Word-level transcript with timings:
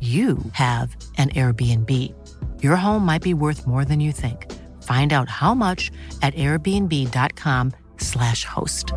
you 0.00 0.38
have 0.52 0.96
an 1.16 1.30
Airbnb. 1.30 1.90
Your 2.62 2.76
home 2.76 3.04
might 3.04 3.22
be 3.22 3.34
worth 3.34 3.66
more 3.66 3.84
than 3.84 3.98
you 3.98 4.12
think. 4.12 4.46
Find 4.84 5.12
out 5.12 5.28
how 5.28 5.54
much 5.54 5.90
at 6.22 6.34
airbnb.com 6.34 7.72
slash 7.96 8.44
host. 8.44 8.94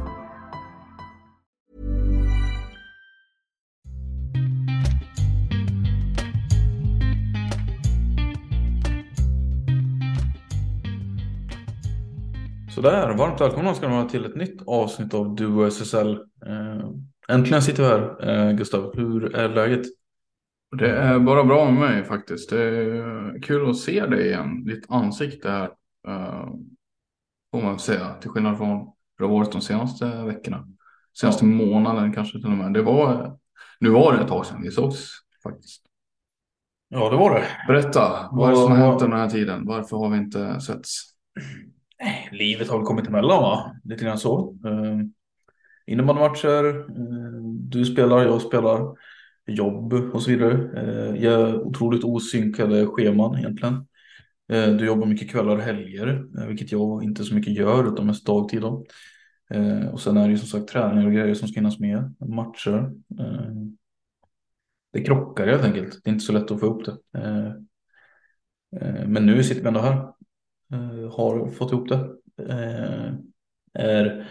Sådär, 12.75 13.13
varmt 13.17 13.41
välkomna 13.41 13.73
ska 13.73 13.87
ni 13.87 13.95
vara 13.95 14.09
till 14.09 14.25
ett 14.25 14.35
nytt 14.35 14.61
avsnitt 14.67 15.13
av 15.13 15.35
Duo 15.35 15.65
SSL. 15.67 16.11
Eh, 16.45 17.35
äntligen 17.35 17.61
sitter 17.61 17.83
vi 17.83 17.89
här, 17.89 18.29
eh, 18.29 18.53
Gustav. 18.53 18.91
Hur 18.95 19.35
är 19.35 19.49
läget? 19.49 20.00
Det 20.77 20.91
är 20.91 21.19
bara 21.19 21.43
bra 21.43 21.71
med 21.71 21.73
mig 21.73 22.03
faktiskt. 22.03 22.49
Det 22.49 22.63
är 22.63 23.41
kul 23.41 23.69
att 23.69 23.77
se 23.77 24.05
dig 24.05 24.27
igen. 24.27 24.65
Ditt 24.65 24.85
ansikte 24.89 25.49
här. 25.49 25.69
Uh, 26.07 26.49
får 27.51 27.61
man 27.61 27.79
säga. 27.79 28.13
Till 28.13 28.29
skillnad 28.29 28.57
från 28.57 28.77
hur 28.77 29.25
det 29.25 29.25
har 29.25 29.39
varit 29.39 29.51
de 29.51 29.61
senaste 29.61 30.23
veckorna. 30.23 30.67
Senaste 31.19 31.45
ja. 31.45 31.51
månaden 31.51 32.13
kanske 32.13 32.39
till 32.39 32.51
och 32.51 32.57
med. 32.57 32.73
Det 32.73 32.81
var, 32.81 33.37
nu 33.79 33.89
var 33.89 34.13
det 34.13 34.21
ett 34.21 34.27
tag 34.27 34.45
sedan 34.45 34.61
vi 34.61 34.71
sågs 34.71 35.09
faktiskt. 35.43 35.83
Ja, 36.89 37.09
det 37.09 37.17
var 37.17 37.33
det. 37.33 37.43
Berätta, 37.67 38.29
vad 38.31 38.47
är 38.47 38.51
det 38.51 38.61
som 38.61 38.71
har 38.71 38.77
hänt 38.77 38.99
den 38.99 39.13
här 39.13 39.29
tiden? 39.29 39.65
Varför 39.65 39.97
har 39.97 40.09
vi 40.09 40.17
inte 40.17 40.61
setts? 40.61 41.03
Livet 42.31 42.69
har 42.69 42.77
väl 42.77 42.85
kommit 42.85 43.07
emellan 43.07 43.41
va? 43.43 43.75
Lite 43.83 44.03
grann 44.03 44.17
så. 44.17 44.57
Uh, 44.65 45.01
Innebandymatcher, 45.87 46.77
uh, 46.77 47.43
du 47.43 47.85
spelar, 47.85 48.23
jag 48.23 48.41
spelar 48.41 48.95
jobb 49.47 49.93
och 49.93 50.23
så 50.23 50.31
vidare. 50.31 50.81
Eh, 50.81 51.23
jag 51.23 51.37
har 51.37 51.61
otroligt 51.61 52.03
osynkade 52.03 52.87
scheman 52.87 53.39
egentligen. 53.39 53.73
Eh, 54.51 54.75
du 54.75 54.85
jobbar 54.85 55.07
mycket 55.07 55.31
kvällar 55.31 55.55
och 55.55 55.63
helger, 55.63 56.25
eh, 56.37 56.47
vilket 56.47 56.71
jag 56.71 57.03
inte 57.03 57.23
så 57.23 57.35
mycket 57.35 57.53
gör 57.53 57.93
utan 57.93 58.07
mest 58.07 58.25
dagtid. 58.25 58.61
Då. 58.61 58.85
Eh, 59.51 59.87
och 59.87 60.01
sen 60.01 60.17
är 60.17 60.25
det 60.25 60.31
ju 60.31 60.37
som 60.37 60.47
sagt 60.47 60.67
träningar 60.67 61.05
och 61.05 61.13
grejer 61.13 61.35
som 61.35 61.47
ska 61.47 61.59
hinnas 61.59 61.79
med, 61.79 62.15
matcher. 62.19 62.91
Eh, 63.19 63.51
det 64.93 65.01
krockar 65.01 65.47
helt 65.47 65.63
enkelt. 65.63 66.03
Det 66.03 66.09
är 66.09 66.13
inte 66.13 66.25
så 66.25 66.33
lätt 66.33 66.51
att 66.51 66.59
få 66.59 66.65
ihop 66.65 66.85
det. 66.85 67.19
Eh, 67.19 67.53
men 69.07 69.25
nu 69.25 69.43
sitter 69.43 69.61
vi 69.61 69.67
ändå 69.67 69.79
här. 69.79 70.07
Har 71.11 71.51
fått 71.51 71.71
ihop 71.71 71.89
det. 71.89 72.09
Är 73.73 74.27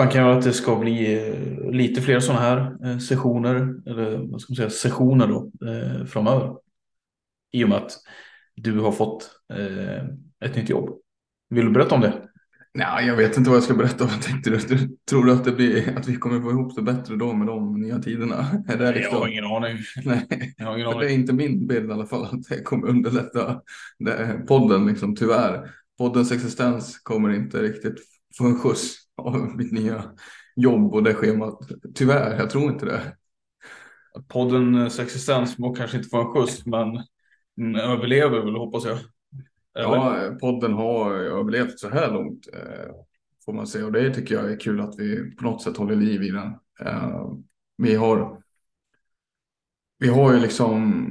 Tanken 0.00 0.24
är 0.24 0.30
att 0.30 0.44
det 0.44 0.52
ska 0.52 0.76
bli 0.76 1.28
eh, 1.28 1.70
lite 1.72 2.02
fler 2.02 2.20
sådana 2.20 2.40
här 2.40 2.76
eh, 2.84 2.98
sessioner, 2.98 3.54
eller 3.86 4.30
vad 4.30 4.40
ska 4.40 4.52
man 4.52 4.56
säga, 4.56 4.70
sessioner 4.70 5.26
då, 5.26 5.50
eh, 5.68 6.04
framöver. 6.06 6.56
I 7.52 7.64
och 7.64 7.68
med 7.68 7.78
att 7.78 7.92
du 8.56 8.78
har 8.78 8.92
fått 8.92 9.30
ett 10.44 10.56
nytt 10.56 10.68
jobb. 10.68 10.90
Vill 11.50 11.64
du 11.64 11.70
berätta 11.70 11.94
om 11.94 12.00
det? 12.00 12.12
Nej, 12.74 13.06
jag 13.06 13.16
vet 13.16 13.36
inte 13.36 13.50
vad 13.50 13.56
jag 13.56 13.64
ska 13.64 13.74
berätta 13.74 14.04
om. 14.04 14.10
Tänkte, 14.22 14.50
du, 14.50 14.88
tror 15.10 15.24
du 15.24 15.32
att, 15.32 15.44
det 15.44 15.52
blir, 15.52 15.98
att 15.98 16.08
vi 16.08 16.16
kommer 16.16 16.40
få 16.40 16.50
ihop 16.50 16.76
det 16.76 16.82
bättre 16.82 17.16
då 17.16 17.32
med 17.32 17.46
de 17.46 17.80
nya 17.80 17.98
tiderna? 17.98 18.46
Är 18.68 18.76
det 18.76 18.92
liksom... 18.92 19.12
Jag 19.12 19.20
har 19.20 19.28
ingen 19.28 19.44
aning. 19.44 19.78
Nej, 20.04 20.54
jag 20.56 20.66
har 20.66 20.74
ingen 20.74 20.86
aning. 20.86 21.00
det 21.00 21.06
är 21.06 21.14
inte 21.14 21.32
min 21.32 21.66
bild 21.66 21.90
i 21.90 21.92
alla 21.92 22.06
fall 22.06 22.24
att 22.24 22.48
det 22.48 22.62
kommer 22.62 22.88
underlätta 22.88 23.60
det, 23.98 24.44
podden, 24.48 24.86
liksom, 24.86 25.16
tyvärr. 25.16 25.70
Poddens 25.98 26.32
existens 26.32 26.98
kommer 26.98 27.34
inte 27.34 27.62
riktigt 27.62 27.96
få 28.38 28.44
en 28.44 28.58
skjuts 28.58 29.09
av 29.20 29.56
mitt 29.56 29.72
nya 29.72 30.04
jobb 30.56 30.94
och 30.94 31.02
det 31.02 31.14
schemat. 31.14 31.58
Tyvärr, 31.94 32.38
jag 32.38 32.50
tror 32.50 32.72
inte 32.72 32.86
det. 32.86 33.16
Poddens 34.28 34.98
existens 34.98 35.58
må 35.58 35.74
kanske 35.74 35.96
inte 35.96 36.08
få 36.08 36.20
en 36.20 36.32
skjuts, 36.32 36.66
men 36.66 37.00
överlever 37.76 38.40
väl 38.40 38.56
hoppas 38.56 38.84
jag. 38.84 38.98
Eller? 39.78 39.96
Ja, 39.96 40.36
podden 40.40 40.72
har 40.72 41.14
överlevt 41.14 41.78
så 41.78 41.88
här 41.88 42.12
långt 42.12 42.48
eh, 42.52 42.94
får 43.44 43.52
man 43.52 43.66
säga 43.66 43.86
och 43.86 43.92
det 43.92 44.14
tycker 44.14 44.34
jag 44.34 44.52
är 44.52 44.60
kul 44.60 44.80
att 44.80 44.98
vi 44.98 45.36
på 45.36 45.44
något 45.44 45.62
sätt 45.62 45.76
håller 45.76 45.96
liv 45.96 46.22
i 46.22 46.30
den. 46.30 46.54
Eh, 46.80 47.32
vi 47.76 47.94
har. 47.94 48.42
Vi 49.98 50.08
har 50.08 50.32
ju 50.32 50.40
liksom 50.40 51.06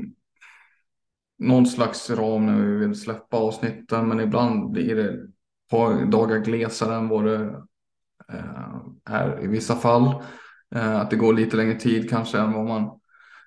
någon 1.37 1.65
slags 1.65 2.09
ram 2.09 2.45
när 2.45 2.61
vi 2.61 2.75
vill 2.75 2.95
släppa 2.95 3.37
avsnitten, 3.37 4.07
men 4.07 4.19
ibland 4.19 4.71
blir 4.71 4.95
det 4.95 5.09
ett 5.09 5.19
par 5.69 6.05
dagar 6.05 6.37
glesare 6.37 6.95
än 6.95 7.07
vad 7.07 7.25
det 7.25 7.63
Eh, 8.33 9.13
är 9.15 9.43
i 9.43 9.47
vissa 9.47 9.75
fall. 9.75 10.23
Eh, 10.75 10.95
att 10.95 11.09
det 11.09 11.15
går 11.15 11.33
lite 11.33 11.57
längre 11.57 11.79
tid 11.79 12.09
kanske 12.09 12.37
än 12.37 12.53
vad 12.53 12.65
man 12.65 12.99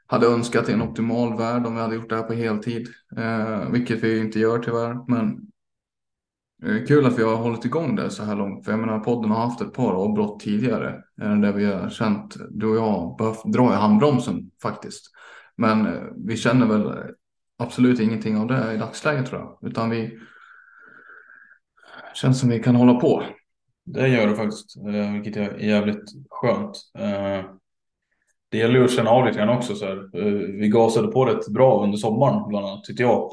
hade 0.06 0.26
önskat 0.26 0.68
i 0.68 0.72
en 0.72 0.82
optimal 0.82 1.38
värld 1.38 1.66
om 1.66 1.74
vi 1.74 1.80
hade 1.80 1.94
gjort 1.94 2.08
det 2.08 2.16
här 2.16 2.22
på 2.22 2.32
heltid. 2.32 2.88
Eh, 3.16 3.70
vilket 3.70 4.04
vi 4.04 4.18
inte 4.18 4.38
gör 4.38 4.58
tyvärr. 4.58 5.10
Men 5.10 5.40
eh, 6.64 6.86
kul 6.86 7.06
att 7.06 7.18
vi 7.18 7.22
har 7.22 7.36
hållit 7.36 7.64
igång 7.64 7.96
det 7.96 8.10
så 8.10 8.24
här 8.24 8.36
långt. 8.36 8.64
För 8.64 8.72
jag 8.72 8.80
menar 8.80 8.98
podden 8.98 9.30
har 9.30 9.46
haft 9.46 9.60
ett 9.60 9.72
par 9.72 9.92
avbrott 9.92 10.40
tidigare. 10.40 11.02
Där 11.16 11.52
vi 11.52 11.64
har 11.64 11.88
känt, 11.88 12.36
du 12.50 12.66
och 12.66 12.76
jag, 12.76 13.16
behövt 13.18 13.44
dra 13.44 13.72
i 13.72 13.76
handbromsen 13.76 14.50
faktiskt. 14.62 15.12
Men 15.56 15.86
eh, 15.86 16.02
vi 16.16 16.36
känner 16.36 16.66
väl 16.66 16.92
absolut 17.58 18.00
ingenting 18.00 18.36
av 18.36 18.46
det 18.46 18.74
i 18.74 18.76
dagsläget 18.76 19.26
tror 19.26 19.40
jag. 19.40 19.70
Utan 19.70 19.90
vi 19.90 20.18
känns 22.14 22.40
som 22.40 22.48
vi 22.48 22.62
kan 22.62 22.76
hålla 22.76 22.94
på. 22.94 23.22
Det 23.84 24.08
gör 24.08 24.26
det 24.26 24.36
faktiskt, 24.36 24.76
eh, 24.76 25.12
vilket 25.12 25.36
är 25.36 25.58
jävligt 25.58 26.04
skönt. 26.30 26.76
Eh, 26.98 27.44
det 28.48 28.58
gäller 28.58 28.78
ju 28.78 28.84
att 28.84 28.90
känna 28.92 29.10
av 29.10 29.26
lite 29.26 29.38
grann 29.38 29.56
också. 29.56 29.74
Så 29.74 29.86
här. 29.86 29.96
Eh, 29.96 30.32
vi 30.32 30.68
gasade 30.68 31.08
på 31.08 31.24
rätt 31.24 31.48
bra 31.48 31.84
under 31.84 31.98
sommaren, 31.98 32.48
bland 32.48 32.66
annat, 32.66 32.84
tyckte 32.84 33.02
jag. 33.02 33.30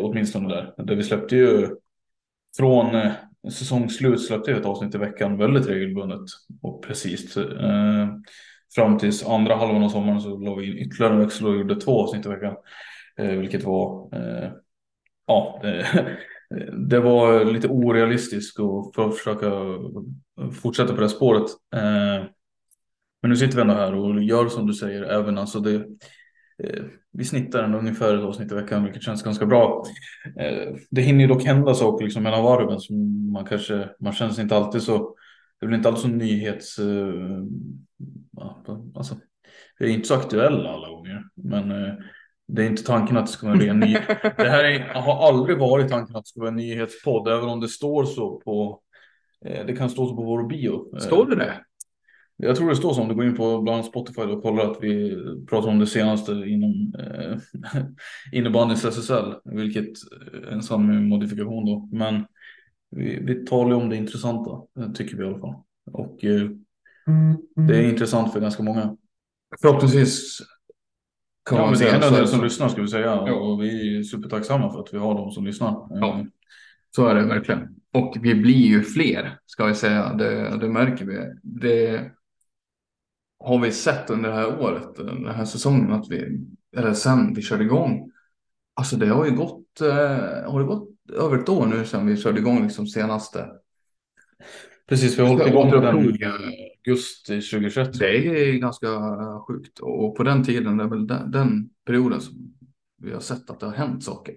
Åtminstone 0.00 0.48
där. 0.48 0.74
Där 0.76 0.94
vi 0.94 1.02
släppte 1.02 1.36
ju 1.36 1.68
från 2.56 3.10
säsongsslut 3.50 4.26
släppte 4.26 4.52
vi 4.52 4.60
ett 4.60 4.66
avsnitt 4.66 4.94
i 4.94 4.98
veckan 4.98 5.38
väldigt 5.38 5.66
regelbundet 5.66 6.20
och 6.62 6.82
precis. 6.82 7.38
Fram 8.74 8.98
tills 8.98 9.26
andra 9.26 9.56
halvan 9.56 9.84
av 9.84 9.88
sommaren 9.88 10.20
så 10.20 10.38
la 10.38 10.54
vi 10.54 10.66
in 10.66 10.78
ytterligare 10.78 11.14
en 11.14 11.20
växel 11.20 11.46
och 11.46 11.56
gjorde 11.56 11.80
två 11.80 12.02
avsnitt 12.02 12.26
i 12.26 12.28
veckan. 12.28 12.56
Vilket 13.16 13.64
var, 13.64 14.08
ja, 15.26 15.62
det 16.88 17.00
var 17.00 17.44
lite 17.44 17.68
orealistiskt 17.68 18.58
och 18.58 18.94
för 18.94 19.08
att 19.08 19.16
försöka 19.16 19.50
fortsätta 20.62 20.94
på 20.94 21.00
det 21.00 21.08
spåret. 21.08 21.50
Eh, 21.74 22.24
men 23.22 23.30
nu 23.30 23.36
sitter 23.36 23.56
vi 23.56 23.62
ändå 23.62 23.74
här 23.74 23.94
och 23.94 24.22
gör 24.22 24.48
som 24.48 24.66
du 24.66 24.74
säger, 24.74 25.02
även 25.02 25.38
alltså 25.38 25.60
det, 25.60 25.74
eh, 26.64 26.84
vi 27.12 27.24
snittar 27.24 27.64
en 27.64 27.74
ungefär 27.74 28.18
ett 28.18 28.24
avsnitt 28.24 28.52
i 28.52 28.54
veckan, 28.54 28.84
vilket 28.84 29.02
känns 29.02 29.22
ganska 29.22 29.46
bra. 29.46 29.84
Eh, 30.40 30.74
det 30.90 31.02
hinner 31.02 31.20
ju 31.20 31.26
dock 31.26 31.44
hända 31.44 31.74
saker 31.74 32.04
liksom 32.04 32.22
mellan 32.22 32.44
varven 32.44 32.80
som 32.80 33.32
man 33.32 33.44
kanske, 33.44 33.88
man 34.00 34.12
känns 34.12 34.38
inte 34.38 34.56
alltid 34.56 34.82
så, 34.82 35.16
det 35.60 35.66
blir 35.66 35.76
inte 35.76 35.88
alltid 35.88 36.02
så 36.02 36.08
nyhets, 36.08 36.78
eh, 36.78 37.42
alltså, 38.94 39.16
det 39.78 39.84
är 39.84 39.88
inte 39.88 40.08
så 40.08 40.14
aktuella 40.14 40.70
alla 40.70 40.88
gånger, 40.88 41.24
men 41.34 41.70
eh, 41.70 41.94
det 42.48 42.62
är 42.62 42.66
inte 42.66 42.84
tanken 42.84 43.16
att 43.16 43.26
det 43.26 43.32
ska 43.32 43.46
vara 43.46 43.62
en 43.62 43.80
ny. 43.80 43.92
Det 44.36 44.48
här 44.50 44.64
är, 44.64 44.94
har 44.94 45.28
aldrig 45.28 45.58
varit 45.58 45.88
tanken 45.88 46.16
att 46.16 46.24
det 46.24 46.28
ska 46.28 46.40
vara 46.40 46.50
en 46.50 46.56
nyhetspodd, 46.56 47.28
även 47.28 47.48
om 47.48 47.60
det 47.60 47.68
står 47.68 48.04
så 48.04 48.40
på, 48.40 48.80
eh, 49.44 49.66
det 49.66 49.76
kan 49.76 49.90
stå 49.90 50.06
så 50.06 50.16
på 50.16 50.22
vår 50.22 50.48
bio. 50.48 50.98
Står 51.00 51.26
det 51.26 51.36
det? 51.36 51.64
Jag 52.36 52.56
tror 52.56 52.68
det 52.68 52.76
står 52.76 52.94
så 52.94 53.02
om 53.02 53.08
du 53.08 53.14
går 53.14 53.24
in 53.24 53.36
på 53.36 53.62
bland 53.62 53.74
annat 53.74 53.86
Spotify 53.86 54.22
och 54.22 54.42
kollar 54.42 54.70
att 54.70 54.78
vi 54.80 55.16
pratar 55.50 55.68
om 55.68 55.78
det 55.78 55.86
senaste 55.86 56.32
inom 56.32 56.94
eh, 56.98 57.38
innebandyns 58.32 58.84
SSL, 58.84 59.34
vilket 59.44 59.92
är 60.32 60.52
en 60.52 60.62
sann 60.62 61.08
modifikation 61.08 61.66
då. 61.66 61.88
Men 61.92 62.26
vi, 62.90 63.18
vi 63.22 63.46
talar 63.46 63.70
ju 63.70 63.82
om 63.82 63.88
det 63.88 63.96
intressanta, 63.96 64.50
tycker 64.94 65.16
vi 65.16 65.24
i 65.24 65.26
alla 65.26 65.38
fall. 65.38 65.54
Och 65.92 66.24
eh, 66.24 66.50
det 67.68 67.76
är 67.76 67.88
intressant 67.88 68.32
för 68.32 68.40
ganska 68.40 68.62
många. 68.62 68.96
Förhoppningsvis 69.60 70.38
ja, 71.56 71.74
säga. 71.74 71.98
Det 71.98 72.06
är 72.06 72.08
en 72.08 72.14
del 72.14 72.28
som 72.28 72.44
lyssnar 72.44 72.68
ska 72.68 72.82
vi 72.82 72.88
säga. 72.88 73.06
Ja. 73.06 73.34
Och 73.34 73.62
vi 73.62 73.98
är 73.98 74.02
supertacksamma 74.02 74.72
för 74.72 74.80
att 74.80 74.94
vi 74.94 74.98
har 74.98 75.14
de 75.14 75.30
som 75.30 75.46
lyssnar. 75.46 75.86
Ja, 75.90 76.24
så 76.96 77.06
är 77.06 77.14
det 77.14 77.22
verkligen. 77.22 77.68
Och 77.92 78.16
vi 78.20 78.34
blir 78.34 78.66
ju 78.66 78.82
fler, 78.82 79.38
ska 79.46 79.66
vi 79.66 79.74
säga. 79.74 80.12
Det, 80.12 80.58
det 80.60 80.68
märker 80.68 81.04
vi. 81.04 81.34
Det 81.42 82.10
har 83.44 83.58
vi 83.58 83.72
sett 83.72 84.10
under 84.10 84.28
det 84.28 84.34
här 84.34 84.60
året, 84.60 84.96
den 84.96 85.26
här 85.26 85.44
säsongen, 85.44 85.92
att 85.92 86.10
vi, 86.10 86.40
eller 86.76 86.92
sen 86.92 87.34
vi 87.34 87.42
körde 87.42 87.64
igång. 87.64 88.10
Alltså 88.74 88.96
det 88.96 89.06
har 89.06 89.24
ju 89.24 89.36
gått, 89.36 89.80
eh, 89.80 90.50
har 90.50 90.60
det 90.60 90.66
gått 90.66 90.88
över 91.12 91.38
ett 91.38 91.48
år 91.48 91.66
nu 91.66 91.84
sedan 91.84 92.06
vi 92.06 92.16
körde 92.16 92.38
igång 92.40 92.62
liksom 92.62 92.86
senaste. 92.86 93.46
Precis, 94.88 95.18
vi 95.18 95.22
har 95.22 95.28
hållit 95.28 95.46
igång 95.46 95.70
den 95.70 96.22
Just 96.88 97.26
2021. 97.26 97.98
Det 97.98 98.16
är 98.16 98.58
ganska 98.58 98.86
eh, 98.86 99.46
sjukt 99.46 99.78
och 99.78 100.16
på 100.16 100.22
den 100.22 100.44
tiden, 100.44 100.76
det 100.76 100.84
är 100.84 100.88
väl 100.88 101.06
den, 101.06 101.30
den 101.30 101.70
perioden 101.86 102.20
som 102.20 102.54
vi 103.02 103.12
har 103.12 103.20
sett 103.20 103.50
att 103.50 103.60
det 103.60 103.66
har 103.66 103.74
hänt 103.74 104.04
saker. 104.04 104.34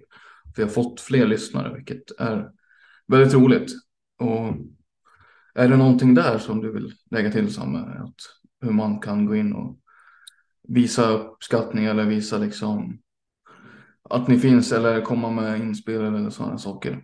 Vi 0.56 0.62
har 0.62 0.70
fått 0.70 1.00
fler 1.00 1.26
lyssnare, 1.26 1.74
vilket 1.74 2.20
är 2.20 2.50
väldigt 3.06 3.34
roligt. 3.34 3.72
Och 4.18 4.54
är 5.54 5.68
det 5.68 5.76
någonting 5.76 6.14
där 6.14 6.38
som 6.38 6.60
du 6.60 6.72
vill 6.72 6.92
lägga 7.10 7.32
till 7.32 7.54
Samme? 7.54 7.78
Att 7.78 8.14
hur 8.60 8.72
man 8.72 9.00
kan 9.00 9.26
gå 9.26 9.36
in 9.36 9.52
och 9.52 9.78
visa 10.68 11.08
uppskattning 11.10 11.84
eller 11.84 12.04
visa 12.04 12.38
liksom 12.38 12.98
att 14.10 14.28
ni 14.28 14.38
finns 14.38 14.72
eller 14.72 15.00
komma 15.00 15.30
med 15.30 15.60
inspel 15.60 16.00
eller 16.02 16.30
sådana 16.30 16.58
saker. 16.58 17.02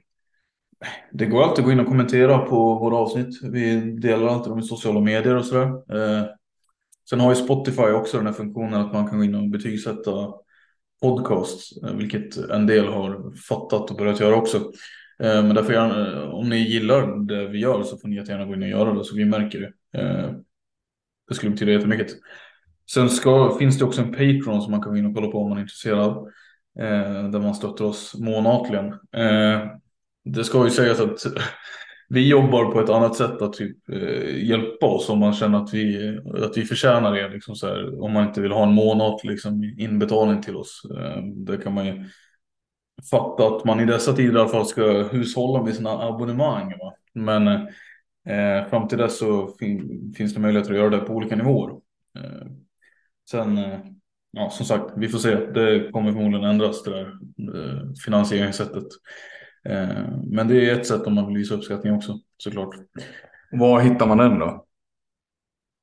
Det 1.12 1.26
går 1.26 1.42
alltid 1.42 1.58
att 1.58 1.64
gå 1.64 1.72
in 1.72 1.80
och 1.80 1.86
kommentera 1.86 2.38
på 2.38 2.75
våra 2.75 2.96
avsnitt. 2.96 3.42
Vi 3.42 3.80
delar 3.80 4.26
alltid 4.26 4.52
dem 4.52 4.58
i 4.58 4.62
sociala 4.62 5.00
medier 5.00 5.36
och 5.36 5.44
sådär. 5.44 5.66
Eh, 5.66 6.25
sen 7.10 7.20
har 7.20 7.30
ju 7.30 7.36
Spotify 7.36 7.82
också 7.82 8.16
den 8.16 8.26
här 8.26 8.32
funktionen 8.32 8.80
att 8.80 8.92
man 8.92 9.08
kan 9.08 9.19
gå 9.19 9.25
in 9.25 9.34
och 9.34 9.48
betygsätta 9.48 10.10
podcasts, 11.02 11.82
eh, 11.82 11.94
vilket 11.94 12.36
en 12.36 12.66
del 12.66 12.86
har 12.86 13.36
fattat 13.48 13.90
och 13.90 13.96
börjat 13.96 14.20
göra 14.20 14.36
också. 14.36 14.56
Eh, 15.22 15.42
men 15.42 15.54
därför 15.54 15.72
gärna, 15.72 16.22
eh, 16.22 16.28
om 16.28 16.48
ni 16.48 16.56
gillar 16.56 17.26
det 17.26 17.48
vi 17.48 17.58
gör 17.58 17.82
så 17.82 17.98
får 17.98 18.08
ni 18.08 18.16
jättegärna 18.16 18.44
gå 18.44 18.54
in 18.54 18.62
och 18.62 18.69
göra 18.69 18.94
det 18.94 19.04
så 19.04 19.16
vi 19.16 19.25
märker 19.25 19.60
det. 19.60 20.00
Eh, 20.00 20.30
det 21.28 21.34
skulle 21.34 21.52
betyda 21.52 21.72
jättemycket. 21.72 22.08
Sen 22.90 23.10
ska, 23.10 23.56
finns 23.58 23.78
det 23.78 23.84
också 23.84 24.02
en 24.02 24.12
Patreon 24.12 24.62
som 24.62 24.70
man 24.70 24.82
kan 24.82 24.92
gå 24.92 24.98
in 24.98 25.06
och 25.06 25.14
kolla 25.14 25.28
på 25.28 25.38
om 25.38 25.48
man 25.48 25.58
är 25.58 25.62
intresserad. 25.62 26.16
Eh, 26.78 27.30
där 27.30 27.40
man 27.40 27.54
stöttar 27.54 27.84
oss 27.84 28.14
månatligen. 28.19 28.86
Eh, 29.12 29.66
det 30.32 30.44
ska 30.44 30.64
ju 30.64 30.70
sägas 30.70 31.00
att 31.00 31.19
vi 32.08 32.28
jobbar 32.28 32.72
på 32.72 32.80
ett 32.80 32.90
annat 32.90 33.16
sätt 33.16 33.42
att 33.42 33.52
typ, 33.52 33.88
eh, 33.88 34.44
hjälpa 34.44 34.86
oss 34.86 35.08
om 35.08 35.19
man 35.19 35.34
känner 35.34 35.58
att 35.58 35.75
vi, 35.75 36.19
att 36.42 36.56
vi 36.56 36.64
förtjänar 36.64 37.14
det. 37.14 37.28
Liksom 37.28 37.54
så 37.54 37.66
här, 37.66 38.02
om 38.02 38.12
man 38.12 38.28
inte 38.28 38.40
vill 38.40 38.52
ha 38.52 38.62
en 38.62 38.75
månad 38.75 39.20
liksom, 39.22 39.75
inbetalning 39.78 40.42
till 40.42 40.56
oss. 40.56 40.82
Eh, 40.98 41.22
det 41.22 41.56
kan 41.56 41.75
man 41.75 41.86
ju 41.86 42.04
fatta 43.10 43.46
att 43.46 43.64
man 43.64 43.80
i 43.80 43.84
dessa 43.84 44.12
tider 44.12 44.36
i 44.36 44.40
alla 44.40 44.48
fall 44.48 44.66
ska 44.66 45.02
hushålla 45.02 45.62
med 45.62 45.75
sina 45.75 45.90
abonnemang. 45.90 46.70
Va? 46.78 46.94
Men 47.14 47.69
Eh, 48.28 48.69
fram 48.69 48.88
till 48.88 48.98
dess 48.98 49.19
så 49.19 49.48
fin 49.58 50.12
finns 50.16 50.34
det 50.34 50.40
möjligheter 50.40 50.72
att 50.72 50.78
göra 50.78 50.90
det 50.90 50.98
på 50.98 51.12
olika 51.12 51.36
nivåer. 51.36 51.70
Eh, 52.19 52.46
sen, 53.30 53.58
eh, 53.58 53.78
ja 54.32 54.50
som 54.50 54.66
sagt, 54.66 54.92
vi 54.96 55.08
får 55.08 55.19
se. 55.19 55.34
Det 55.34 55.92
kommer 55.92 56.12
förmodligen 56.12 56.50
ändras 56.50 56.82
det 56.82 56.90
där 56.90 57.06
eh, 57.54 57.92
finansieringssättet. 58.04 58.86
Eh, 59.64 60.22
men 60.26 60.49
det 60.49 60.70
är 60.70 60.81
ett 60.81 60.87
sätt 60.87 61.06
om 61.06 61.14
man 61.14 61.26
vill 61.26 61.37
visa 61.37 61.55
uppskattning 61.55 61.94
också 61.94 62.19
såklart. 62.37 62.75
Var 63.50 63.81
hittar 63.81 64.06
man 64.06 64.19
den 64.19 64.38
då? 64.38 64.64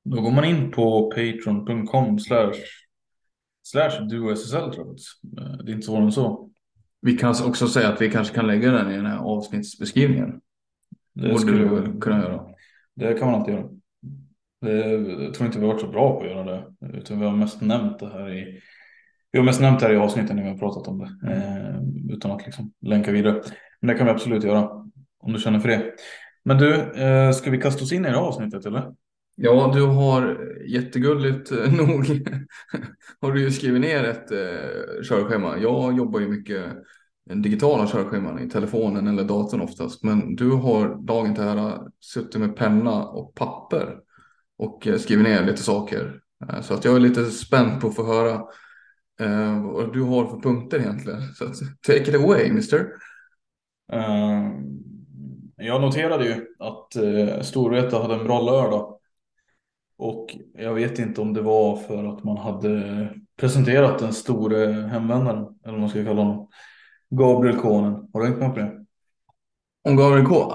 Då 0.06 0.22
går 0.22 0.32
man 0.32 0.46
in 0.46 0.72
på 0.72 1.12
patreon.com 1.12 2.20
slash 2.20 2.54
slash 3.64 4.08
duoSSL 4.10 4.72
tror 4.74 4.88
jag. 4.88 5.46
Eh, 5.46 5.58
det 5.58 5.72
är 5.72 5.74
inte 5.74 5.86
svårare 5.86 6.04
än 6.04 6.12
så. 6.12 6.50
Vi 7.02 7.18
kan 7.18 7.30
också 7.46 7.68
säga 7.68 7.90
att 7.90 8.02
vi 8.02 8.12
kanske 8.12 8.36
kan 8.36 8.48
lägga 8.48 8.72
den 8.72 8.92
i 8.92 8.96
den 8.96 9.06
här 9.06 9.18
avsnittsbeskrivningen. 9.18 10.42
Det 11.14 11.28
borde 11.28 11.40
skulle 11.40 11.64
du 11.64 12.00
kunna 12.00 12.22
göra. 12.22 12.46
Det 12.96 13.14
kan 13.14 13.32
man 13.32 13.40
alltid 13.40 13.54
göra. 13.54 13.70
Det, 14.62 14.88
jag 15.24 15.34
tror 15.34 15.48
inte 15.48 15.60
vi 15.60 15.66
har 15.66 15.74
varit 15.74 15.82
så 15.82 15.88
bra 15.88 16.20
på 16.20 16.26
att 16.26 16.32
göra 16.32 16.44
det. 16.44 16.64
Utan 16.98 17.20
vi 17.20 17.26
har 17.26 17.36
mest 17.36 17.62
nämnt 17.62 18.00
det 18.00 18.10
här 18.10 18.34
i 18.34 18.62
vi 19.32 19.40
har 19.40 19.46
mest 19.46 19.62
nämnt 19.62 19.80
det 19.80 19.86
här 19.86 19.94
i 19.94 19.98
avsnitten 19.98 20.36
när 20.36 20.44
vi 20.44 20.50
har 20.50 20.58
pratat 20.58 20.88
om 20.88 21.00
det. 21.00 21.32
Eh, 21.34 22.14
utan 22.16 22.32
att 22.32 22.46
liksom 22.46 22.74
länka 22.82 23.12
vidare. 23.12 23.42
Men 23.86 23.94
det 23.94 23.98
kan 23.98 24.08
vi 24.08 24.12
absolut 24.14 24.44
göra. 24.44 24.70
Om 25.20 25.34
du 25.34 25.40
känner 25.40 25.60
för 25.60 25.70
det. 25.70 25.94
Men 26.46 26.58
du, 26.58 26.74
eh, 26.76 27.32
ska 27.32 27.52
vi 27.52 27.62
kasta 27.62 27.84
oss 27.84 27.92
in 27.92 28.06
i 28.06 28.08
det 28.08 28.16
här 28.16 28.22
avsnittet 28.22 28.66
eller? 28.66 28.94
Ja, 29.36 29.72
du 29.76 29.82
har 29.82 30.38
jättegulligt 30.68 31.52
eh, 31.52 31.74
nog 31.78 32.06
har 33.22 33.32
du 33.32 33.42
ju 33.42 33.52
skrivit 33.52 33.82
ner 33.82 34.04
ett 34.04 34.32
eh, 34.32 35.04
körschema. 35.10 35.58
Jag 35.58 35.98
jobbar 35.98 36.20
ju 36.20 36.28
mycket 36.28 36.64
digitala 37.34 37.88
körscheman 37.88 38.40
i 38.40 38.50
telefonen 38.50 39.08
eller 39.08 39.24
datorn 39.24 39.62
oftast. 39.62 40.04
Men 40.04 40.36
du 40.36 40.52
har 40.52 41.06
dagen 41.06 41.36
till 41.36 41.44
ära 41.44 41.82
suttit 42.00 42.42
med 42.42 42.56
penna 42.56 43.06
och 43.06 43.36
papper 43.36 43.96
och 44.58 44.88
eh, 44.88 44.98
skrivit 44.98 45.28
ner 45.28 45.46
lite 45.46 45.64
saker. 45.64 46.20
Eh, 46.50 46.62
så 46.62 46.74
att 46.74 46.86
jag 46.86 46.96
är 46.96 47.00
lite 47.00 47.26
spänd 47.26 47.82
på 47.82 47.88
att 47.88 47.96
få 47.96 48.06
höra 48.06 48.34
eh, 49.20 49.64
vad 49.64 49.94
du 49.94 50.02
har 50.02 50.26
för 50.26 50.40
punkter 50.40 50.80
egentligen. 50.80 51.22
Så 51.22 51.46
att 51.46 51.56
take 51.88 52.10
it 52.10 52.16
away, 52.16 52.52
mister. 52.52 52.90
Eh, 53.92 54.52
jag 55.56 55.82
noterade 55.82 56.26
ju 56.26 56.46
att 56.60 56.96
eh, 56.96 57.42
Storvreta 57.42 58.02
hade 58.02 58.16
en 58.16 58.24
bra 58.24 58.42
lördag. 58.42 59.00
Och 59.98 60.38
jag 60.54 60.74
vet 60.74 61.00
inte 61.00 61.22
om 61.22 61.34
det 61.34 61.42
var 61.42 61.78
för 61.78 62.06
att 62.06 62.24
man 62.24 62.38
hade 62.38 63.10
presenterat 63.38 64.00
den 64.00 64.14
store 64.14 64.72
hemvändaren, 64.92 65.46
eller 65.64 65.72
vad 65.72 65.80
man 65.80 65.90
ska 65.90 66.04
kalla 66.04 66.22
honom. 66.22 66.48
Gabriel 67.10 67.58
Konen. 67.58 68.10
Har 68.14 68.20
du 68.20 68.28
hängt 68.28 68.40
med 68.40 68.54
på 68.54 68.60
det? 68.60 68.86
Om 69.90 69.96
Gabriel 69.96 70.26
K? 70.26 70.54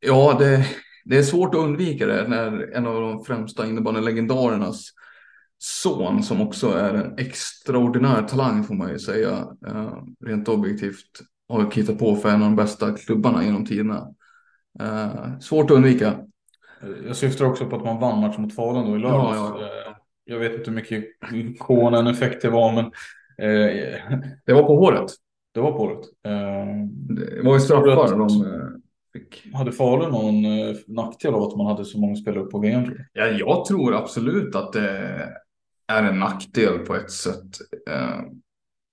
Ja, 0.00 0.36
det, 0.38 0.66
det 1.04 1.18
är 1.18 1.22
svårt 1.22 1.54
att 1.54 1.60
undvika 1.60 2.06
det 2.06 2.28
när 2.28 2.72
en 2.76 2.86
av 2.86 3.00
de 3.00 3.24
främsta 3.24 3.66
innebandylegendarernas 3.66 4.90
son 5.58 6.22
som 6.22 6.40
också 6.40 6.72
är 6.72 6.94
en 6.94 7.18
extraordinär 7.18 8.22
talang 8.22 8.64
får 8.64 8.74
man 8.74 8.90
ju 8.90 8.98
säga. 8.98 9.46
Eh, 9.66 9.92
rent 10.24 10.48
objektivt 10.48 11.20
har 11.48 11.70
kittat 11.70 11.98
på 11.98 12.16
för 12.16 12.28
en 12.28 12.42
av 12.42 12.48
de 12.48 12.56
bästa 12.56 12.96
klubbarna 12.96 13.44
genom 13.44 13.66
tiderna. 13.66 14.08
Uh, 14.82 15.38
svårt 15.38 15.70
att 15.70 15.76
undvika. 15.76 16.14
Jag 17.06 17.16
syftar 17.16 17.44
också 17.44 17.66
på 17.66 17.76
att 17.76 17.84
man 17.84 18.00
vann 18.00 18.20
matchen 18.20 18.42
mot 18.42 18.54
Falun 18.54 18.90
då 18.90 18.96
i 18.96 19.00
lördags. 19.00 19.36
Ja, 19.36 19.58
ja, 19.60 19.68
ja. 19.86 19.96
Jag 20.24 20.38
vet 20.38 20.54
inte 20.54 20.70
hur 20.70 20.76
mycket 20.76 21.04
Konen-effekt 21.58 22.42
det 22.42 22.50
var, 22.50 22.72
men... 22.72 22.84
Uh, 22.84 24.20
det 24.46 24.52
var 24.52 24.62
på 24.62 24.76
håret. 24.76 25.10
Det 25.54 25.60
var 25.60 25.72
på 25.72 25.78
året. 25.78 26.06
Det 27.08 27.42
var 27.42 27.54
ju 27.54 27.60
straffar 27.60 28.18
de 28.18 28.44
eh, 28.46 28.68
fick. 29.12 29.54
Hade 29.54 29.72
Falun 29.72 30.10
någon 30.10 30.44
eh, 30.44 30.76
nackdel 30.86 31.34
av 31.34 31.42
att 31.42 31.56
man 31.56 31.66
hade 31.66 31.84
så 31.84 31.98
många 31.98 32.16
spelare 32.16 32.44
på 32.44 32.58
VM? 32.58 32.84
Ja, 33.12 33.26
jag 33.26 33.64
tror 33.64 33.94
absolut 33.94 34.54
att 34.54 34.72
det 34.72 35.28
är 35.86 36.02
en 36.02 36.18
nackdel 36.18 36.78
på 36.78 36.94
ett 36.94 37.10
sätt. 37.10 37.58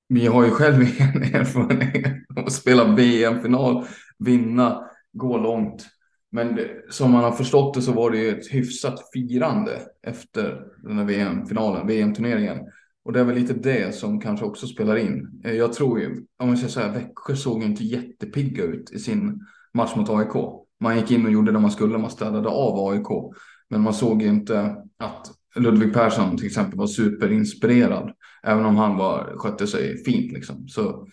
Vi 0.07 0.27
har 0.27 0.45
ju 0.45 0.51
själv 0.51 0.81
en 1.00 1.24
erfarenhet 1.24 2.13
av 2.35 2.45
att 2.45 2.53
spela 2.53 2.95
VM-final, 2.95 3.85
vinna, 4.19 4.89
gå 5.13 5.38
långt. 5.38 5.88
Men 6.31 6.55
det, 6.55 6.69
som 6.89 7.12
man 7.12 7.24
har 7.24 7.31
förstått 7.31 7.74
det 7.74 7.81
så 7.81 7.91
var 7.91 8.12
det 8.12 8.17
ju 8.17 8.29
ett 8.29 8.53
hyfsat 8.53 9.00
firande 9.13 9.81
efter 10.07 10.62
den 10.83 10.97
här 10.97 11.05
VM-finalen, 11.05 11.88
VM-turneringen. 11.88 12.57
Och 13.05 13.13
det 13.13 13.19
är 13.19 13.24
väl 13.24 13.35
lite 13.35 13.53
det 13.53 13.95
som 13.95 14.21
kanske 14.21 14.45
också 14.45 14.67
spelar 14.67 14.95
in. 14.95 15.41
Eh, 15.45 15.53
jag 15.53 15.74
tror 15.74 16.00
ju, 16.00 16.25
om 16.38 16.47
man 16.47 16.57
säger 16.57 16.69
så 16.69 16.79
här, 16.79 16.93
Växjö 16.93 17.35
såg 17.35 17.62
ju 17.62 17.65
inte 17.67 17.83
jättepigga 17.83 18.63
ut 18.63 18.91
i 18.91 19.00
sin 19.00 19.45
match 19.74 19.95
mot 19.95 20.09
AIK. 20.09 20.65
Man 20.79 20.97
gick 20.97 21.12
in 21.12 21.25
och 21.25 21.31
gjorde 21.31 21.51
det 21.51 21.59
man 21.59 21.71
skulle, 21.71 21.97
man 21.97 22.12
städade 22.12 22.50
av 22.50 22.89
AIK. 22.89 23.33
Men 23.69 23.81
man 23.81 23.93
såg 23.93 24.21
ju 24.21 24.27
inte 24.27 24.75
att 24.97 25.31
Ludvig 25.55 25.93
Persson 25.93 26.38
till 26.38 26.45
exempel 26.45 26.79
var 26.79 26.88
superinspirerad. 26.88 28.13
Även 28.45 28.65
om 28.65 28.75
han 28.75 28.97
var, 28.97 29.33
skötte 29.37 29.67
sig 29.67 30.03
fint 30.03 30.31
liksom. 30.31 30.67
Så 30.67 31.07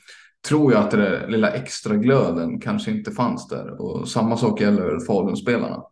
tror 0.49 0.73
jag 0.73 0.81
att 0.83 0.91
det 0.91 1.27
lilla 1.29 1.51
extra 1.51 1.97
glöden 1.97 2.61
kanske 2.61 2.91
inte 2.91 3.11
fanns 3.11 3.49
där. 3.49 3.81
Och 3.81 4.09
samma 4.09 4.37
sak 4.37 4.61
gäller 4.61 5.07
Falun-spelarna. 5.07 5.83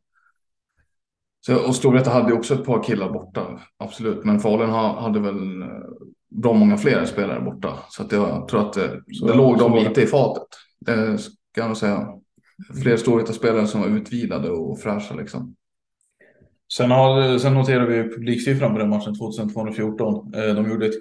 Så, 1.47 1.67
och 1.67 1.75
Storvreta 1.75 2.11
hade 2.11 2.33
också 2.33 2.55
ett 2.55 2.65
par 2.65 2.83
killar 2.83 3.13
borta, 3.13 3.61
absolut. 3.79 4.25
Men 4.25 4.41
Falun 4.41 4.71
hade 4.71 5.21
väl 5.21 5.63
eh, 5.63 5.69
bra 6.31 6.53
många 6.53 6.77
fler 6.77 7.05
spelare 7.05 7.41
borta. 7.41 7.79
Så 7.89 8.03
att 8.03 8.13
jag 8.13 8.49
tror 8.49 8.61
att 8.61 8.73
det, 8.73 9.03
så, 9.13 9.27
det 9.27 9.35
låg 9.35 9.59
dem 9.59 9.75
lite 9.75 10.03
i 10.03 10.07
fatet. 10.07 10.49
Det 10.81 11.19
ska 11.19 11.33
jag 11.55 11.67
nog 11.67 11.77
säga. 11.77 12.09
Fler 12.83 12.97
Storvreta-spelare 12.97 13.67
som 13.67 13.81
var 13.81 13.89
utvilade 13.89 14.51
och 14.51 14.81
fräscha 14.81 15.15
liksom. 15.15 15.55
Sen, 16.73 16.91
har, 16.91 17.39
sen 17.39 17.55
noterar 17.55 17.87
vi 17.87 18.03
publiksiffran 18.03 18.73
på 18.73 18.79
den 18.79 18.89
matchen 18.89 19.15
2214. 19.15 20.35
Eh, 20.35 20.55
de 20.55 20.71
gjorde 20.71 20.87
ett, 20.87 20.95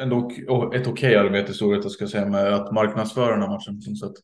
ändå, 0.00 0.30
oh, 0.48 0.76
ett 0.76 0.86
okej 0.86 1.16
arbete 1.16 1.52
i 1.52 1.70
jag 1.70 1.90
ska 1.90 2.02
jag 2.02 2.10
säga 2.10 2.26
med 2.26 2.54
att 2.54 2.72
marknadsföra 2.72 3.32
den 3.32 3.42
här 3.42 3.48
matchen. 3.48 3.96
Så 3.96 4.06
att 4.06 4.14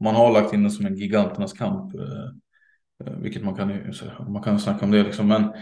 man 0.00 0.14
har 0.14 0.32
lagt 0.32 0.52
in 0.52 0.62
den 0.62 0.70
som 0.70 0.86
en 0.86 0.96
giganternas 0.96 1.52
kamp. 1.52 1.94
Eh, 1.94 3.06
eh, 3.06 3.18
vilket 3.18 3.44
man 3.44 3.54
kan, 3.54 3.80
man 4.28 4.42
kan 4.42 4.58
snacka 4.58 4.84
om 4.84 4.90
det 4.90 5.02
liksom. 5.02 5.28
Men 5.28 5.52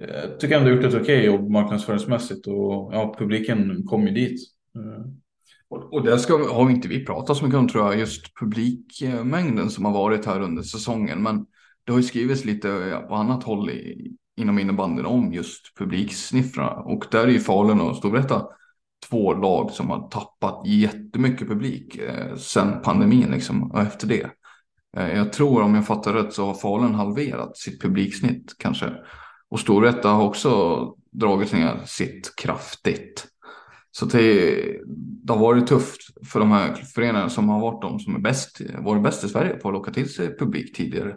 jag 0.00 0.40
tycker 0.40 0.58
ändå 0.58 0.70
gjort 0.70 0.84
ett 0.84 1.00
okej 1.00 1.24
jobb 1.24 1.50
marknadsföringsmässigt 1.50 2.46
och 2.46 2.94
ja, 2.94 3.14
publiken 3.18 3.84
kom 3.86 4.06
ju 4.06 4.14
dit. 4.14 4.40
Och 5.68 6.04
det 6.04 6.18
ska, 6.18 6.54
har 6.54 6.70
inte 6.70 6.88
vi 6.88 7.04
pratat 7.04 7.36
så 7.36 7.44
mycket 7.44 7.58
om 7.58 7.68
tror 7.68 7.84
jag, 7.84 7.98
just 7.98 8.38
publikmängden 8.40 9.70
som 9.70 9.84
har 9.84 9.92
varit 9.92 10.26
här 10.26 10.40
under 10.40 10.62
säsongen. 10.62 11.22
Men 11.22 11.46
det 11.84 11.92
har 11.92 11.98
ju 11.98 12.04
skrivits 12.04 12.44
lite 12.44 13.00
på 13.08 13.14
annat 13.14 13.44
håll 13.44 13.70
i, 13.70 14.16
inom 14.36 14.58
innebandyn 14.58 15.06
om 15.06 15.32
just 15.32 15.78
publiksniffrorna. 15.78 16.70
Och 16.70 17.04
där 17.10 17.26
är 17.26 17.32
ju 17.32 17.40
Falun 17.40 17.80
och 17.80 17.96
Storvreta 17.96 18.46
två 19.08 19.34
lag 19.34 19.70
som 19.70 19.90
har 19.90 20.08
tappat 20.08 20.66
jättemycket 20.66 21.48
publik 21.48 21.96
eh, 21.96 22.36
sen 22.36 22.82
pandemin 22.82 23.30
liksom, 23.30 23.72
och 23.72 23.80
efter 23.80 24.06
det. 24.06 24.30
Eh, 24.96 25.16
jag 25.16 25.32
tror 25.32 25.62
om 25.62 25.74
jag 25.74 25.86
fattar 25.86 26.12
rätt 26.12 26.32
så 26.32 26.46
har 26.46 26.54
Falun 26.54 26.94
halverat 26.94 27.56
sitt 27.56 27.82
publiksnitt 27.82 28.54
kanske. 28.58 28.92
Och 29.50 29.60
Storvreta 29.60 30.08
har 30.08 30.24
också 30.24 30.80
dragit 31.10 31.52
ner 31.52 31.80
sitt 31.84 32.36
kraftigt. 32.36 33.26
Så 33.92 34.06
det, 34.06 34.56
det 35.24 35.32
har 35.32 35.40
varit 35.40 35.66
tufft 35.66 36.00
för 36.32 36.40
de 36.40 36.50
här 36.50 36.74
föreningarna 36.74 37.28
som 37.28 37.48
har 37.48 37.60
varit 37.60 37.82
de 37.82 38.00
som 38.00 38.14
är 38.14 38.20
bäst, 38.20 38.60
varit 38.78 39.02
bäst 39.02 39.24
i 39.24 39.28
Sverige 39.28 39.54
på 39.54 39.68
att 39.68 39.74
locka 39.74 39.92
till 39.92 40.12
sig 40.12 40.38
publik 40.38 40.76
tidigare. 40.76 41.16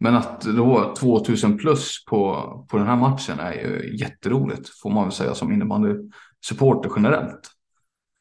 Men 0.00 0.14
att 0.14 0.40
då 0.40 0.94
2000 0.98 1.58
plus 1.58 2.04
på, 2.04 2.34
på 2.70 2.76
den 2.76 2.86
här 2.86 2.96
matchen 2.96 3.38
är 3.40 3.52
ju 3.52 3.96
jätteroligt 3.96 4.68
får 4.82 4.90
man 4.90 5.04
väl 5.04 5.12
säga 5.12 5.34
som 5.34 5.52
innebandysupporter 5.52 6.90
generellt. 6.96 7.50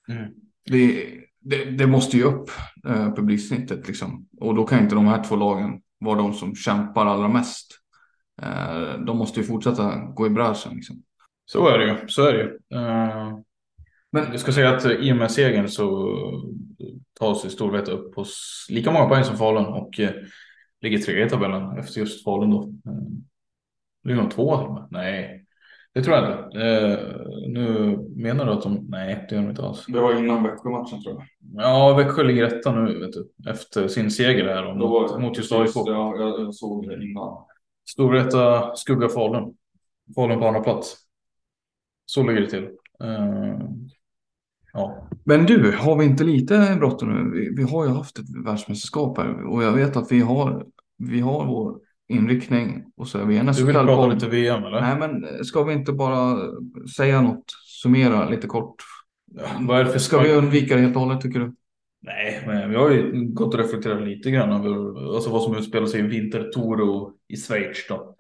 Mm. 0.10 0.32
Det, 0.66 1.06
det, 1.40 1.66
det, 1.66 1.88
måste 1.88 2.18
ju 2.18 2.24
upp 2.24 2.50
eh, 2.88 3.14
publiksnittet 3.14 3.88
liksom. 3.88 4.28
Och 4.40 4.56
då 4.56 4.66
kan 4.66 4.80
inte 4.80 4.96
de 4.96 5.08
här 5.08 5.24
två 5.24 5.36
lagen 5.36 5.82
vara 6.00 6.18
de 6.18 6.34
som 6.34 6.56
kämpar 6.56 7.06
allra 7.06 7.28
mest. 7.28 7.72
Eh, 8.42 9.00
de 9.06 9.18
måste 9.18 9.40
ju 9.40 9.46
fortsätta 9.46 9.96
gå 9.96 10.28
i 10.28 10.30
bräschen 10.30 10.74
liksom. 10.76 11.04
Så 11.46 11.68
är 11.68 11.78
det 11.78 11.86
ju, 11.86 12.08
så 12.08 12.26
är 12.26 12.34
det 12.34 12.40
ju. 12.40 12.78
Uh, 12.80 13.40
men 14.12 14.32
jag 14.32 14.40
ska 14.40 14.52
säga 14.52 14.76
att 14.76 14.86
i 14.86 15.12
och 15.12 15.18
med 15.18 15.32
segern 15.32 15.68
så 15.68 16.16
tar 17.20 17.36
sig 17.36 17.50
Storvreta 17.50 17.92
upp 17.92 18.16
på 18.16 18.26
lika 18.70 18.92
många 18.92 19.10
poäng 19.10 19.24
som 19.24 19.38
Falun 19.38 19.66
och 19.66 20.00
uh, 20.00 20.10
ligger 20.82 20.98
trea 20.98 21.26
i 21.26 21.30
tabellen 21.30 21.78
efter 21.78 22.00
just 22.00 22.24
Falun 22.24 22.52
då. 22.52 22.62
Uh, 22.62 23.08
ligger 24.04 24.22
de 24.22 24.30
två? 24.30 24.78
Nej, 24.92 25.46
det 25.94 26.04
tror 26.04 26.16
jag 26.16 26.26
inte. 26.26 26.60
Eh, 26.62 27.00
nu 27.48 27.98
menar 28.16 28.46
du 28.46 28.52
att 28.52 28.62
de, 28.62 28.86
nej 28.90 29.26
det 29.30 29.36
gör 29.36 29.42
de 29.42 29.50
inte 29.50 29.64
alls. 29.64 29.86
Det 29.88 30.00
var 30.00 30.20
innan 30.20 30.44
Växjö-matchen 30.44 31.04
tror 31.04 31.16
jag. 31.16 31.26
Ja, 31.64 31.94
Växjö 31.94 32.24
ligger 32.24 32.44
etta 32.44 32.72
nu 32.72 33.00
vet 33.00 33.14
du, 33.14 33.50
efter 33.50 33.88
sin 33.88 34.12
seger 34.12 34.46
här 34.46 34.66
om, 34.66 34.78
mot, 34.78 35.22
mot 35.22 35.38
just 35.38 35.52
AIK. 35.52 35.72
Ja, 35.76 36.16
jag, 36.18 36.42
jag 36.42 36.56
såg 36.56 36.88
det 36.88 37.04
innan. 37.04 37.46
Storvreta 37.90 38.76
skugga 38.76 39.10
Falun. 39.10 39.54
Falun 40.16 40.40
på 40.40 40.48
andra 40.48 40.62
plats. 40.62 40.96
Så 42.06 42.24
ligger 42.24 42.42
det 42.42 42.50
till. 42.50 42.70
Ja. 44.74 45.08
Men 45.24 45.46
du, 45.46 45.72
har 45.72 45.98
vi 45.98 46.06
inte 46.06 46.24
lite 46.24 46.76
bråttom 46.80 47.10
nu? 47.10 47.40
Vi, 47.40 47.56
vi 47.56 47.64
har 47.64 47.86
ju 47.86 47.92
haft 47.92 48.20
ett 48.20 48.46
världsmästerskap 48.46 49.18
här 49.18 49.44
och 49.48 49.64
jag 49.64 49.72
vet 49.72 49.98
att 49.98 50.12
vi 50.12 50.20
har, 50.20 50.66
vi 50.98 51.20
har 51.20 51.46
vår 51.46 51.80
inriktning 52.10 52.84
och 52.98 53.08
så 53.08 53.20
är 53.20 53.26
vi 53.26 53.40
Du 53.40 53.66
vill 53.66 53.76
prata 53.76 54.08
lite 54.08 54.30
VM 54.30 54.64
eller? 54.64 54.82
Nej, 54.82 55.00
men 55.00 55.44
ska 55.46 55.64
vi 55.64 55.74
inte 55.74 55.92
bara 55.92 56.38
säga 56.98 57.22
något, 57.22 57.44
summera 57.82 58.30
lite 58.30 58.48
kort? 58.48 58.76
Ja, 59.36 59.44
vad 59.60 59.80
är 59.80 59.84
det 59.84 59.92
för 59.92 60.00
ska 60.00 60.20
vi 60.20 60.34
undvika 60.34 60.76
det 60.76 60.82
helt 60.82 60.96
och 60.96 61.02
hållet 61.02 61.22
tycker 61.22 61.40
du? 61.40 61.56
Nej, 62.02 62.44
men 62.48 62.70
vi 62.70 62.76
har 62.76 62.90
ju 62.90 63.28
gått 63.28 63.54
och 63.54 63.60
reflekterat 63.60 64.08
lite 64.08 64.32
grann 64.32 64.52
över 64.52 65.16
alltså 65.16 65.30
vad 65.30 65.44
som 65.44 65.58
utspelar 65.58 65.86
sig 65.86 66.00
i 66.00 66.04
Vintertoro 66.04 67.14
i 67.28 67.38
Schweiz 67.38 67.88
då. 67.90 68.16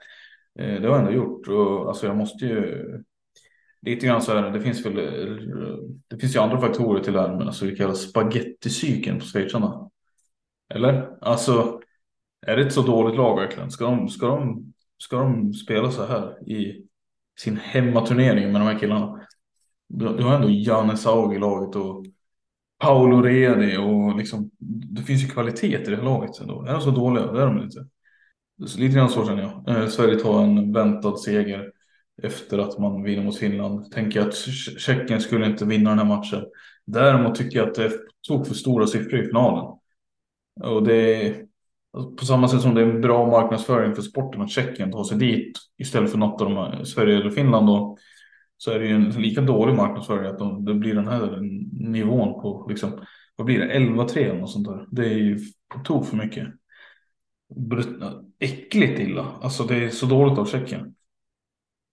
Eh, 0.59 0.81
det 0.81 0.87
har 0.87 0.95
jag 0.95 0.99
ändå 0.99 1.11
gjort 1.11 1.47
och 1.47 1.87
alltså 1.87 2.05
jag 2.05 2.17
måste 2.17 2.45
ju 2.45 2.85
lite 3.81 4.05
grann 4.05 4.21
så 4.21 4.31
är 4.31 4.51
det 4.51 4.61
finns 4.61 4.85
väl, 4.85 4.95
det 6.07 6.17
finns 6.17 6.35
ju 6.35 6.39
andra 6.39 6.61
faktorer 6.61 7.03
till 7.03 7.13
det 7.13 7.21
här, 7.21 7.37
men 7.37 7.47
alltså 7.47 7.65
det 7.65 7.75
kallas 7.75 8.01
spagetticykeln 8.01 9.19
på 9.19 9.25
schweizarna. 9.25 9.89
Eller? 10.73 11.09
Alltså 11.21 11.79
är 12.41 12.57
det 12.57 12.61
ett 12.61 12.73
så 12.73 12.81
dåligt 12.81 13.17
lag 13.17 13.35
verkligen? 13.35 13.71
Ska 13.71 13.85
de, 13.85 14.09
ska 14.09 14.27
de, 14.27 14.73
ska 14.97 15.19
de 15.19 15.53
spela 15.53 15.91
så 15.91 16.05
här 16.05 16.49
i 16.49 16.85
sin 17.39 17.57
hemmaturnering 17.57 18.51
med 18.51 18.61
de 18.61 18.67
här 18.67 18.79
killarna? 18.79 19.21
Du, 19.87 20.17
du 20.17 20.23
har 20.23 20.35
ändå 20.35 20.49
Janne 20.49 20.97
Saug 20.97 21.35
i 21.35 21.39
laget 21.39 21.75
och 21.75 22.05
Paolo 22.79 23.21
Redi 23.21 23.77
och 23.77 24.17
liksom, 24.17 24.51
det 24.95 25.01
finns 25.01 25.23
ju 25.23 25.27
kvalitet 25.27 25.81
i 25.81 25.85
det 25.85 25.95
här 25.95 26.03
laget 26.03 26.39
ändå. 26.41 26.61
Är 26.61 26.73
de 26.73 26.81
så 26.81 26.91
dåliga? 26.91 27.31
Det 27.31 27.41
är 27.41 27.45
de 27.45 27.63
inte. 27.63 27.87
Så 28.65 28.79
lite 28.79 28.95
grann 28.95 29.09
så 29.09 29.25
känner 29.25 29.41
jag. 29.41 29.77
Eh, 29.77 29.87
Sverige 29.87 30.19
tar 30.19 30.43
en 30.43 30.73
väntad 30.73 31.17
seger 31.17 31.71
efter 32.23 32.57
att 32.57 32.79
man 32.79 33.03
vinner 33.03 33.23
mot 33.23 33.37
Finland. 33.37 33.91
Tänker 33.91 34.21
att 34.21 34.35
Tjeckien 34.77 35.21
skulle 35.21 35.45
inte 35.45 35.65
vinna 35.65 35.89
den 35.89 35.99
här 35.99 36.05
matchen. 36.05 36.45
Däremot 36.85 37.35
tycker 37.35 37.59
jag 37.59 37.67
att 37.67 37.75
det 37.75 37.91
tog 38.27 38.47
för 38.47 38.53
stora 38.53 38.87
siffror 38.87 39.19
i 39.19 39.25
finalen. 39.25 39.65
Och 40.63 40.83
det, 40.83 41.27
är... 41.27 41.45
Alltså, 41.93 42.15
på 42.15 42.25
samma 42.25 42.47
sätt 42.47 42.61
som 42.61 42.75
det 42.75 42.81
är 42.81 42.85
en 42.85 43.01
bra 43.01 43.27
marknadsföring 43.27 43.95
för 43.95 44.01
sporten 44.01 44.41
att 44.41 44.51
Tjeckien 44.51 44.91
tar 44.91 45.03
sig 45.03 45.17
dit 45.17 45.57
istället 45.77 46.11
för 46.11 46.17
något 46.17 46.41
av 46.41 46.49
de 46.49 46.57
här, 46.57 46.83
Sverige 46.83 47.15
eller 47.15 47.29
Finland 47.29 47.67
då, 47.67 47.97
så 48.57 48.71
är 48.71 48.79
det 48.79 48.85
ju 48.85 48.95
en 48.95 49.09
lika 49.09 49.41
dålig 49.41 49.75
marknadsföring 49.75 50.25
att 50.25 50.39
de, 50.39 50.65
det 50.65 50.73
blir 50.73 50.95
den 50.95 51.07
här 51.07 51.39
nivån 51.89 52.41
på 52.41 52.65
liksom, 52.69 52.99
vad 53.35 53.45
blir 53.45 53.59
det, 53.59 53.79
11-3 53.79 54.17
eller 54.17 54.39
något 54.39 54.51
sånt 54.51 54.67
där. 54.67 54.85
Det 54.91 55.05
är 55.05 55.17
ju 55.17 55.39
på 55.73 55.79
tok 55.79 56.05
för 56.05 56.17
mycket. 56.17 56.47
Äckligt 58.39 58.99
illa, 58.99 59.25
alltså 59.41 59.63
det 59.63 59.75
är 59.75 59.89
så 59.89 60.05
dåligt 60.05 60.39
av 60.39 60.45
Tjeckien. 60.45 60.95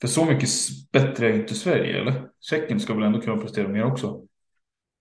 För 0.01 0.09
så 0.09 0.25
mycket 0.25 0.49
bättre 0.93 1.29
är 1.29 1.35
inte 1.35 1.55
Sverige 1.55 2.01
eller? 2.01 2.29
Tjeckien 2.41 2.81
ska 2.81 2.95
väl 2.95 3.03
ändå 3.03 3.21
kunna 3.21 3.37
prestera 3.37 3.69
mer 3.69 3.85
också. 3.85 4.21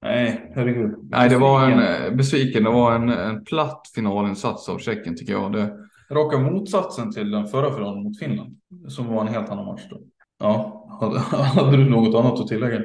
Nej, 0.02 0.52
herregud. 0.56 0.96
Nej, 1.10 1.30
det 1.30 1.38
var 1.38 1.70
en 1.70 1.80
eh, 1.80 2.16
besviken. 2.16 2.64
Det 2.64 2.70
var 2.70 2.96
en, 2.96 3.10
en 3.10 3.44
platt 3.44 3.82
finalinsats 3.96 4.70
av 4.70 4.78
Tjeckien 4.78 5.18
tycker 5.18 5.34
jag. 5.34 5.54
Det... 5.54 5.74
Raka 6.12 6.38
motsatsen 6.38 7.12
till 7.12 7.32
den 7.32 7.48
förra 7.48 7.74
finalen 7.74 8.04
mot 8.04 8.20
Finland. 8.20 8.58
Som 8.88 9.08
var 9.08 9.22
en 9.22 9.28
helt 9.28 9.50
annan 9.50 9.66
match 9.66 9.82
då. 9.90 10.02
Ja, 10.40 10.88
hade, 11.02 11.20
hade 11.62 11.78
du 11.78 11.90
något 11.90 12.16
annat 12.16 12.40
att 12.40 12.48
tillägga? 12.48 12.82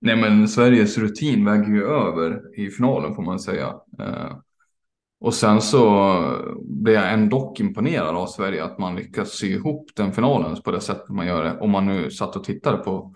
Nej, 0.00 0.16
men 0.16 0.48
Sveriges 0.48 0.98
rutin 0.98 1.44
väger 1.44 1.68
ju 1.68 1.84
över 1.84 2.58
i 2.60 2.70
finalen 2.70 3.14
får 3.14 3.22
man 3.22 3.40
säga. 3.40 3.74
Och 5.22 5.34
sen 5.34 5.60
så 5.60 6.20
blev 6.62 6.94
jag 6.94 7.12
ändå 7.12 7.54
imponerad 7.58 8.16
av 8.16 8.26
Sverige 8.26 8.64
att 8.64 8.78
man 8.78 8.96
lyckas 8.96 9.32
sy 9.32 9.46
ihop 9.46 9.90
den 9.96 10.12
finalen 10.12 10.62
på 10.62 10.70
det 10.70 10.80
sättet 10.80 11.08
man 11.08 11.26
gör 11.26 11.44
det. 11.44 11.58
Om 11.58 11.70
man 11.70 11.86
nu 11.86 12.10
satt 12.10 12.36
och 12.36 12.44
tittade 12.44 12.76
på 12.76 13.14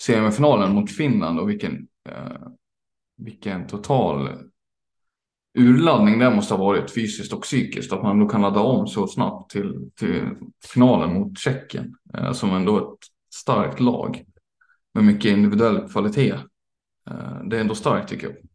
semifinalen 0.00 0.74
mot 0.74 0.90
Finland 0.90 1.40
och 1.40 1.50
vilken 1.50 1.88
eh, 2.08 2.48
vilken 3.16 3.66
total 3.66 4.28
urladdning 5.58 6.18
det 6.18 6.34
måste 6.34 6.54
ha 6.54 6.64
varit 6.64 6.94
fysiskt 6.94 7.32
och 7.32 7.42
psykiskt. 7.42 7.92
Att 7.92 8.02
man 8.02 8.18
då 8.18 8.28
kan 8.28 8.42
ladda 8.42 8.60
om 8.60 8.86
så 8.86 9.06
snabbt 9.06 9.50
till, 9.50 9.90
till 9.96 10.22
finalen 10.72 11.14
mot 11.14 11.38
Tjeckien. 11.38 11.94
Eh, 12.14 12.32
som 12.32 12.50
ändå 12.50 12.78
ett 12.78 12.98
starkt 13.34 13.80
lag 13.80 14.24
med 14.94 15.04
mycket 15.04 15.30
individuell 15.30 15.88
kvalitet. 15.88 16.34
Eh, 17.10 17.42
det 17.44 17.56
är 17.56 17.60
ändå 17.60 17.74
starkt 17.74 18.08
tycker 18.08 18.26
jag. 18.26 18.47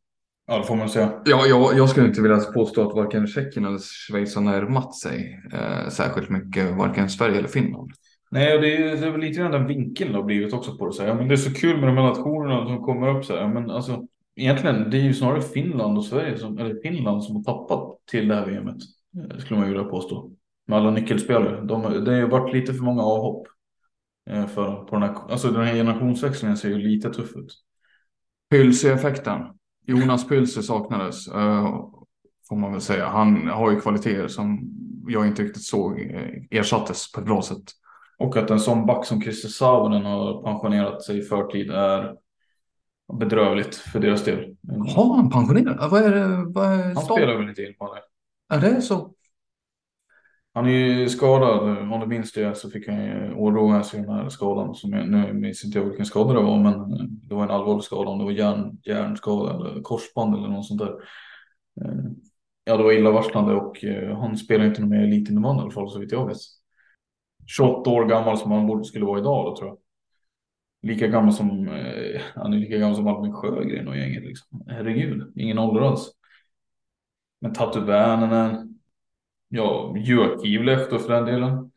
Ja, 0.48 0.58
det 0.58 0.64
får 0.64 0.76
man 0.76 0.90
säga. 0.90 1.22
Ja, 1.26 1.46
jag, 1.46 1.78
jag 1.78 1.90
skulle 1.90 2.08
inte 2.08 2.22
vilja 2.22 2.38
påstå 2.38 2.88
att 2.88 2.96
varken 2.96 3.28
Tjeckien 3.28 3.66
eller 3.66 3.80
Schweiz 3.80 4.36
har 4.36 4.42
närmat 4.42 4.96
sig 4.96 5.44
eh, 5.54 5.90
särskilt 5.90 6.30
mycket, 6.30 6.78
varken 6.78 7.10
Sverige 7.10 7.38
eller 7.38 7.48
Finland. 7.48 7.92
Nej, 8.32 8.56
och 8.56 8.62
det 8.62 8.76
är, 8.78 8.96
det 8.96 9.08
är 9.08 9.12
väl 9.12 9.22
lite 9.22 9.40
grann 9.40 9.52
den 9.52 9.68
vinkeln 9.68 10.12
det 10.12 10.18
har 10.18 10.24
blivit 10.24 10.54
också 10.54 10.78
på 10.78 10.88
det. 10.88 10.94
Så 10.94 11.04
här. 11.04 11.14
Men 11.16 11.28
det 11.28 11.34
är 11.34 11.38
så 11.38 11.54
kul 11.54 11.80
med 11.80 11.90
de 11.90 11.98
här 11.98 12.04
nationerna 12.04 12.66
som 12.66 12.82
kommer 12.82 13.18
upp 13.18 13.26
så 13.26 13.36
här. 13.36 13.48
Men 13.48 13.70
alltså, 13.70 14.08
egentligen, 14.36 14.90
det 14.90 14.98
är 14.98 15.02
ju 15.02 15.14
snarare 15.14 15.42
Finland 15.42 15.98
och 15.98 16.06
Sverige 16.06 16.38
som, 16.38 16.58
eller 16.58 16.82
Finland 16.82 17.24
som 17.24 17.36
har 17.36 17.44
tappat 17.44 17.98
till 18.12 18.28
det 18.28 18.36
här 18.36 18.46
VMet. 18.46 18.78
Eh, 19.18 19.38
skulle 19.38 19.60
man 19.60 19.70
ju 19.70 19.74
vilja 19.74 19.90
påstå. 19.90 20.32
Med 20.68 20.78
alla 20.78 20.92
nyckelspelare. 20.92 21.62
De, 21.66 22.04
det 22.06 22.22
har 22.22 22.28
varit 22.28 22.54
lite 22.54 22.74
för 22.74 22.84
många 22.84 23.04
avhopp. 23.04 23.48
Eh, 24.30 24.48
för, 24.48 24.76
på 24.76 24.96
den, 24.96 25.04
här, 25.04 25.32
alltså 25.32 25.52
den 25.52 25.66
här 25.66 25.74
generationsväxlingen 25.74 26.58
ser 26.58 26.70
ju 26.70 26.78
lite 26.78 27.10
tuff 27.10 27.36
ut. 27.36 27.54
Pylse-effekten. 28.50 29.42
Jonas 29.86 30.28
Pylse 30.28 30.64
saknades, 30.64 31.28
uh, 31.28 31.86
får 32.50 32.56
man 32.56 32.72
väl 32.72 32.82
säga. 32.82 33.08
Han 33.08 33.48
har 33.48 33.72
ju 33.72 33.80
kvaliteter 33.80 34.28
som 34.28 34.70
jag 35.08 35.28
inte 35.28 35.44
riktigt 35.44 35.64
såg 35.64 36.00
eh, 36.00 36.60
ersattes 36.60 37.12
på 37.12 37.20
ett 37.20 37.26
bra 37.26 37.42
sätt. 37.42 37.64
Och 38.18 38.38
att 38.38 38.50
en 38.50 38.60
sån 38.60 38.86
back 38.86 39.06
som 39.06 39.22
Christer 39.22 39.50
Savonen 39.50 40.06
har 40.06 40.44
pensionerat 40.44 41.04
sig 41.04 41.20
i 41.20 41.22
förtid 41.22 41.72
är 41.72 42.16
bedrövligt 43.20 43.76
för 43.76 44.00
deras 44.00 44.24
del. 44.24 44.56
Har 44.96 45.16
han 45.16 45.30
pensionerat? 45.30 45.92
Vad 45.92 46.04
är 46.04 46.16
det? 46.16 46.44
Vad 46.48 46.66
är 46.66 46.84
han 46.84 47.06
spelar 47.06 47.38
väl 47.38 47.50
inte 47.50 47.62
in 47.62 47.74
på 47.80 47.96
det? 47.96 48.02
Är 48.56 48.62
det 48.62 48.82
så? 48.82 49.14
Han 50.56 50.66
är 50.66 50.72
ju 50.72 51.10
skadad, 51.10 51.92
om 51.92 52.00
du 52.00 52.06
minns 52.08 52.32
det 52.32 52.58
så 52.58 52.70
fick 52.70 52.88
han 52.88 53.06
ju 53.06 53.34
oroa 53.34 53.84
sig 53.84 54.02
den 54.02 54.10
här 54.10 54.30
skadan. 54.30 54.76
Som 54.76 54.94
jag, 54.94 55.10
nu 55.10 55.34
minns 55.34 55.66
inte 55.66 55.78
jag 55.78 55.86
vilken 55.86 56.06
skada 56.06 56.34
det 56.34 56.40
var 56.46 56.60
men 56.60 56.74
eh, 56.74 57.06
det 57.10 57.36
var 57.36 57.44
en 57.44 57.52
allvarlig 57.52 57.84
skada. 57.84 58.10
Om 58.10 58.20
det 58.20 58.26
var 58.26 58.32
hjärn, 58.32 58.78
hjärnskada 58.84 59.54
eller 59.56 59.82
korsband 59.82 60.36
eller 60.36 60.48
något 60.48 60.66
sånt 60.66 60.80
där. 60.80 60.94
Eh, 61.82 62.04
ja 62.66 62.78
det 62.78 62.84
var 62.84 62.92
illavarslande 62.92 63.54
och 63.54 63.84
eh, 63.84 64.18
han 64.18 64.38
spelar 64.38 64.66
inte 64.66 64.82
mer 64.82 65.04
elitinnebandy 65.04 65.60
i 65.60 65.64
alla 65.64 65.72
fall 65.72 65.90
så 65.90 66.00
vitt 66.00 66.12
jag 66.12 66.28
vet. 66.28 66.38
28 67.48 67.90
år 67.90 68.06
gammal 68.06 68.38
som 68.38 68.52
han 68.52 68.68
borde 68.68 68.84
skulle 68.84 69.06
vara 69.06 69.20
idag 69.20 69.46
då 69.46 69.56
tror 69.56 69.70
jag. 69.70 69.78
Lika 70.82 71.08
gammal 71.08 71.34
som, 71.34 71.68
eh, 71.68 72.22
han 72.36 72.54
är 72.54 72.58
lika 72.58 72.78
gammal 72.78 72.96
som 72.96 73.08
Albin 73.08 73.34
Sjögren 73.34 73.88
och 73.88 73.98
gänget 73.98 74.24
liksom. 74.24 74.64
Herregud, 74.68 75.34
ingen 75.36 75.60
ålder 75.60 75.82
alls. 75.82 76.12
Men 77.42 77.54
Tatu 77.54 77.80
Vänänen, 77.80 78.73
ja, 79.54 79.94
Jökivlehto 79.98 81.00
för 81.00 81.14
den 81.14 81.26
delen. 81.26 81.72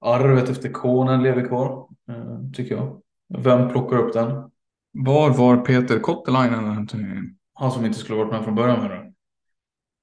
Arvet 0.00 0.48
efter 0.48 0.72
konen 0.72 1.22
lever 1.22 1.48
kvar, 1.48 1.88
eh, 2.08 2.38
tycker 2.54 2.74
jag. 2.76 3.00
Vem 3.38 3.68
plockar 3.68 3.96
upp 3.96 4.12
den? 4.12 4.50
Var 4.92 5.30
var 5.30 5.56
Peter 5.56 5.98
Kottelainen 5.98 6.64
den 6.64 6.72
här 6.72 6.86
turneringen? 6.86 7.36
Han 7.54 7.70
som 7.70 7.84
inte 7.84 7.98
skulle 7.98 8.18
varit 8.18 8.32
med 8.32 8.44
från 8.44 8.54
början 8.54 8.80
med 8.80 8.90
det. 8.90 9.12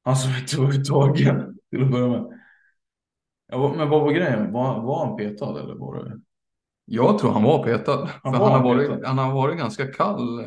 Han 0.03 0.15
som 0.15 0.31
inte 0.41 0.61
var 0.61 0.69
uttagen 0.79 1.57
till 1.69 1.83
att 1.83 1.91
börja 1.91 2.07
med. 2.07 2.39
Ja, 3.51 3.73
men 3.77 3.89
vad 3.89 4.01
var 4.01 4.11
grejen? 4.11 4.51
Var, 4.51 4.81
var 4.81 5.05
han 5.05 5.17
petad 5.17 5.59
eller 5.59 5.75
var 5.75 6.03
det? 6.03 6.19
Jag 6.85 7.19
tror 7.19 7.31
han 7.31 7.43
var 7.43 7.63
petad. 7.63 8.09
Han, 8.23 8.33
för 8.33 8.39
var 8.39 8.51
han, 8.51 8.61
har 8.65 8.75
petad. 8.75 8.89
varit, 8.93 9.07
han 9.07 9.17
har 9.17 9.33
varit 9.33 9.57
ganska 9.57 9.87
kall. 9.87 10.39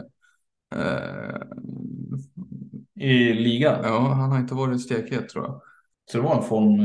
Eh, 0.74 1.40
I 2.94 3.32
ligan? 3.32 3.80
ja, 3.82 3.98
han 3.98 4.30
har 4.30 4.38
inte 4.38 4.54
varit 4.54 4.80
stekhet 4.80 5.28
tror 5.28 5.44
jag. 5.44 5.60
Så 6.10 6.18
det 6.18 6.24
var 6.24 6.36
en 6.36 6.42
form. 6.42 6.78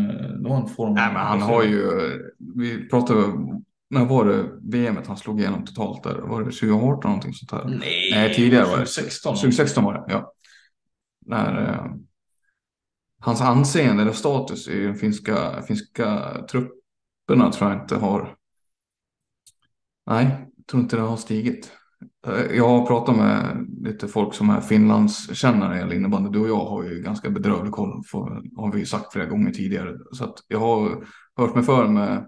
Det 0.43 0.49
var 0.49 0.57
en 0.57 0.67
form 0.67 0.93
Nej, 0.93 1.13
men 1.13 1.21
han 1.21 1.41
har 1.41 1.63
ju, 1.63 1.81
vi 2.55 2.89
pratade, 2.89 3.21
när 3.89 4.05
var 4.05 4.25
det 4.25 4.43
VMet 4.61 5.07
han 5.07 5.17
slog 5.17 5.39
igenom 5.39 5.65
totalt 5.65 6.03
där? 6.03 6.15
Var 6.15 6.39
det 6.39 6.51
2018 6.51 7.09
någonting 7.09 7.33
sånt 7.33 7.49
där? 7.49 7.77
Nej, 7.79 8.11
Nej, 8.13 8.33
tidigare 8.33 8.63
var 8.63 8.71
det. 8.71 8.85
2016. 8.85 9.35
2016 9.35 9.83
var 9.83 9.93
det, 9.93 10.03
ja. 10.07 10.33
När 11.25 11.69
eh, 11.69 11.85
hans 13.19 13.41
anseende 13.41 14.01
eller 14.01 14.11
status 14.11 14.67
i 14.67 14.83
de 14.83 14.95
finska, 14.95 15.61
finska 15.61 16.33
trupperna 16.51 17.51
tror 17.51 17.71
jag 17.71 17.81
inte 17.81 17.95
har. 17.95 18.35
Nej, 20.05 20.47
jag 20.57 20.67
tror 20.67 20.81
inte 20.83 20.95
det 20.95 21.01
har 21.01 21.17
stigit. 21.17 21.71
Jag 22.53 22.67
har 22.67 22.85
pratat 22.85 23.15
med 23.15 23.67
lite 23.81 24.07
folk 24.07 24.33
som 24.33 24.49
är 24.49 24.61
Finlandskännare 24.61 25.81
eller 25.81 25.95
innebandy. 25.95 26.29
Du 26.29 26.39
och 26.39 26.49
jag 26.49 26.65
har 26.65 26.83
ju 26.83 27.01
ganska 27.01 27.29
bedrövlig 27.29 27.71
koll, 27.71 28.03
för, 28.11 28.19
har 28.57 28.71
vi 28.71 28.85
sagt 28.85 29.13
flera 29.13 29.25
gånger 29.25 29.51
tidigare. 29.51 29.97
Så 30.11 30.23
att 30.23 30.35
jag 30.47 30.59
har 30.59 31.05
hört 31.37 31.55
mig 31.55 31.63
för 31.63 31.87
med 31.87 32.25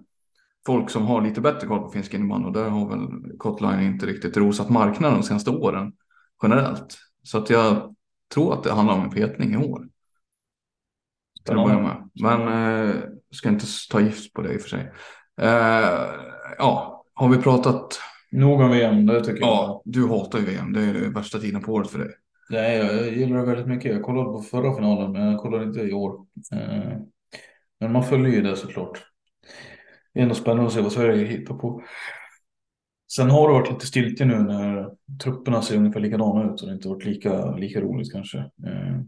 folk 0.66 0.90
som 0.90 1.06
har 1.06 1.22
lite 1.22 1.42
bättre 1.42 1.68
koll 1.68 1.80
på 1.80 1.90
finsk 1.90 2.14
innebandy 2.14 2.48
och 2.48 2.54
där 2.54 2.70
har 2.70 2.90
väl 2.90 3.38
Kotline 3.38 3.80
inte 3.80 4.06
riktigt 4.06 4.38
rosat 4.38 4.70
marknaden 4.70 5.18
de 5.20 5.24
senaste 5.24 5.50
åren 5.50 5.94
generellt. 6.44 6.98
Så 7.24 7.38
att 7.38 7.50
jag 7.50 7.96
tror 8.34 8.54
att 8.54 8.64
det 8.64 8.74
handlar 8.74 8.94
om 8.94 9.04
en 9.04 9.10
petning 9.10 9.54
i 9.54 9.58
år. 9.58 9.88
Till 11.46 11.60
att 11.60 11.66
börja 11.66 11.82
med. 11.82 12.10
Men 12.22 12.48
eh, 12.48 12.96
ska 13.32 13.50
inte 13.50 13.66
ta 13.92 14.02
gift 14.02 14.34
på 14.34 14.42
det 14.42 14.54
i 14.54 14.58
och 14.58 14.62
för 14.62 14.70
sig. 14.70 14.92
Eh, 15.42 16.10
ja, 16.58 17.06
har 17.14 17.30
vi 17.30 17.38
pratat? 17.38 18.00
Nog 18.32 18.60
om 18.62 18.72
VM, 18.72 19.06
det 19.06 19.20
tycker 19.20 19.40
jag. 19.40 19.50
Ja, 19.50 19.82
du 19.86 20.08
hatar 20.08 20.40
ju 20.40 20.46
VM. 20.46 20.74
Det 20.74 20.82
är 20.82 20.94
det 20.94 21.10
värsta 21.10 21.40
tiden 21.40 21.62
på 21.62 21.74
året 21.74 21.90
för 21.90 22.00
dig. 22.00 22.10
Nej, 22.50 22.78
jag 22.78 23.14
gillar 23.14 23.38
det 23.38 23.46
väldigt 23.46 23.68
mycket. 23.68 23.92
Jag 23.92 24.04
kollade 24.04 24.26
på 24.32 24.42
förra 24.42 24.76
finalen, 24.76 25.12
men 25.12 25.22
jag 25.32 25.40
kollade 25.40 25.64
inte 25.64 25.80
i 25.80 25.94
år. 25.94 26.26
Eh, 26.54 26.98
Men 27.80 27.92
man 27.92 28.04
följer 28.04 28.32
ju 28.36 28.42
det 28.42 28.56
såklart. 28.56 29.04
Det 30.14 30.20
är 30.20 30.24
ändå 30.24 30.36
spännande 30.36 30.66
att 30.66 30.74
se 30.74 30.82
vad 30.82 30.92
Sverige 30.92 31.26
hittar 31.26 31.54
på. 31.56 31.84
Sen 33.16 33.30
har 33.30 33.48
det 33.48 33.54
varit 33.54 33.72
lite 33.72 33.86
stiltje 33.88 34.26
nu 34.26 34.40
när 34.40 34.90
trupperna 35.24 35.62
ser 35.62 35.78
ungefär 35.78 36.00
likadana 36.00 36.54
ut 36.54 36.62
och 36.62 36.68
det 36.68 36.74
inte 36.74 36.88
varit 36.90 37.06
lika, 37.06 37.56
lika 37.56 37.82
roligt 37.82 38.12
kanske. 38.12 38.38
Eh, 38.38 39.00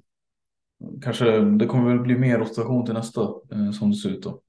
Kanske 1.03 1.39
det 1.39 1.65
kommer 1.65 1.89
väl 1.89 1.99
bli 1.99 2.17
mer 2.17 2.39
rotation 2.39 2.85
till 2.85 2.93
nästa 2.93 3.21
eh, 3.51 3.71
som 3.71 3.89
det 3.89 3.95
ser 3.97 4.09
ut 4.09 4.21
då. 4.23 4.41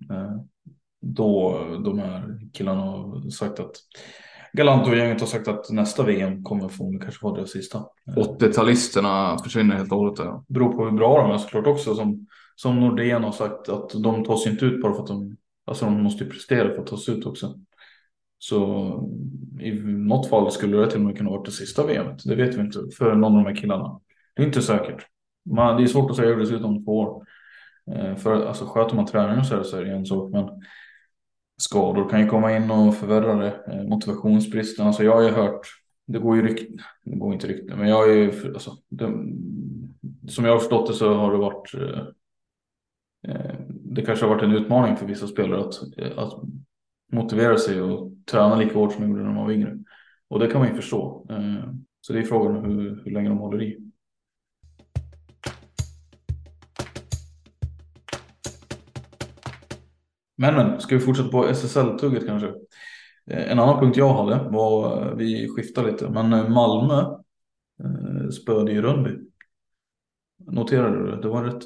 Då 1.00 1.58
de 1.84 1.98
här 1.98 2.38
killarna 2.52 2.80
har 2.80 3.30
sagt 3.30 3.60
att 3.60 3.72
Galant 4.52 4.88
och 4.88 4.96
gänget 4.96 5.20
har 5.20 5.26
sagt 5.26 5.48
att 5.48 5.70
nästa 5.70 6.02
VM 6.02 6.44
kommer 6.44 6.68
förmodligen 6.68 7.02
kanske 7.02 7.24
vara 7.24 7.36
deras 7.36 7.50
sista. 7.50 7.84
80-talisterna 8.16 9.42
försvinner 9.42 9.76
helt 9.76 9.92
och 9.92 9.98
hållet. 9.98 10.18
Ja. 10.18 10.44
beror 10.48 10.72
på 10.72 10.84
hur 10.84 10.92
bra 10.92 11.22
de 11.22 11.30
är 11.30 11.38
såklart 11.38 11.66
också. 11.66 11.94
Som, 11.94 12.26
som 12.56 12.80
Nordén 12.80 13.24
har 13.24 13.32
sagt 13.32 13.68
att 13.68 13.90
de 14.02 14.24
tar 14.24 14.36
sig 14.36 14.52
inte 14.52 14.64
ut 14.64 14.82
bara 14.82 14.94
för 14.94 15.00
att 15.02 15.08
de, 15.08 15.36
alltså 15.66 15.84
de 15.84 16.02
måste 16.02 16.24
ju 16.24 16.30
prestera 16.30 16.74
för 16.74 16.80
att 16.80 16.86
ta 16.86 16.96
sig 16.96 17.14
ut 17.14 17.26
också. 17.26 17.54
Så 18.38 18.58
i 19.60 19.72
något 19.82 20.28
fall 20.28 20.50
skulle 20.50 20.76
det 20.76 20.90
till 20.90 21.00
och 21.00 21.06
med 21.06 21.16
kunna 21.16 21.30
vara 21.30 21.42
det 21.42 21.50
sista 21.50 21.86
VMet. 21.86 22.22
Det 22.24 22.34
vet 22.34 22.54
vi 22.54 22.60
inte 22.60 22.78
för 22.98 23.14
någon 23.14 23.36
av 23.36 23.44
de 23.44 23.46
här 23.46 23.56
killarna. 23.56 24.00
Det 24.36 24.42
är 24.42 24.46
inte 24.46 24.62
säkert. 24.62 25.06
Man, 25.50 25.76
det 25.76 25.82
är 25.82 25.86
svårt 25.86 26.10
att 26.10 26.16
säga 26.16 26.28
hur 26.28 26.36
det 26.36 26.46
ser 26.46 26.56
ut 26.56 26.64
om 26.64 26.84
två 26.84 26.98
år. 26.98 27.24
Eh, 27.94 28.16
För 28.16 28.46
alltså 28.46 28.64
sköter 28.64 28.96
man 28.96 29.06
träningen 29.06 29.44
så 29.44 29.54
är 29.54 29.58
det, 29.58 29.64
så 29.64 29.76
är 29.76 29.84
det 29.84 29.92
en 29.92 30.06
sak. 30.06 30.32
Men 30.32 30.44
skador 31.62 32.08
kan 32.08 32.20
ju 32.20 32.26
komma 32.26 32.56
in 32.56 32.70
och 32.70 32.94
förvärra 32.94 33.34
det. 33.34 33.60
Eh, 33.72 33.84
motivationsbristen. 33.88 34.86
Alltså 34.86 35.04
jag 35.04 35.14
har 35.14 35.22
ju 35.22 35.28
hört. 35.30 35.60
Det 36.06 36.18
går 36.18 36.36
ju 36.36 36.42
rykten. 36.42 36.78
Det 37.04 37.16
går 37.16 37.32
inte 37.34 37.46
rykten. 37.46 37.78
Men 37.78 37.88
jag 37.88 37.96
har 37.96 38.06
ju. 38.06 38.32
Alltså, 38.54 38.70
det, 38.88 39.06
som 40.28 40.44
jag 40.44 40.52
har 40.52 40.58
förstått 40.58 40.86
det 40.86 40.94
så 40.94 41.14
har 41.14 41.32
det 41.32 41.38
varit. 41.38 41.74
Eh, 41.74 42.06
eh, 43.32 43.54
Det 43.68 44.02
kanske 44.02 44.26
har 44.26 44.34
varit 44.34 44.42
en 44.44 44.52
utmaning 44.56 44.96
för 44.96 45.06
vissa 45.06 45.26
spelare 45.26 45.60
att, 45.60 45.98
eh, 45.98 46.18
att 46.18 46.32
motivera 47.12 47.58
sig 47.58 47.82
och 47.82 48.12
träna 48.30 48.56
lika 48.56 48.74
hårt 48.74 48.92
som 48.92 49.02
de 49.02 49.08
gjorde 49.08 49.22
när 49.22 49.34
de 49.34 49.44
var 49.44 49.52
yngre. 49.52 49.78
Och 50.28 50.38
det 50.38 50.46
kan 50.46 50.60
man 50.60 50.68
ju 50.68 50.74
förstå. 50.74 51.26
Eh, 51.30 51.72
Så 52.00 52.12
det 52.12 52.18
är 52.18 52.22
frågan 52.22 52.64
hur, 52.64 53.02
hur 53.04 53.10
länge 53.10 53.28
de 53.28 53.38
håller 53.38 53.62
i. 53.62 53.91
Men 60.42 60.54
men, 60.54 60.80
ska 60.80 60.94
vi 60.94 61.00
fortsätta 61.00 61.28
på 61.28 61.46
SSL-tugget 61.46 62.26
kanske? 62.26 62.48
Eh, 63.30 63.52
en 63.52 63.58
annan 63.58 63.80
punkt 63.80 63.96
jag 63.96 64.14
hade 64.14 64.48
var, 64.50 65.06
eh, 65.06 65.14
vi 65.14 65.48
skiftar 65.48 65.84
lite, 65.84 66.10
men 66.10 66.32
eh, 66.32 66.48
Malmö 66.48 67.00
eh, 67.84 68.28
spöade 68.28 68.72
ju 68.72 68.82
Rönnby. 68.82 69.10
Noterade 70.38 70.98
du 70.98 71.10
det? 71.10 71.22
Det 71.22 71.28
var 71.28 71.44
en 71.44 71.52
rätt 71.52 71.62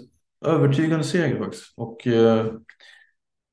övertygande 0.46 1.04
seger 1.04 1.38
faktiskt. 1.38 1.74
Och 1.76 2.06
eh, 2.06 2.46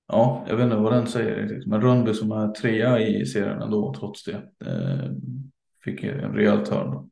ja, 0.08 0.46
jag 0.48 0.56
vet 0.56 0.64
inte 0.64 0.76
vad 0.76 0.94
den 0.94 1.08
säger 1.08 1.36
riktigt. 1.36 1.68
Men 1.68 1.82
Rönnby 1.82 2.14
som 2.14 2.32
är 2.32 2.48
trea 2.48 3.00
i 3.00 3.26
serien 3.26 3.62
ändå 3.62 3.94
trots 4.00 4.24
det. 4.24 4.44
Eh, 4.66 5.12
fick 5.84 6.04
en 6.04 6.34
rejäl 6.34 6.66
törn. 6.66 7.10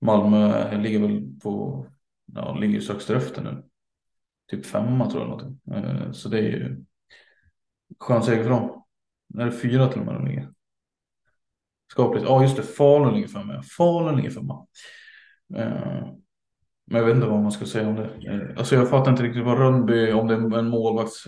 Malmö 0.00 0.76
ligger 0.82 1.00
väl 1.00 1.40
på, 1.42 1.86
ja, 2.34 2.54
ligger 2.54 2.80
strax 2.80 3.10
efter 3.10 3.42
nu. 3.42 3.62
Typ 4.50 4.66
femma 4.66 5.10
tror 5.10 5.22
jag 5.22 5.28
någonting. 5.28 5.74
Eh, 5.74 6.12
så 6.12 6.28
det 6.28 6.38
är 6.38 6.42
ju 6.42 6.84
skön 8.00 8.22
seger 8.22 8.42
för 8.42 8.50
dem. 8.50 8.82
Är 9.38 9.44
det 9.44 9.52
fyra 9.52 9.88
till 9.88 10.00
och 10.00 10.06
med 10.06 10.14
de 10.14 10.26
ligger? 10.26 10.48
Skapligt. 11.92 12.24
Ja, 12.28 12.42
just 12.42 12.56
det. 12.56 12.62
Falun 12.62 13.14
ligger 13.14 13.28
femma. 13.28 13.62
Falun 13.78 14.16
ligger 14.16 14.30
femma. 14.30 14.66
Eh, 15.56 16.06
Men 16.90 16.98
jag 17.00 17.04
vet 17.04 17.14
inte 17.16 17.26
vad 17.28 17.42
man 17.42 17.52
ska 17.52 17.66
säga 17.66 17.88
om 17.88 17.94
det. 17.94 18.04
Eh, 18.04 18.58
Alltså 18.58 18.74
jag 18.74 18.90
fattar 18.90 19.10
inte 19.10 19.22
riktigt 19.22 19.44
vad 19.44 19.58
Rönnby, 19.58 20.12
om 20.12 20.26
det 20.26 20.34
är 20.34 20.58
en 20.58 20.68
målvakts, 20.68 21.26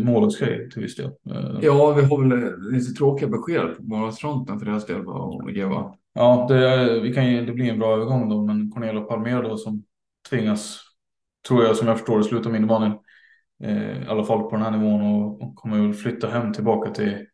målvaktsgrej 0.00 0.70
till 0.70 0.82
viss 0.82 0.96
del. 0.96 1.06
Eh, 1.06 1.58
ja, 1.62 1.92
vi 1.92 2.02
har 2.02 2.28
väl 2.28 2.54
lite 2.72 2.92
tråkiga 2.92 3.28
besked 3.28 3.76
på 3.76 3.82
målvaktsfronten 3.82 4.58
för 4.58 4.66
deras 4.66 4.86
del 4.86 5.00
att 5.00 5.56
ge 5.56 5.64
va? 5.64 5.94
Ja, 6.14 6.46
det, 6.48 7.00
vi 7.00 7.14
kan 7.14 7.24
det 7.24 7.52
blir 7.52 7.72
en 7.72 7.78
bra 7.78 7.92
övergång 7.92 8.28
då, 8.28 8.46
men 8.46 8.70
Cornelia 8.70 9.00
Palmér 9.00 9.42
då 9.42 9.56
som 9.56 9.84
tvingas, 10.30 10.80
tror 11.48 11.64
jag 11.64 11.76
som 11.76 11.88
jag 11.88 11.98
förstår 11.98 12.18
det, 12.18 12.24
sluta 12.24 12.48
med 12.48 12.58
innebandyn. 12.58 12.92
Eh, 13.64 14.02
I 14.02 14.06
alla 14.08 14.24
fall 14.24 14.42
på 14.42 14.50
den 14.50 14.62
här 14.62 14.70
nivån 14.70 15.02
och, 15.02 15.42
och 15.42 15.54
kommer 15.56 15.78
väl 15.80 15.94
flytta 15.94 16.28
hem 16.28 16.52
tillbaka 16.52 16.90
till 16.90 17.26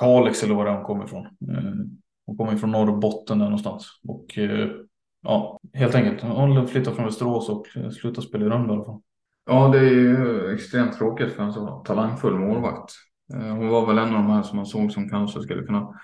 Kalix 0.00 0.42
eller 0.42 0.54
var 0.54 0.66
hon 0.66 0.84
kommer 0.84 1.04
ifrån. 1.04 1.26
Eh, 1.26 1.72
hon 2.26 2.36
kommer 2.36 2.54
ifrån 2.54 2.70
Norrbotten 2.70 3.38
där 3.38 3.44
någonstans. 3.44 3.86
Och 4.08 4.38
eh, 4.38 4.68
ja, 5.22 5.60
helt 5.74 5.94
enkelt. 5.94 6.22
Hon 6.22 6.68
flyttar 6.68 6.92
från 6.92 7.04
Västerås 7.04 7.48
och 7.48 7.76
eh, 7.76 7.90
slutar 7.90 8.22
spela 8.22 8.46
i 8.46 8.48
Rönnby 8.48 8.72
i 8.72 8.76
alla 8.76 8.84
fall. 8.84 9.00
Ja, 9.46 9.68
det 9.68 9.78
är 9.78 9.90
ju 9.90 10.54
extremt 10.54 10.98
tråkigt 10.98 11.32
för 11.32 11.42
en 11.42 11.52
så 11.52 11.82
talangfull 11.86 12.34
målvakt. 12.38 12.92
Eh, 13.34 13.40
Hon 13.40 13.68
var 13.68 13.86
väl 13.86 13.98
en 13.98 14.14
av 14.14 14.22
de 14.22 14.30
här 14.30 14.42
som 14.42 14.56
man 14.56 14.66
såg 14.66 14.92
som 14.92 15.08
kanske 15.08 15.40
skulle 15.40 15.62
kunna 15.62 16.00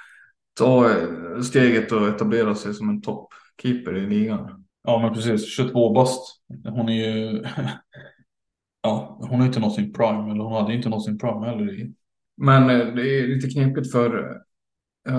ta 0.55 0.90
eh, 0.90 1.40
steget 1.42 1.92
och 1.92 2.09
etablera 2.09 2.55
sig 2.55 2.74
som 2.74 2.88
en 2.88 3.03
topp 3.03 3.29
keeper 3.62 3.96
i 3.96 4.07
ligan. 4.07 4.64
Ja, 4.85 4.98
men 4.98 5.14
precis. 5.14 5.57
22 5.57 5.92
bast. 5.92 6.42
Hon 6.64 6.88
är 6.88 6.92
ju... 7.09 7.44
hon 9.30 9.40
har 9.40 9.46
inte 9.46 9.60
nått 9.60 9.74
sin 9.74 9.92
prime. 9.92 10.30
Eller 10.30 10.44
hon 10.44 10.62
hade 10.62 10.74
inte 10.74 10.88
nått 10.88 11.04
sin 11.04 11.18
prime 11.18 11.46
heller. 11.46 11.90
Men 12.36 12.62
eh, 12.70 12.94
det 12.94 13.18
är 13.18 13.26
lite 13.26 13.48
knepigt 13.48 13.92
för 13.92 14.36
uh, 15.08 15.16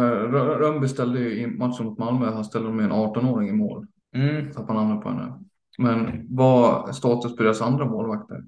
Rönnby 0.59 0.87
ställde 0.87 1.19
ju 1.19 1.41
i 1.41 1.47
matchen 1.47 1.85
mot 1.85 1.97
Malmö. 1.97 2.31
Han 2.31 2.45
ställde 2.45 2.71
med 2.71 2.85
en 2.85 2.91
18-åring 2.91 3.49
i 3.49 3.53
mål. 3.53 3.87
Mm. 4.15 4.51
Tappade 4.51 4.79
namnet 4.79 5.03
på 5.03 5.09
henne. 5.09 5.39
Men 5.77 6.27
vad 6.29 6.89
är 6.89 6.93
status 6.93 7.35
på 7.35 7.43
deras 7.43 7.61
andra 7.61 7.85
målvakter? 7.85 8.43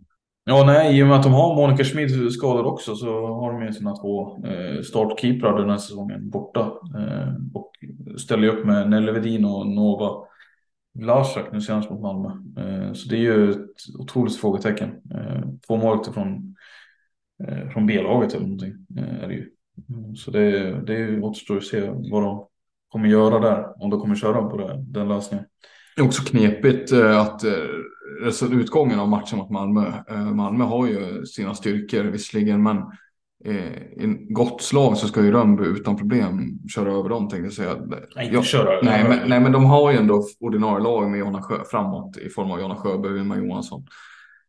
Ja, 0.46 0.64
nej, 0.66 1.00
i 1.00 1.04
och 1.04 1.08
med 1.08 1.16
att 1.16 1.24
de 1.24 1.34
har 1.34 1.56
Monica 1.56 1.84
Schmid 1.84 2.32
skadad 2.32 2.66
också 2.66 2.96
så 2.96 3.28
har 3.28 3.54
de 3.54 3.66
ju 3.66 3.74
sina 3.74 3.96
två 3.96 4.46
eh, 4.46 4.82
startkeeprar 4.82 5.60
den 5.60 5.70
här 5.70 5.78
säsongen 5.78 6.30
borta. 6.30 6.60
Eh, 6.98 7.34
och 7.54 7.72
ställer 8.18 8.48
upp 8.48 8.66
med 8.66 8.90
Nelle 8.90 9.12
Vedin 9.12 9.46
och 9.46 9.68
Nova 9.68 10.28
Larsak 11.00 11.52
nu 11.52 11.62
senast 11.62 11.90
mot 11.90 12.02
Malmö. 12.02 12.30
Eh, 12.58 12.94
så 12.94 13.10
det 13.10 13.16
är 13.16 13.22
ju 13.22 13.52
ett 13.52 13.96
otroligt 14.00 14.36
frågetecken. 14.36 14.90
Eh, 14.90 15.42
två 15.68 15.78
mål 15.78 16.04
från, 16.04 16.56
eh, 17.48 17.70
från 17.70 17.86
B-laget 17.86 18.34
eller 18.34 18.46
någonting 18.46 18.74
eh, 18.98 19.24
är 19.24 19.28
det 19.28 19.34
ju. 19.34 19.50
Mm, 19.90 20.16
så 20.16 20.32
det, 20.32 20.82
det 20.86 21.22
återstår 21.22 21.58
att 21.58 21.64
se 21.64 21.82
vad 22.12 22.24
de 22.24 22.48
kommer 22.88 23.08
göra 23.08 23.40
där. 23.40 23.84
Om 23.84 23.90
de 23.90 24.00
kommer 24.00 24.16
köra 24.16 24.44
på 24.44 24.58
det, 24.58 24.84
den 24.88 25.08
lösningen. 25.08 25.46
Det 25.96 26.02
är 26.02 26.06
också 26.06 26.24
knepigt 26.24 26.92
eh, 26.92 27.22
att 27.22 27.44
eh, 27.44 27.54
alltså 28.26 28.46
utgången 28.46 29.00
av 29.00 29.10
matchen 29.10 29.38
mot 29.38 29.50
Malmö. 29.50 29.94
Eh, 30.10 30.34
Malmö 30.34 30.64
har 30.64 30.88
ju 30.88 31.26
sina 31.26 31.54
styrkor 31.54 32.04
visserligen, 32.04 32.64
men 32.64 32.78
i 33.46 34.04
en 34.04 34.34
gott 34.34 34.62
slag 34.62 34.98
så 34.98 35.08
ska 35.08 35.24
ju 35.24 35.32
Rönnby 35.32 35.64
utan 35.64 35.98
problem 35.98 36.60
köra 36.76 36.92
över 36.92 37.10
dem 37.10 37.30
tänkte 37.30 37.46
jag 37.46 37.54
säga. 37.54 37.76
Nej, 38.16 38.28
inte 38.28 38.42
köra 38.42 38.82
nej, 38.84 39.04
men, 39.10 39.30
nej, 39.30 39.40
men 39.40 39.52
de 39.52 39.66
har 39.66 39.92
ju 39.92 39.98
ändå 39.98 40.24
ordinarie 40.40 40.84
lag 40.84 41.10
med 41.10 41.20
Jonna 41.20 41.42
Sjö, 41.42 41.64
framåt 41.72 42.18
i 42.18 42.30
form 42.30 42.52
av 42.52 42.60
Jonna 42.60 42.76
Sjöberg 42.76 43.12
och 43.12 43.18
Vilma 43.18 43.38
Johansson. 43.38 43.86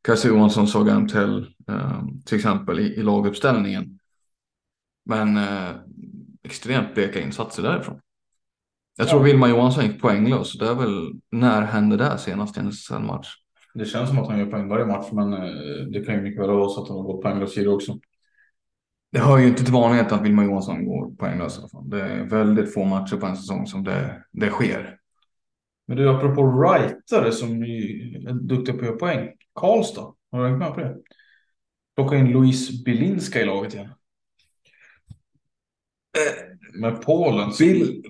Kajsa 0.04 0.28
Johansson, 0.28 0.66
Saga 0.66 0.92
Amtell 0.92 1.46
till 2.26 2.36
exempel 2.36 2.80
i, 2.80 2.82
i 2.82 3.02
laguppställningen. 3.02 3.98
Men 5.04 5.36
eh, 5.36 5.70
extremt 6.42 6.94
bleka 6.94 7.20
insatser 7.20 7.62
därifrån. 7.62 8.00
Jag 8.96 9.08
tror 9.08 9.20
ja. 9.20 9.24
Vilma 9.24 9.48
Johansson 9.48 9.84
gick 9.84 10.00
poänglös. 10.00 10.58
Det 10.58 10.68
är 10.68 10.74
väl, 10.74 11.12
när 11.30 11.62
hände 11.62 11.96
det 11.96 12.18
senast 12.18 12.56
i 12.56 12.60
en 12.60 12.68
SSL-match? 12.68 13.28
Det 13.74 13.84
känns 13.84 14.08
som 14.08 14.18
att 14.18 14.28
han 14.28 14.38
gör 14.38 14.46
poäng 14.46 14.68
varje 14.68 14.86
match, 14.86 15.06
men 15.12 15.32
eh, 15.32 15.86
det 15.92 16.04
kan 16.04 16.14
ju 16.14 16.20
mycket 16.20 16.42
väl 16.42 16.50
vara 16.50 16.68
så 16.68 16.82
att 16.82 16.88
han 16.88 16.96
har 16.96 17.04
gått 17.04 17.22
poänglös 17.22 17.54
tidigare 17.54 17.74
också. 17.74 17.98
Det 19.14 19.20
hör 19.20 19.38
ju 19.38 19.48
inte 19.48 19.64
till 19.64 19.72
vanligheten 19.72 20.18
att 20.18 20.24
Vilma 20.24 20.44
Johansson 20.44 20.84
går 20.84 21.10
poänglös 21.10 21.56
i 21.56 21.60
alla 21.60 21.68
fall. 21.68 21.90
Det 21.90 22.02
är 22.02 22.24
väldigt 22.24 22.74
få 22.74 22.84
matcher 22.84 23.16
på 23.16 23.26
en 23.26 23.36
säsong 23.36 23.66
som 23.66 23.84
det, 23.84 24.24
det 24.32 24.50
sker. 24.50 24.98
Men 25.86 25.96
du, 25.96 26.10
apropå 26.10 26.62
rightare 26.62 27.32
som 27.32 27.62
är 27.62 28.32
duktiga 28.32 28.74
på 28.74 28.80
att 28.80 28.86
göra 28.86 28.96
poäng. 28.96 29.28
Karlstad, 29.54 30.14
har 30.30 30.38
du 30.38 30.44
räknat 30.44 30.58
med 30.58 30.74
på 30.74 30.80
det? 30.80 30.96
Plocka 31.96 32.16
in 32.16 32.32
Louise 32.32 32.82
Bilinska 32.84 33.40
i 33.40 33.44
laget 33.44 33.74
igen. 33.74 33.88
Eh, 36.18 36.80
med 36.80 37.02
Polen. 37.02 37.50
Bil... 37.58 38.02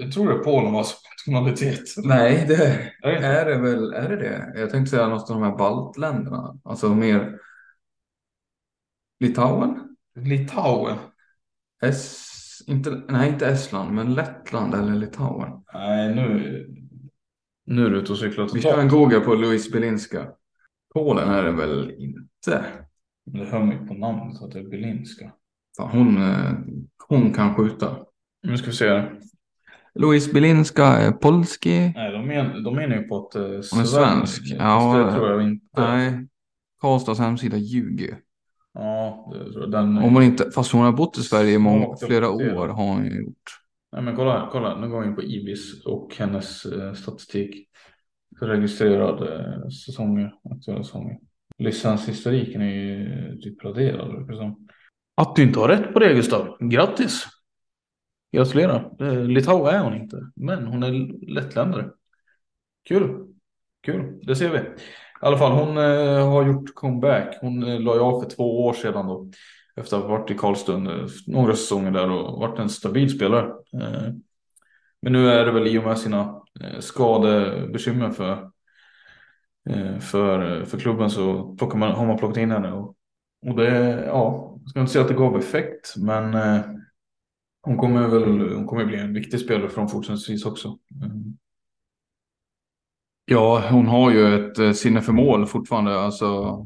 Jag 0.00 0.12
tror 0.12 0.28
det 0.32 0.38
Polen 0.38 0.72
var 0.72 0.86
nationalitet. 1.26 1.84
Nej, 1.96 2.44
det 2.48 2.54
är, 3.02 3.22
är 3.22 3.44
det 3.44 3.58
väl. 3.58 3.92
Är 3.92 4.08
det 4.08 4.16
det? 4.16 4.52
Jag 4.60 4.70
tänkte 4.70 4.90
säga 4.90 5.08
något 5.08 5.30
av 5.30 5.40
de 5.40 5.42
här 5.42 5.56
baltländerna. 5.56 6.58
Alltså 6.64 6.94
mer 6.94 7.38
Litauen? 9.20 9.91
Litauen? 10.14 10.98
Es... 11.82 12.28
Inte, 12.66 13.02
nej, 13.08 13.28
inte 13.28 13.46
Estland, 13.46 13.94
men 13.94 14.14
Lettland 14.14 14.74
eller 14.74 14.94
Litauen. 14.94 15.50
Nej, 15.74 16.14
nu, 16.14 16.66
nu 17.66 17.86
är 17.86 17.90
du 17.90 17.98
ute 17.98 18.12
och 18.12 18.18
cyklar. 18.18 18.50
Vi 18.54 18.62
kör 18.62 18.80
en 18.80 18.88
google 18.88 19.20
på 19.20 19.34
Louis 19.34 19.72
Belinska. 19.72 20.28
Polen 20.94 21.28
är 21.28 21.42
det 21.42 21.52
väl 21.52 21.94
inte? 21.98 22.64
Det 23.24 23.44
hör 23.44 23.64
mig 23.64 23.86
på 23.88 23.94
namnet 23.94 24.42
att 24.42 24.50
det 24.50 24.58
är 24.58 24.68
Belinska. 24.68 25.32
Fan, 25.76 25.90
hon, 25.90 26.22
eh, 26.22 26.52
hon 27.08 27.32
kan 27.32 27.54
skjuta. 27.54 27.96
Nu 28.42 28.56
ska 28.56 28.66
vi 28.66 28.76
se. 28.76 29.04
Louise 29.94 30.32
Bilinska 30.32 30.84
är 30.86 31.12
polski. 31.12 31.92
Nej, 31.94 32.12
de, 32.12 32.26
men, 32.26 32.64
de 32.64 32.76
menar 32.76 32.96
ju 32.96 33.02
på 33.02 33.26
att 33.26 33.34
eh, 33.34 33.42
Hon 33.42 33.80
är 33.80 33.84
svensk. 33.84 34.42
Ja, 34.58 35.04
det 35.06 35.12
tror 35.14 35.30
jag 35.30 35.42
inte. 35.42 35.80
Nej, 35.80 36.28
Karlstads 36.80 37.20
hemsida 37.20 37.56
ljuger. 37.56 38.18
Ja, 38.74 39.32
den. 39.68 39.98
Om 39.98 40.14
hon 40.14 40.22
inte, 40.22 40.50
fast 40.50 40.72
hon 40.72 40.82
har 40.82 40.92
bott 40.92 41.18
i 41.18 41.22
Sverige 41.22 41.54
i 41.54 41.58
många, 41.58 41.96
flera 42.06 42.30
år 42.30 42.68
har 42.68 42.84
hon 42.84 43.04
ju 43.04 43.22
gjort. 43.22 43.50
Nej, 43.92 44.02
men 44.02 44.16
kolla, 44.16 44.48
kolla, 44.52 44.80
nu 44.80 44.88
går 44.88 45.00
vi 45.00 45.06
in 45.06 45.14
på 45.14 45.22
Ibis 45.22 45.84
och 45.84 46.16
hennes 46.18 46.64
eh, 46.66 46.92
statistik. 46.92 47.68
Registrerade 48.40 49.44
eh, 49.44 49.68
säsonger, 49.68 50.34
aktuella 50.50 50.82
säsonger. 50.82 51.18
Licenshistoriken 51.58 52.62
är 52.62 52.74
ju 52.74 53.38
typ 53.40 53.64
raderad. 53.64 54.56
Att 55.14 55.36
du 55.36 55.42
inte 55.42 55.58
har 55.58 55.68
rätt 55.68 55.92
på 55.92 55.98
det 55.98 56.14
Gustav, 56.14 56.56
grattis! 56.60 57.26
Gratulerar. 58.32 58.92
Eh, 59.00 59.24
Litau 59.24 59.66
är 59.66 59.78
hon 59.78 59.94
inte, 59.94 60.16
men 60.36 60.66
hon 60.66 60.82
är 60.82 60.90
lättländare. 61.32 61.90
Kul. 62.88 63.26
Kul, 63.80 64.20
det 64.22 64.36
ser 64.36 64.50
vi. 64.50 64.58
I 65.22 65.26
alla 65.26 65.38
fall, 65.38 65.52
hon 65.52 65.76
eh, 65.76 66.28
har 66.30 66.46
gjort 66.46 66.74
comeback. 66.74 67.38
Hon 67.40 67.62
eh, 67.62 67.80
la 67.80 68.00
av 68.00 68.20
för 68.20 68.30
två 68.30 68.66
år 68.66 68.72
sedan 68.72 69.06
då. 69.06 69.30
Efter 69.76 69.96
att 69.96 70.02
ha 70.02 70.10
varit 70.10 70.30
i 70.30 70.34
Karlstad 70.34 70.78
några 71.26 71.56
säsonger 71.56 71.90
där 71.90 72.10
och 72.10 72.40
varit 72.40 72.58
en 72.58 72.68
stabil 72.68 73.10
spelare. 73.10 73.46
Eh, 73.74 74.12
men 75.02 75.12
nu 75.12 75.28
är 75.28 75.44
det 75.46 75.52
väl 75.52 75.66
i 75.66 75.78
och 75.78 75.84
med 75.84 75.98
sina 75.98 76.42
eh, 76.60 76.80
skadebekymmer 76.80 78.10
för, 78.10 78.50
eh, 79.70 79.98
för, 79.98 80.64
för 80.64 80.78
klubben 80.78 81.10
så 81.10 81.54
plockar 81.56 81.78
man, 81.78 81.92
har 81.92 82.06
man 82.06 82.18
plockat 82.18 82.36
in 82.36 82.50
henne. 82.50 82.72
Och, 82.72 82.96
och 83.46 83.56
det, 83.56 84.04
ja, 84.06 84.58
jag 84.60 84.70
ska 84.70 84.80
inte 84.80 84.92
säga 84.92 85.02
att 85.02 85.10
det 85.10 85.14
gav 85.14 85.38
effekt, 85.38 85.94
men 85.96 86.34
eh, 86.34 86.60
hon 87.62 87.76
kommer 87.76 88.08
väl 88.08 88.54
hon 88.54 88.66
kommer 88.66 88.84
bli 88.84 88.98
en 88.98 89.14
viktig 89.14 89.40
spelare 89.40 89.68
från 89.68 89.88
fortsättningsvis 89.88 90.46
också. 90.46 90.78
Mm. 91.04 91.36
Ja, 93.32 93.62
hon 93.70 93.86
har 93.86 94.10
ju 94.10 94.34
ett 94.34 94.58
eh, 94.58 94.72
sinne 94.72 95.02
för 95.02 95.12
mål 95.12 95.46
fortfarande, 95.46 96.00
alltså 96.00 96.58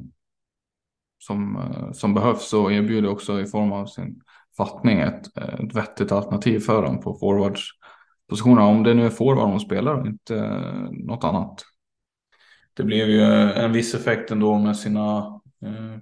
som, 1.18 1.56
eh, 1.56 1.92
som 1.92 2.14
behövs 2.14 2.52
och 2.52 2.72
erbjuder 2.72 3.08
också 3.08 3.40
i 3.40 3.46
form 3.46 3.72
av 3.72 3.86
sin 3.86 4.20
fattning 4.56 4.98
ett, 4.98 5.36
eh, 5.36 5.54
ett 5.54 5.76
vettigt 5.76 6.12
alternativ 6.12 6.60
för 6.60 6.82
dem 6.82 7.00
på 7.00 7.14
forwardspositionerna. 7.14 8.66
Om 8.66 8.82
det 8.82 8.94
nu 8.94 9.06
är 9.06 9.10
forward 9.10 9.48
hon 9.48 9.60
spelar 9.60 9.94
och 9.94 10.06
inte 10.06 10.60
något 10.92 11.24
annat. 11.24 11.62
Det 12.74 12.82
blev 12.82 13.08
ju 13.08 13.22
en 13.52 13.72
viss 13.72 13.94
effekt 13.94 14.30
ändå 14.30 14.58
med 14.58 14.76
sina 14.76 15.18
eh, 15.62 15.98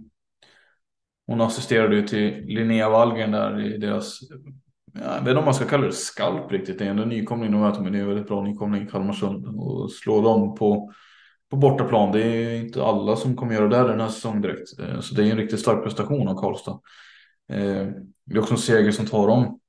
hon 1.27 1.41
assisterade 1.41 1.97
ju 1.97 2.07
till 2.07 2.45
Linnea 2.47 2.89
Wallgren 2.89 3.31
där 3.31 3.61
i 3.61 3.79
deras 3.79 4.21
jag 4.95 5.21
vet 5.21 5.29
inte 5.29 5.39
om 5.39 5.45
man 5.45 5.55
ska 5.55 5.65
kalla 5.65 5.87
det 5.87 5.93
skalp 5.93 6.53
riktigt. 6.53 6.79
Det 6.79 6.87
är 6.87 6.91
en 6.91 7.09
nykomling 7.09 7.53
de 7.53 7.61
möter, 7.61 7.81
men 7.81 7.93
det 7.93 7.99
är 7.99 8.03
en 8.03 8.09
väldigt 8.09 8.29
bra 8.29 8.43
nykomling 8.43 8.83
i 8.83 8.87
Kalmarsund. 8.87 9.47
Och 9.47 9.93
slå 9.93 10.23
dem 10.23 10.55
på, 10.55 10.93
på 11.51 11.57
bortaplan, 11.57 12.13
det 12.13 12.23
är 12.23 12.57
inte 12.57 12.85
alla 12.85 13.17
som 13.17 13.37
kommer 13.37 13.55
göra 13.55 13.69
det 13.69 13.89
den 13.91 14.01
här 14.01 14.09
säsongen 14.09 14.43
direkt. 14.43 14.79
Eh, 14.79 15.01
så 15.01 15.15
det 15.15 15.23
är 15.23 15.31
en 15.31 15.37
riktigt 15.37 15.61
stark 15.61 15.83
prestation 15.83 16.29
av 16.29 16.35
Karlstad. 16.35 16.81
Eh, 17.49 17.87
det 18.27 18.35
är 18.35 18.39
också 18.39 18.55
en 18.55 18.59
seger 18.59 18.91
som 18.91 19.07
tar 19.07 19.29
dem 19.29 19.61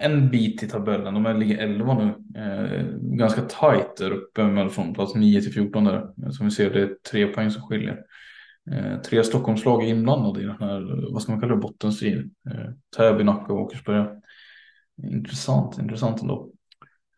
en 0.00 0.30
bit 0.30 0.62
i 0.62 0.68
tabellen. 0.68 1.22
De 1.22 1.38
ligger 1.38 1.58
11 1.58 1.94
nu. 1.94 2.40
Eh, 2.40 2.86
ganska 3.00 3.42
tajt 3.42 3.96
där 3.96 4.10
uppe 4.10 4.44
mellan 4.44 4.94
plats 4.94 5.14
9 5.14 5.40
till 5.40 5.52
14 5.52 5.84
där. 5.84 6.30
Som 6.30 6.46
vi 6.46 6.50
ser 6.52 6.70
det 6.70 6.82
är 6.82 6.96
tre 7.10 7.26
poäng 7.26 7.50
som 7.50 7.62
skiljer. 7.62 7.98
tre 9.04 9.24
Stockholmslag 9.24 9.84
är 9.84 9.88
inblandade 9.88 10.40
i 10.40 10.44
den 10.44 10.56
här, 10.60 11.12
vad 11.12 11.22
ska 11.22 11.32
man 11.32 11.40
kalla 11.40 11.54
det, 11.54 11.60
bottenstriden. 11.60 12.30
Täby, 12.96 13.24
Nacka 13.24 13.52
och 13.52 13.60
Åkersberga. 13.60 14.21
Intressant, 15.02 15.78
intressant 15.78 16.22
ändå. 16.22 16.52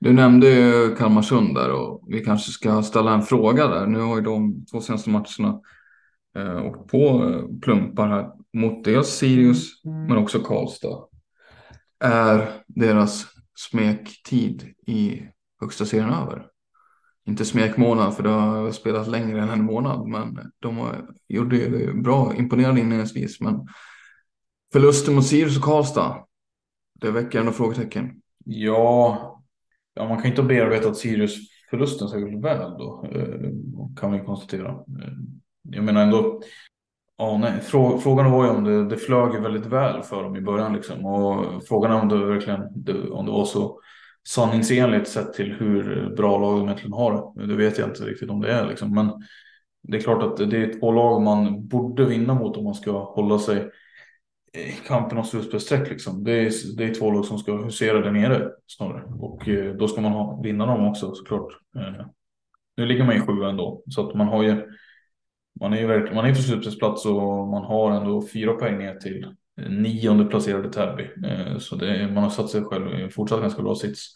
Du 0.01 0.13
nämnde 0.13 0.51
ju 0.51 0.97
Kalmarsund 0.97 1.55
där 1.55 1.73
och 1.73 2.05
vi 2.09 2.21
kanske 2.21 2.53
ska 2.53 2.83
ställa 2.83 3.15
en 3.15 3.23
fråga 3.23 3.67
där. 3.67 3.87
Nu 3.87 4.01
har 4.01 4.17
ju 4.17 4.23
de 4.23 4.67
två 4.67 4.81
senaste 4.81 5.11
matcherna 5.11 5.61
eh, 6.37 6.67
åkt 6.67 6.91
på 6.91 7.31
eh, 7.31 7.61
plumpar 7.63 8.09
här 8.09 8.31
mot 8.53 8.85
dels 8.85 9.09
Sirius 9.09 9.85
mm. 9.85 10.07
men 10.07 10.17
också 10.17 10.41
Karlstad. 10.41 10.99
Är 12.01 12.49
deras 12.67 13.27
smektid 13.55 14.75
i 14.87 15.23
högsta 15.61 15.85
serien 15.85 16.13
över? 16.13 16.47
Inte 17.27 17.45
smekmånad 17.45 18.17
för 18.17 18.23
det 18.23 18.29
har 18.29 18.71
spelat 18.71 19.09
längre 19.09 19.43
än 19.43 19.51
en 19.51 19.65
månad 19.65 20.09
men 20.09 20.53
de 20.59 20.77
har, 20.77 21.09
gjorde 21.29 21.69
det 21.69 21.95
bra, 21.95 22.35
imponerande 22.35 22.81
inledningsvis 22.81 23.41
men 23.41 23.67
förlusten 24.73 25.15
mot 25.15 25.27
Sirius 25.27 25.57
och 25.57 25.65
Karlstad 25.65 26.25
det 27.05 27.11
väcker 27.11 27.41
ändå 27.41 27.53
frågetecken. 27.53 28.21
Ja, 28.45 29.43
ja 29.95 30.09
man 30.09 30.19
kan 30.19 30.27
inte 30.27 30.43
ha 30.43 30.49
bearbetat 30.49 30.97
Sirius 30.97 31.37
förlusten 31.71 32.09
särskilt 32.09 32.45
väl 32.45 32.71
då. 32.79 33.07
Eh, 33.13 33.51
kan 34.01 34.13
vi 34.13 34.21
konstatera. 34.21 34.69
Eh, 34.71 35.13
jag 35.63 35.85
menar 35.85 36.03
ändå. 36.03 36.41
Ja, 37.19 37.39
nej, 37.39 37.61
frågan 38.03 38.31
var 38.31 38.45
ju 38.45 38.51
om 38.51 38.65
det, 38.65 38.89
det 38.89 38.97
flög 38.97 39.43
väldigt 39.43 39.67
väl 39.67 40.03
för 40.03 40.23
dem 40.23 40.37
i 40.37 40.41
början 40.41 40.73
liksom. 40.73 41.05
Och 41.07 41.63
frågan 41.69 41.93
är 41.93 42.01
om 42.01 42.09
det 42.09 42.27
verkligen 42.27 42.63
om 43.13 43.27
det 43.27 43.33
var 43.33 43.45
så, 43.45 43.81
sanningsenligt 44.29 45.09
sett 45.09 45.33
till 45.33 45.53
hur 45.53 46.15
bra 46.17 46.39
lag 46.39 46.59
de 46.59 46.65
egentligen 46.65 46.93
har 46.93 47.35
det. 47.37 47.47
Det 47.47 47.57
vet 47.57 47.79
jag 47.79 47.89
inte 47.89 48.03
riktigt 48.03 48.31
om 48.31 48.41
det 48.41 48.53
är 48.53 48.69
liksom. 48.69 48.95
Men 48.95 49.13
det 49.83 49.97
är 49.97 50.01
klart 50.01 50.23
att 50.23 50.51
det 50.51 50.57
är 50.57 50.81
två 50.81 50.93
lag 50.93 51.23
man 51.23 51.69
borde 51.69 52.05
vinna 52.05 52.35
mot 52.35 52.57
om 52.57 52.65
man 52.65 52.75
ska 52.75 53.15
hålla 53.15 53.39
sig 53.39 53.71
kampen 54.87 55.19
om 55.19 55.25
slutspelsstreck. 55.25 55.91
Liksom. 55.91 56.25
Det, 56.25 56.33
är, 56.33 56.77
det 56.77 56.85
är 56.85 56.95
två 56.95 57.11
lag 57.11 57.25
som 57.25 57.39
ska 57.39 57.57
husera 57.57 58.01
där 58.01 58.11
nere 58.11 58.51
snarare. 58.67 59.05
Och 59.05 59.49
eh, 59.49 59.75
då 59.75 59.89
ska 59.89 60.01
man 60.01 60.13
ha, 60.13 60.41
vinna 60.43 60.67
dem 60.67 60.89
också 60.89 61.15
såklart. 61.15 61.53
Eh, 61.77 62.07
nu 62.77 62.87
ligger 62.87 63.05
man 63.05 63.15
ju 63.15 63.21
sjua 63.21 63.51
ändå. 63.51 63.83
Så 63.91 64.09
att 64.09 64.15
man 64.15 64.29
har 64.29 64.43
ju 64.43 64.63
man 65.61 65.73
är 65.73 65.79
ju 65.79 65.87
verkligen, 65.87 66.15
man 66.15 66.25
är 66.25 66.35
på 66.35 66.43
slutspelsplats 66.43 67.07
och 67.07 67.49
man 67.49 67.65
har 67.65 67.91
ändå 67.91 68.27
fyra 68.33 68.53
poäng 68.53 68.79
ner 68.79 68.95
till 68.95 69.27
nionde 69.69 70.25
placerade 70.25 70.73
Täby. 70.73 71.11
Eh, 71.27 71.59
så 71.59 71.77
det, 71.77 72.11
man 72.15 72.23
har 72.23 72.31
satt 72.31 72.51
sig 72.51 72.65
själv 72.65 72.99
i 72.99 73.03
en 73.03 73.11
fortsatt 73.11 73.41
ganska 73.41 73.63
bra 73.63 73.75
sits. 73.75 74.15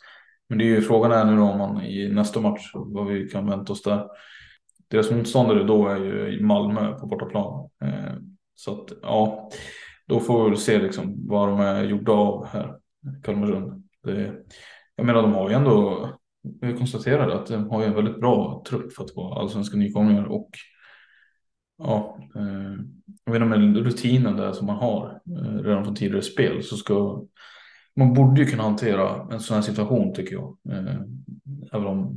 Men 0.48 0.58
det 0.58 0.64
är 0.64 0.68
ju 0.68 0.82
frågan 0.82 1.12
är 1.12 1.24
nu 1.24 1.36
då 1.36 1.42
om 1.42 1.58
man 1.58 1.82
i 1.82 2.08
nästa 2.08 2.40
match, 2.40 2.70
vad 2.74 3.06
vi 3.06 3.28
kan 3.28 3.50
vänta 3.50 3.72
oss 3.72 3.82
där. 3.82 4.06
Deras 4.88 5.10
motståndare 5.10 5.64
då 5.64 5.88
är 5.88 5.96
ju 5.96 6.40
Malmö 6.44 6.92
på 6.92 7.06
bortaplan. 7.06 7.70
Eh, 7.84 8.14
så 8.54 8.72
att 8.72 8.92
ja, 9.02 9.50
då 10.08 10.20
får 10.20 10.44
vi 10.44 10.50
väl 10.50 10.58
se 10.58 10.78
liksom 10.78 11.28
vad 11.28 11.48
de 11.48 11.60
är 11.60 11.84
gjorda 11.84 12.12
av 12.12 12.46
här, 12.46 12.74
Kalmarsund. 13.22 13.84
Det, 14.02 14.34
jag 14.96 15.06
menar 15.06 15.22
de 15.22 15.32
har 15.32 15.48
ju 15.48 15.54
ändå, 15.54 16.08
vi 16.60 16.76
konstaterade 16.76 17.34
att 17.34 17.46
de 17.46 17.70
har 17.70 17.80
ju 17.80 17.86
en 17.86 17.94
väldigt 17.94 18.20
bra 18.20 18.64
trupp 18.68 18.92
för 18.92 19.04
att 19.04 19.16
vara 19.16 19.40
allsvenska 19.40 19.76
nykomlingar 19.76 20.24
och 20.24 20.50
ja, 21.78 22.18
eh, 22.36 22.72
jag 23.24 23.32
vet 23.32 23.42
inte 23.42 23.58
med 23.58 23.76
rutinen 23.76 24.36
där 24.36 24.52
som 24.52 24.66
man 24.66 24.76
har 24.76 25.20
eh, 25.30 25.62
redan 25.62 25.84
från 25.84 25.94
tidigare 25.94 26.22
spel 26.22 26.62
så 26.62 26.76
ska 26.76 27.24
man 27.96 28.14
borde 28.14 28.40
ju 28.40 28.46
kunna 28.46 28.62
hantera 28.62 29.26
en 29.32 29.40
sån 29.40 29.54
här 29.54 29.62
situation 29.62 30.14
tycker 30.14 30.34
jag. 30.34 30.56
Eh, 30.70 31.00
även 31.72 31.86
om, 31.86 32.16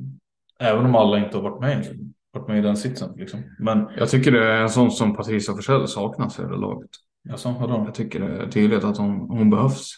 även 0.60 0.86
om 0.86 0.96
alla 0.96 1.26
inte 1.26 1.38
har 1.38 1.44
varit 1.44 1.62
med, 1.62 2.12
varit 2.32 2.48
med 2.48 2.58
i 2.58 2.62
den 2.62 2.78
sitsen. 2.78 3.14
Liksom. 3.16 3.44
Men, 3.60 3.88
jag 3.98 4.10
tycker 4.10 4.32
det 4.32 4.54
är 4.54 4.62
en 4.62 4.70
sån 4.70 4.92
som 4.92 5.16
Patricia 5.16 5.56
Forsell 5.56 5.88
saknas 5.88 6.40
i 6.40 6.42
det 6.42 6.58
laget. 6.58 6.90
Jaså, 7.24 7.56
vadå? 7.60 7.84
Jag 7.86 7.96
tycker 7.96 8.20
det 8.20 8.44
är 8.44 8.48
tydligt 8.48 8.84
att 8.84 8.98
hon, 8.98 9.20
hon 9.30 9.50
behövs. 9.50 9.94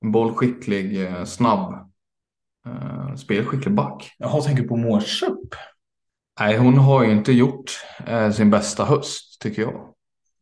En 0.00 0.12
bollskicklig, 0.12 1.06
snabb, 1.26 1.90
spelskicklig 3.16 3.74
back. 3.74 4.14
Jaha, 4.18 4.40
tänker 4.40 4.62
på 4.62 4.76
Mårsup? 4.76 5.54
Nej, 6.40 6.58
hon 6.58 6.78
har 6.78 7.04
ju 7.04 7.12
inte 7.12 7.32
gjort 7.32 7.70
eh, 8.06 8.30
sin 8.30 8.50
bästa 8.50 8.84
höst 8.84 9.40
tycker 9.40 9.62
jag. 9.62 9.94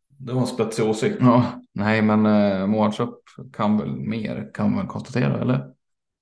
Det 0.08 0.32
var 0.32 0.40
en 0.40 0.46
spetsig 0.46 0.84
åsikt. 0.84 1.16
Ja, 1.20 1.62
nej, 1.72 2.02
men 2.02 2.26
eh, 2.26 2.66
Moachup 2.66 3.14
kan 3.52 3.78
väl 3.78 3.96
mer 3.96 4.50
kan 4.54 4.74
man 4.74 4.86
konstatera, 4.86 5.40
eller? 5.40 5.70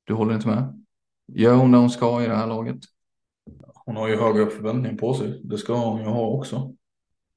Du 0.05 0.15
håller 0.15 0.35
inte 0.35 0.49
med? 0.49 0.85
Gör 1.27 1.55
hon 1.55 1.73
det 1.73 1.79
hon 1.79 1.91
ska 1.91 2.23
i 2.23 2.27
det 2.27 2.37
här 2.37 2.47
laget? 2.47 2.77
Hon 3.75 3.97
har 3.97 4.09
ju 4.09 4.17
höga 4.17 4.47
förväntningar 4.47 4.97
på 4.97 5.15
sig. 5.15 5.41
Det 5.45 5.59
ska 5.59 5.75
hon 5.75 6.01
ju 6.01 6.07
ha 6.07 6.27
också. 6.27 6.75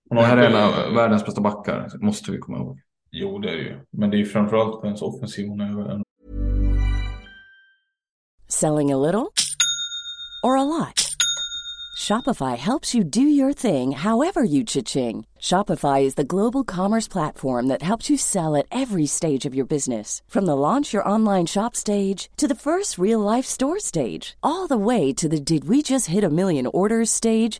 Hon 0.10 0.18
det 0.18 0.24
här 0.24 0.38
är 0.38 0.50
en 0.50 0.56
av 0.56 0.94
världens 0.94 1.26
bästa 1.26 1.41
backar, 1.41 1.89
måste 2.02 2.32
vi 2.32 2.38
komma 2.38 2.58
ihåg. 2.58 2.80
Jo, 3.12 3.39
det 3.39 3.50
är 3.50 3.56
det 3.56 3.63
ju. 3.63 3.80
Men 3.91 4.10
det 4.10 4.18
är 4.18 4.20
ju 4.20 4.26
framförallt 4.26 4.82
på 4.82 4.88
ens 4.88 5.02
offensiv 5.02 5.48
hon 5.48 5.62
är. 5.62 6.04
Selling 8.48 8.91
a 8.91 8.98
little 8.98 9.34
or 10.44 10.58
a 10.58 10.63
lot? 10.63 11.15
Shopify 11.98 12.58
helps 12.58 12.94
you 12.94 13.04
do 13.04 13.22
your 13.22 13.54
thing 13.54 13.91
however 13.94 14.44
you 14.44 14.63
cha-ching. 14.63 15.26
Shopify 15.39 16.04
is 16.04 16.15
the 16.15 16.24
global 16.24 16.63
commerce 16.63 17.08
platform 17.08 17.68
that 17.68 17.82
helps 17.82 18.10
you 18.10 18.18
sell 18.18 18.56
at 18.56 18.68
every 18.70 19.08
stage 19.08 19.46
of 19.46 19.56
your 19.56 19.65
business. 19.65 20.22
From 20.28 20.46
the 20.46 20.56
launch 20.56 20.94
your 20.94 21.08
online 21.08 21.46
shop 21.46 21.76
stage 21.76 22.30
to 22.38 22.48
the 22.48 22.54
first 22.54 22.98
real 22.98 23.22
life 23.22 23.46
store 23.46 23.80
stage, 23.80 24.36
all 24.44 24.68
the 24.68 24.78
way 24.78 25.13
to 25.13 25.30
the 25.30 25.39
did 25.39 25.68
we 25.70 25.82
just 25.82 26.08
hit 26.08 26.24
a 26.24 26.30
million 26.30 26.68
orders 26.68 27.10
stage. 27.10 27.60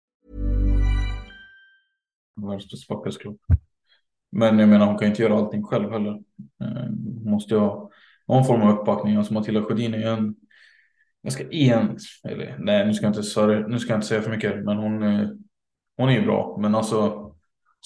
Men 4.31 4.59
jag 4.59 4.69
menar 4.69 4.85
hon 4.85 4.97
kan 4.97 5.07
inte 5.07 5.21
göra 5.21 5.37
allting 5.37 5.63
själv 5.63 5.91
heller. 5.91 6.21
Hon 7.23 7.31
måste 7.31 7.53
ju 7.53 7.59
ha 7.59 7.91
någon 8.27 8.45
form 8.45 8.61
av 8.61 8.79
uppbackning. 8.79 9.15
Alltså 9.15 9.33
Matilda 9.33 9.63
Sjödin 9.63 9.93
är 9.93 9.97
ju 9.97 10.03
en 10.03 10.35
ganska 11.23 11.43
en, 11.43 11.97
eller 12.23 12.57
nej 12.59 12.85
nu 12.87 12.93
ska 12.93 13.05
jag 13.05 13.09
inte, 13.09 13.23
sorry, 13.23 13.67
nu 13.67 13.79
ska 13.79 13.91
jag 13.91 13.97
inte 13.97 14.07
säga 14.07 14.21
för 14.21 14.31
mycket, 14.31 14.65
men 14.65 14.77
hon, 14.77 15.03
eh, 15.03 15.29
hon 15.97 16.09
är 16.09 16.13
ju 16.13 16.25
bra. 16.25 16.57
Men 16.61 16.75
alltså 16.75 17.31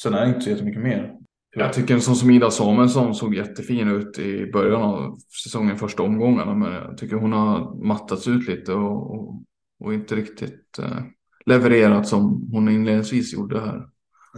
sen 0.02 0.14
är 0.14 0.22
det 0.22 0.28
inte 0.28 0.42
så 0.42 0.50
jättemycket 0.50 0.82
mer. 0.82 1.16
Jag 1.58 1.74
tycker 1.74 1.94
en 1.94 2.02
sån 2.02 2.16
som 2.16 2.32
Ida 2.32 2.52
Samuelsson 2.52 3.16
såg 3.16 3.36
jättefin 3.36 3.88
ut 3.88 4.20
i 4.20 4.52
början 4.52 4.82
av 4.82 5.18
säsongen, 5.44 5.78
första 5.78 6.04
omgångarna. 6.04 6.56
Men 6.56 6.74
jag 6.74 6.98
tycker 6.98 7.16
hon 7.16 7.34
har 7.34 7.86
mattats 7.86 8.28
ut 8.28 8.48
lite 8.48 8.74
och, 8.74 9.16
och, 9.16 9.44
och 9.80 9.94
inte 9.94 10.16
riktigt 10.16 10.80
eh, 10.80 11.00
levererat 11.46 12.08
som 12.08 12.50
hon 12.52 12.70
inledningsvis 12.70 13.34
gjorde 13.34 13.60
här. 13.60 13.88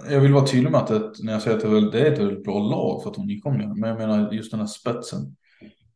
Jag 0.10 0.22
vill 0.22 0.34
vara 0.34 0.46
tydlig 0.46 0.72
med 0.72 0.82
att 0.82 0.88
det, 0.88 1.14
när 1.24 1.34
jag 1.34 1.42
säger 1.42 1.58
att 1.58 1.64
det 1.64 1.78
är, 1.78 1.92
det 1.92 2.08
är 2.08 2.12
ett 2.12 2.20
väldigt 2.20 2.44
bra 2.44 2.60
lag 2.60 3.04
för 3.04 3.10
att 3.10 3.16
hon 3.16 3.28
nykomling. 3.28 3.80
Men 3.80 3.90
jag 3.90 3.98
menar 3.98 4.32
just 4.32 4.52
den 4.52 4.60
här 4.60 4.68
spetsen. 4.68 5.36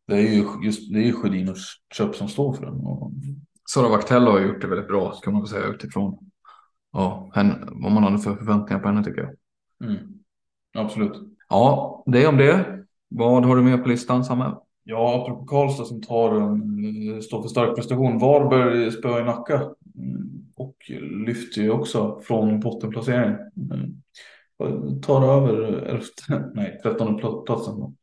Det 0.07 0.13
är 0.13 0.33
ju 0.33 0.45
just 0.63 0.93
det 0.93 1.07
är 1.07 1.11
Sjödin 1.11 1.49
och 1.49 1.55
Köp 1.93 2.15
som 2.15 2.27
står 2.27 2.53
för 2.53 2.65
den. 2.65 2.75
Och... 2.75 3.11
Sara 3.73 3.89
Wachtell 3.89 4.27
har 4.27 4.39
gjort 4.39 4.61
det 4.61 4.67
väldigt 4.67 4.87
bra 4.87 5.13
ska 5.13 5.31
man 5.31 5.47
säga 5.47 5.65
utifrån 5.65 6.17
ja, 6.93 7.31
henne, 7.33 7.57
vad 7.71 7.91
man 7.91 8.03
hade 8.03 8.19
för 8.19 8.35
förväntningar 8.35 8.79
på 8.79 8.87
henne 8.87 9.03
tycker 9.03 9.21
jag. 9.21 9.89
Mm. 9.89 10.07
Absolut. 10.73 11.13
Ja, 11.49 12.03
det 12.05 12.27
om 12.27 12.37
det. 12.37 12.85
Vad 13.09 13.45
har 13.45 13.55
du 13.55 13.61
med 13.61 13.83
på 13.83 13.89
listan, 13.89 14.25
Samuel? 14.25 14.51
Ja, 14.83 15.21
apropå 15.21 15.45
Karlstad 15.45 15.85
som 15.85 16.01
tar 16.01 16.35
en, 16.35 17.21
står 17.21 17.41
för 17.41 17.49
stark 17.49 17.75
prestation. 17.75 18.19
Varberg 18.19 18.91
spöar 18.91 19.21
i 19.21 19.23
Nacka 19.23 19.55
mm, 19.55 20.40
och 20.62 20.76
lyfter 21.26 21.62
ju 21.62 21.69
också 21.69 22.19
från 22.19 22.60
bottenplacering. 22.60 23.36
Mm. 23.71 25.02
Tar 25.02 25.38
över 25.38 25.63
elfte, 25.82 26.52
nej, 26.54 26.80
trettonde 26.84 27.21
platsen. 27.45 27.97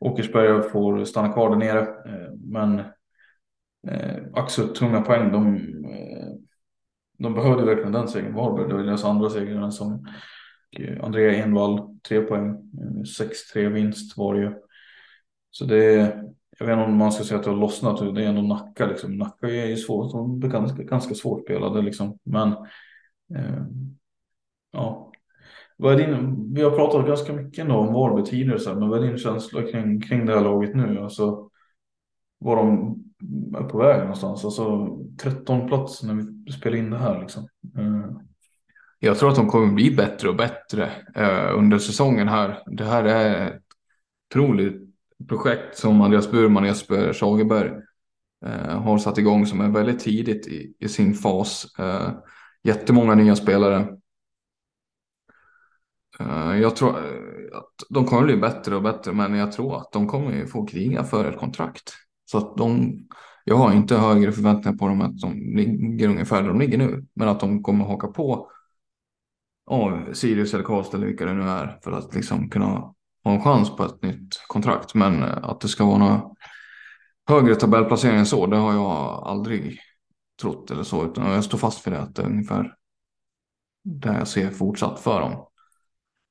Åkersberga 0.00 0.62
får 0.62 1.04
stanna 1.04 1.32
kvar 1.32 1.50
där 1.50 1.56
nere, 1.56 1.80
eh, 1.80 2.32
men 2.34 2.78
eh, 3.88 4.22
Axel 4.32 4.68
tunga 4.68 5.00
poäng. 5.00 5.32
De, 5.32 5.56
eh, 5.84 6.32
de 7.18 7.34
behövde 7.34 7.64
verkligen 7.64 7.92
den 7.92 8.08
segern. 8.08 8.34
Varberg, 8.34 8.68
det 8.68 8.74
var 8.74 8.82
deras 8.82 9.04
andra 9.04 9.30
seger 9.30 9.70
som 9.70 10.06
eh, 10.78 11.04
Andrea 11.04 11.44
Envall, 11.44 11.98
tre 12.08 12.20
poäng. 12.20 12.70
6-3 13.54 13.68
vinst 13.68 14.18
var 14.18 14.34
det 14.34 14.40
ju. 14.40 14.52
Så 15.50 15.64
det 15.64 16.14
jag 16.58 16.66
vet 16.66 16.72
inte 16.72 16.84
om 16.84 16.96
man 16.96 17.12
ska 17.12 17.24
säga 17.24 17.38
att 17.38 17.44
det 17.44 17.50
har 17.50 17.56
lossnat, 17.56 18.14
det 18.14 18.24
är 18.24 18.28
ändå 18.28 18.42
Nacka 18.42 18.86
liksom. 18.86 19.18
Nacka 19.18 19.46
är 19.46 19.66
ju 19.66 19.76
svårt, 19.76 20.12
de 20.12 20.42
är 20.42 20.48
ganska, 20.48 20.82
ganska 20.82 21.14
svårspelade 21.14 21.82
liksom. 21.82 22.18
Men 22.22 22.48
eh, 23.34 23.64
ja. 24.72 25.12
Vad 25.76 26.00
är 26.00 26.06
din, 26.06 26.54
vi 26.54 26.62
har 26.62 26.70
pratat 26.70 27.06
ganska 27.06 27.32
mycket 27.32 27.58
ändå 27.58 27.74
om 27.74 27.92
Varberg 27.92 28.24
tidigare, 28.24 28.58
så 28.58 28.70
här, 28.70 28.76
men 28.76 28.88
vad 28.88 29.04
är 29.04 29.08
din 29.08 29.18
känsla 29.18 29.62
kring, 29.62 30.00
kring 30.00 30.26
det 30.26 30.34
här 30.34 30.40
laget 30.40 30.74
nu? 30.74 30.98
Alltså, 30.98 31.50
var 32.38 32.56
de 32.56 32.96
är 33.56 33.64
på 33.64 33.78
väg 33.78 34.00
någonstans? 34.00 34.44
Alltså 34.44 34.88
13 35.22 35.68
plats 35.68 36.02
när 36.02 36.14
vi 36.14 36.52
spelar 36.52 36.76
in 36.76 36.90
det 36.90 36.98
här 36.98 37.20
liksom. 37.20 37.48
Eh, 37.78 38.10
jag 38.98 39.18
tror 39.18 39.30
att 39.30 39.36
de 39.36 39.48
kommer 39.48 39.72
bli 39.72 39.90
bättre 39.90 40.28
och 40.28 40.36
bättre 40.36 40.90
eh, 41.14 41.58
under 41.58 41.78
säsongen 41.78 42.28
här. 42.28 42.62
Det 42.66 42.84
här 42.84 43.04
är 43.04 43.60
otroligt 44.30 44.81
projekt 45.28 45.78
som 45.78 46.00
Andreas 46.00 46.30
Burman 46.30 46.62
och 46.62 46.68
Jesper 46.68 47.12
Sagerberg 47.12 47.70
eh, 48.46 48.80
har 48.80 48.98
satt 48.98 49.18
igång 49.18 49.46
som 49.46 49.60
är 49.60 49.68
väldigt 49.68 50.00
tidigt 50.00 50.46
i, 50.46 50.74
i 50.78 50.88
sin 50.88 51.14
fas. 51.14 51.78
Eh, 51.78 52.10
jättemånga 52.62 53.14
nya 53.14 53.36
spelare. 53.36 53.88
Eh, 56.20 56.56
jag 56.60 56.76
tror 56.76 56.90
eh, 56.90 57.58
att 57.58 57.72
de 57.88 58.04
kommer 58.04 58.22
bli 58.22 58.36
bättre 58.36 58.76
och 58.76 58.82
bättre, 58.82 59.12
men 59.12 59.34
jag 59.34 59.52
tror 59.52 59.76
att 59.76 59.92
de 59.92 60.06
kommer 60.06 60.46
få 60.46 60.66
kriga 60.66 61.04
för 61.04 61.24
ett 61.24 61.38
kontrakt. 61.38 61.92
Så 62.24 62.38
att 62.38 62.56
de, 62.56 62.98
jag 63.44 63.56
har 63.56 63.72
inte 63.72 63.96
högre 63.96 64.32
förväntningar 64.32 64.78
på 64.78 64.88
dem 64.88 65.00
att 65.00 65.20
de 65.20 65.32
ligger 65.56 66.08
ungefär 66.08 66.42
där 66.42 66.48
de 66.48 66.60
ligger 66.60 66.78
nu, 66.78 67.06
men 67.14 67.28
att 67.28 67.40
de 67.40 67.62
kommer 67.62 67.84
haka 67.84 68.08
på 68.08 68.48
av 69.66 70.12
Sirius 70.12 70.54
eller 70.54 70.64
Karlstad 70.64 70.96
eller 70.96 71.06
vilka 71.06 71.24
det 71.24 71.34
nu 71.34 71.42
är 71.42 71.78
för 71.84 71.92
att 71.92 72.14
liksom 72.14 72.50
kunna 72.50 72.94
ha 73.24 73.32
en 73.32 73.42
chans 73.42 73.76
på 73.76 73.84
ett 73.84 74.02
nytt 74.02 74.44
kontrakt. 74.46 74.94
Men 74.94 75.22
eh, 75.22 75.44
att 75.44 75.60
det 75.60 75.68
ska 75.68 75.84
vara 75.84 75.98
några 75.98 76.22
högre 77.28 77.54
tabellplacering 77.54 78.18
än 78.18 78.26
så, 78.26 78.46
det 78.46 78.56
har 78.56 78.72
jag 78.72 79.22
aldrig 79.26 79.78
trott 80.42 80.70
eller 80.70 80.82
så, 80.82 81.04
utan 81.04 81.32
jag 81.32 81.44
står 81.44 81.58
fast 81.58 81.78
för 81.78 81.90
det 81.90 82.00
att 82.00 82.14
det 82.14 82.22
är 82.22 82.26
ungefär 82.26 82.74
där 83.84 84.18
jag 84.18 84.28
ser 84.28 84.50
fortsatt 84.50 85.00
för 85.00 85.20
dem. 85.20 85.46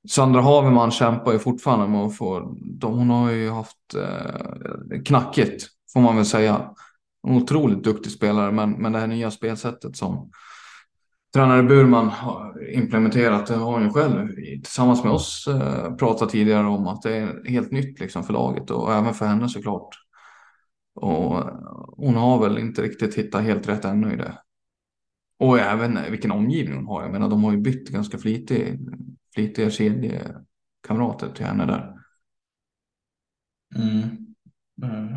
Sandra 0.09 0.41
Haverman 0.41 0.91
kämpar 0.91 1.31
ju 1.31 1.39
fortfarande 1.39 1.87
med 1.87 2.01
att 2.01 2.17
få, 2.17 2.55
de, 2.79 2.97
hon 2.97 3.09
har 3.09 3.31
ju 3.31 3.49
haft 3.49 3.95
eh, 3.95 5.01
knackigt 5.05 5.67
får 5.93 6.01
man 6.01 6.15
väl 6.15 6.25
säga. 6.25 6.69
En 7.27 7.35
otroligt 7.35 7.83
duktig 7.83 8.11
spelare, 8.11 8.51
men, 8.51 8.71
men 8.71 8.91
det 8.91 8.99
här 8.99 9.07
nya 9.07 9.31
spelsättet 9.31 9.95
som 9.95 10.31
tränare 11.33 11.63
Burman 11.63 12.09
har 12.09 12.73
implementerat, 12.73 13.47
det 13.47 13.55
har 13.55 13.71
hon 13.71 13.83
ju 13.83 13.89
själv 13.89 14.35
tillsammans 14.35 15.03
med 15.03 15.13
oss 15.13 15.47
eh, 15.47 15.95
pratat 15.95 16.29
tidigare 16.29 16.67
om 16.67 16.87
att 16.87 17.01
det 17.01 17.17
är 17.17 17.49
helt 17.49 17.71
nytt 17.71 17.99
liksom 17.99 18.23
för 18.23 18.33
laget 18.33 18.71
och 18.71 18.93
även 18.93 19.13
för 19.13 19.25
henne 19.25 19.49
såklart. 19.49 19.89
Och 20.95 21.43
hon 21.97 22.15
har 22.15 22.39
väl 22.39 22.57
inte 22.57 22.81
riktigt 22.81 23.17
hittat 23.17 23.43
helt 23.43 23.69
rätt 23.69 23.85
ännu 23.85 24.13
i 24.13 24.17
det. 24.17 24.37
Och 25.39 25.59
även 25.59 25.99
vilken 26.11 26.31
omgivning 26.31 26.75
hon 26.75 26.87
har. 26.87 27.01
Jag 27.01 27.11
menar, 27.11 27.29
de 27.29 27.43
har 27.43 27.51
ju 27.51 27.57
bytt 27.57 27.89
ganska 27.89 28.17
flitig, 28.17 28.79
flitiga 29.35 29.69
kedjekamrater 29.69 31.29
till 31.35 31.45
henne 31.45 31.65
där. 31.65 31.97
Mm. 33.75 34.01
Mm. 34.83 35.15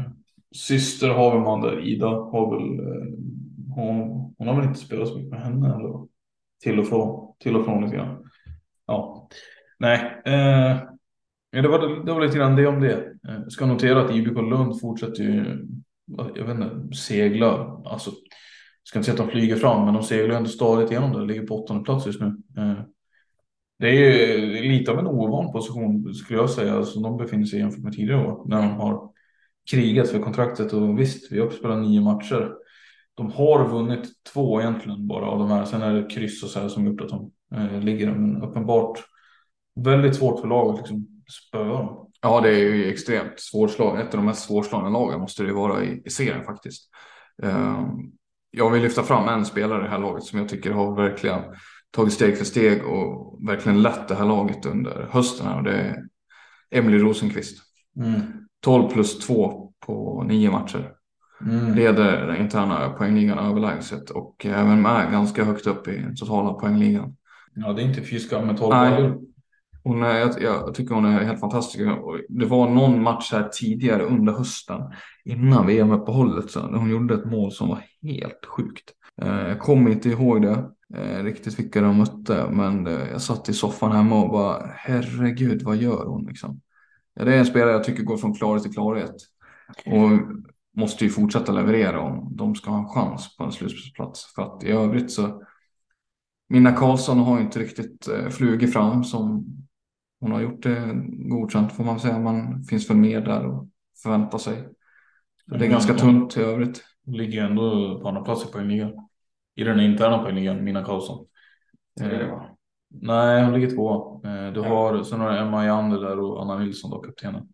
Syster 0.55 1.41
man 1.41 1.61
där, 1.61 1.89
Ida, 1.89 2.07
har 2.07 2.57
väl, 2.57 2.79
eh, 2.79 3.19
hon, 3.75 4.35
hon 4.39 4.49
har 4.49 4.57
väl 4.57 4.65
inte 4.65 4.81
spelat 4.81 5.09
så 5.09 5.15
mycket 5.15 5.31
med 5.31 5.41
henne 5.41 5.75
ändå. 5.75 6.09
till 6.63 6.79
och 6.79 6.89
från, 6.89 7.35
till 7.39 7.57
och 7.57 7.65
från 7.65 7.85
lite 7.85 7.97
grann. 7.97 8.31
Ja, 8.87 9.29
nej, 9.79 10.23
eh, 10.25 10.81
det, 11.63 11.69
var, 11.69 12.05
det 12.05 12.13
var 12.13 12.21
lite 12.21 12.39
grann 12.39 12.57
det 12.57 12.67
om 12.67 12.81
det. 12.81 12.97
Eh, 13.29 13.35
jag 13.43 13.53
ska 13.53 13.67
notera 13.67 14.01
att 14.01 14.15
IBK 14.15 14.37
Lund 14.37 14.81
fortsätter 14.81 15.23
ju, 15.23 15.67
jag 16.35 16.45
vet 16.45 16.57
inte, 16.57 16.97
segla. 16.97 17.83
Alltså, 17.85 18.11
jag 18.11 18.89
ska 18.89 18.99
inte 18.99 19.11
säga 19.11 19.23
att 19.23 19.29
de 19.29 19.33
flyger 19.33 19.57
fram, 19.57 19.85
men 19.85 19.95
de 19.95 20.03
seglar 20.03 20.37
ändå 20.37 20.49
stadigt 20.49 20.91
igenom 20.91 21.13
det. 21.13 21.25
Ligger 21.25 21.47
på 21.47 21.65
åttonde 21.65 21.85
plats 21.85 22.07
just 22.07 22.21
nu. 22.21 22.27
Eh, 22.59 22.81
det 23.79 23.89
är 23.89 23.93
ju 23.93 24.69
lite 24.69 24.93
av 24.93 24.99
en 24.99 25.07
ovan 25.07 25.53
position 25.53 26.15
skulle 26.15 26.39
jag 26.39 26.51
säga 26.51 26.83
som 26.83 27.03
de 27.03 27.17
befinner 27.17 27.45
sig 27.45 27.59
i 27.59 27.63
jämfört 27.63 27.83
med 27.83 27.93
tidigare 27.93 28.27
år. 28.27 28.49
När 28.49 28.57
de 28.57 28.71
har 28.71 29.11
krigat 29.71 30.09
för 30.09 30.19
kontraktet 30.19 30.73
och 30.73 31.01
visst, 31.01 31.33
vi 31.33 31.41
har 31.41 31.51
spelat 31.51 31.83
nio 31.83 32.01
matcher. 32.01 32.53
De 33.15 33.33
har 33.33 33.69
vunnit 33.69 34.25
två 34.33 34.61
egentligen 34.61 35.07
bara 35.07 35.27
av 35.27 35.39
de 35.39 35.51
här. 35.51 35.65
Sen 35.65 35.83
är 35.83 35.95
det 35.95 36.11
kryss 36.11 36.43
och 36.43 36.49
så 36.49 36.61
här 36.61 36.69
som 36.69 36.87
gjort 36.87 37.01
att 37.01 37.09
de 37.09 37.31
eh, 37.55 37.81
ligger 37.81 38.07
där. 38.07 38.15
Men 38.15 38.43
uppenbart 38.43 38.99
väldigt 39.81 40.17
svårt 40.17 40.41
för 40.41 40.49
laget 40.49 40.77
liksom 40.77 41.07
spöa 41.49 41.65
dem. 41.65 42.11
Ja, 42.21 42.41
det 42.41 42.49
är 42.49 42.59
ju 42.59 42.91
extremt 42.91 43.41
svårslaget. 43.41 44.07
Ett 44.07 44.15
av 44.15 44.19
de 44.19 44.27
mest 44.27 44.47
svårslagna 44.47 44.89
lagen 44.89 45.21
måste 45.21 45.43
det 45.43 45.53
vara 45.53 45.85
i, 45.85 46.03
i 46.05 46.11
serien 46.11 46.45
faktiskt. 46.45 46.91
Uh, 47.45 47.89
jag 48.51 48.71
vill 48.71 48.83
lyfta 48.83 49.03
fram 49.03 49.29
en 49.29 49.45
spelare 49.45 49.81
i 49.81 49.85
det 49.85 49.91
här 49.91 49.99
laget 49.99 50.25
som 50.25 50.39
jag 50.39 50.49
tycker 50.49 50.71
har 50.71 50.97
verkligen 50.97 51.43
tagit 51.91 52.13
steg 52.13 52.39
för 52.39 52.45
steg 52.45 52.85
och 52.85 53.39
verkligen 53.49 53.83
lett 53.83 54.09
det 54.09 54.15
här 54.15 54.27
laget 54.27 54.67
under 54.67 55.09
hösten. 55.11 55.53
Och 55.53 55.63
det 55.63 55.73
är 55.73 56.05
Emily 56.71 56.99
Rosenqvist. 56.99 57.59
Mm. 57.97 58.21
12 58.61 58.89
plus 58.89 59.19
2 59.19 59.73
på 59.87 60.23
nio 60.27 60.51
matcher. 60.51 60.93
Mm. 61.47 61.75
Leder 61.75 62.27
den 62.27 62.37
interna 62.37 62.89
poängligan 62.91 63.39
överlägset 63.39 64.11
och 64.11 64.47
även 64.47 64.83
med 64.83 65.13
ganska 65.13 65.45
högt 65.45 65.67
upp 65.67 65.89
i 65.89 66.05
totala 66.17 66.53
poängligan. 66.53 67.17
Ja, 67.55 67.73
det 67.73 67.83
är 67.83 67.87
inte 67.87 68.03
fy 68.03 68.19
skam 68.19 68.47
med 68.47 68.57
12 68.57 68.75
Nej. 68.75 69.15
Hon 69.85 70.03
är, 70.03 70.19
jag, 70.19 70.43
jag, 70.43 70.75
tycker 70.75 70.95
hon 70.95 71.05
är 71.05 71.25
helt 71.25 71.41
fantastisk. 71.41 71.85
Det 72.29 72.47
var 72.47 72.71
någon 72.71 73.03
match 73.03 73.33
här 73.33 73.49
tidigare 73.53 74.03
under 74.03 74.33
hösten 74.33 74.81
innan 75.25 75.67
VM-uppehållet 75.67 76.55
hon 76.55 76.91
gjorde 76.91 77.15
ett 77.15 77.25
mål 77.25 77.53
som 77.53 77.69
var 77.69 77.83
helt 78.03 78.47
sjukt. 78.47 78.85
Eh, 79.23 79.49
jag 79.49 79.61
kommer 79.61 79.91
inte 79.91 80.09
ihåg 80.09 80.43
det 80.43 80.65
eh, 80.95 81.25
riktigt 81.25 81.59
vilka 81.59 81.81
de 81.81 81.99
mötte 81.99 82.47
men 82.51 82.87
eh, 82.87 83.11
jag 83.13 83.21
satt 83.21 83.49
i 83.49 83.53
soffan 83.53 83.93
hemma 83.93 84.23
och 84.23 84.31
bara 84.31 84.71
herregud 84.75 85.63
vad 85.63 85.77
gör 85.77 86.05
hon 86.07 86.27
liksom. 86.27 86.61
Ja, 87.15 87.25
det 87.25 87.35
är 87.35 87.39
en 87.39 87.47
spelare 87.47 87.73
jag 87.73 87.85
tycker 87.85 88.03
går 88.03 88.17
från 88.17 88.35
klarhet 88.35 88.63
till 88.63 88.73
klarhet. 88.73 89.15
Och 89.87 90.11
måste 90.77 91.05
ju 91.05 91.11
fortsätta 91.11 91.53
leverera 91.53 92.01
om 92.01 92.37
de 92.37 92.55
ska 92.55 92.71
ha 92.71 92.79
en 92.79 92.89
chans 92.89 93.37
på 93.37 93.45
en 93.45 93.53
slutspelsplats. 93.53 94.35
För 94.35 94.43
att 94.43 94.65
i 94.65 94.71
övrigt 94.71 95.11
så 95.11 95.43
Minna 96.49 96.73
Karlsson 96.73 97.19
har 97.19 97.41
inte 97.41 97.59
riktigt 97.59 98.09
eh, 98.09 98.29
flugit 98.29 98.73
fram 98.73 99.05
som 99.05 99.47
hon 100.21 100.33
har 100.33 100.41
gjort 100.41 100.63
det 100.63 100.93
godkänt 101.29 101.73
får 101.73 101.85
man 101.85 102.01
säga. 102.01 102.19
Man 102.19 102.65
finns 102.65 102.91
väl 102.91 102.97
mer 102.97 103.21
där 103.21 103.47
och 103.47 103.69
förväntar 104.03 104.39
sig. 104.39 104.69
Det 105.47 105.65
är 105.65 105.71
ganska 105.71 105.95
tunt 105.95 106.37
i 106.37 106.41
övrigt. 106.41 106.85
Ligger 107.07 107.45
ändå 107.45 108.01
på 108.03 108.09
andra 108.09 108.23
plats 108.23 108.49
i 108.49 108.53
poängligan. 108.53 109.09
I 109.55 109.65
den 109.65 109.81
interna 109.81 110.19
poängligan, 110.19 110.65
Minna 110.65 110.85
Karlsson. 110.85 111.27
Eh, 112.01 112.43
nej, 112.89 113.45
hon 113.45 113.55
ligger 113.55 113.71
två. 113.71 114.21
Eh, 114.25 114.53
du 114.53 114.61
har, 114.61 115.03
sen 115.03 115.21
har 115.21 115.31
du 115.31 115.39
Emma 115.39 115.67
Jander 115.67 116.01
där 116.01 116.21
och 116.21 116.43
Anna 116.43 116.59
Nilsson 116.59 116.91
då, 116.91 116.99
kaptenen. 116.99 117.49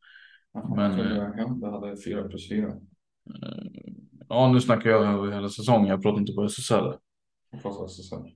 Men. 0.76 0.98
Jag 0.98 1.40
eh, 1.40 1.72
hade 1.72 1.96
fyra 2.04 2.28
plus 2.28 2.48
fyra. 2.48 2.72
Eh, 3.26 3.82
ja, 4.28 4.52
nu 4.52 4.60
snackar 4.60 4.90
jag 4.90 5.04
över 5.04 5.32
hela 5.32 5.48
säsongen. 5.48 5.88
Jag 5.88 6.02
pratar 6.02 6.20
inte 6.20 6.32
på 6.32 6.44
SSL. 6.44 6.94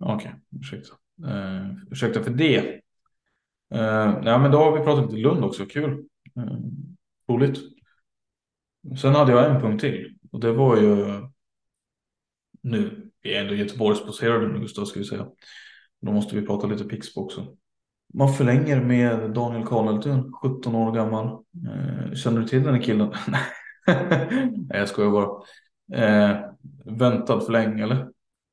Okej, 0.01 0.14
okay, 0.14 0.33
ursäkta. 0.61 0.94
Uh, 1.25 1.75
ursäkta 1.90 2.23
för 2.23 2.31
det. 2.31 2.59
Uh, 3.75 4.20
nej, 4.23 4.38
men 4.38 4.51
då 4.51 4.59
har 4.59 4.79
vi 4.79 4.85
pratat 4.85 5.05
lite 5.05 5.23
Lund 5.29 5.44
också. 5.44 5.66
Kul. 5.66 5.90
Uh, 6.38 6.59
roligt. 7.29 7.61
Sen 9.01 9.14
hade 9.14 9.33
jag 9.33 9.51
en 9.51 9.61
punkt 9.61 9.81
till 9.81 10.18
och 10.33 10.40
det 10.40 10.53
var 10.53 10.77
ju 10.77 11.07
nu. 12.62 13.11
Vi 13.23 13.35
är 13.35 13.40
ändå 13.40 13.55
Göteborgsbaserade 13.55 14.49
nu 14.49 14.61
Gustav 14.61 14.85
ska 14.85 15.01
vi 15.01 15.07
säga. 15.07 15.27
Då 16.01 16.12
måste 16.12 16.37
vi 16.37 16.47
prata 16.47 16.66
lite 16.66 16.85
Pixbo 16.85 17.20
också. 17.20 17.57
Man 18.14 18.35
förlänger 18.35 18.81
med 18.81 19.31
Daniel 19.31 19.66
Karleltun, 19.66 20.33
17 20.33 20.75
år 20.75 20.92
gammal. 20.92 21.27
Eh, 21.27 22.14
känner 22.14 22.40
du 22.40 22.49
till 22.49 22.62
den 22.62 22.75
här 22.75 22.83
killen? 22.83 23.09
Nej, 23.29 23.40
jag 24.68 24.88
skojar 24.88 25.11
bara. 25.11 25.29
Eh, 25.92 26.37
väntat 26.85 27.44
för 27.44 27.53
länge 27.53 27.83
eller? 27.83 28.09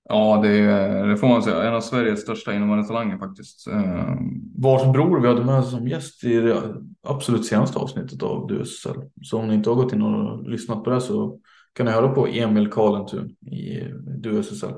Ja, 0.09 0.39
det, 0.43 0.59
det, 1.07 1.17
får 1.17 1.27
man 1.27 1.43
säga. 1.43 1.63
En 1.63 1.73
av 1.73 1.81
Sveriges 1.81 2.21
största 2.21 2.53
innebandytalanger 2.53 3.17
faktiskt. 3.17 3.67
Eh, 3.67 4.15
Vars 4.55 4.93
bror 4.93 5.19
vi 5.19 5.27
hade 5.27 5.45
med 5.45 5.63
som 5.63 5.87
gäst 5.87 6.23
i 6.23 6.35
det 6.35 6.61
absolut 7.07 7.45
senaste 7.45 7.79
avsnittet 7.79 8.23
av 8.23 8.47
DUSL. 8.47 9.01
Så 9.21 9.39
om 9.39 9.47
ni 9.47 9.53
inte 9.53 9.69
har 9.69 9.75
gått 9.75 9.93
in 9.93 10.01
och 10.01 10.49
lyssnat 10.49 10.83
på 10.83 10.89
det 10.89 11.01
så 11.01 11.39
kan 11.73 11.85
ni 11.85 11.91
höra 11.91 12.07
på 12.07 12.27
Emil 12.27 12.69
Karlentun 12.71 13.29
i 13.51 13.83
DUSL. 14.17 14.73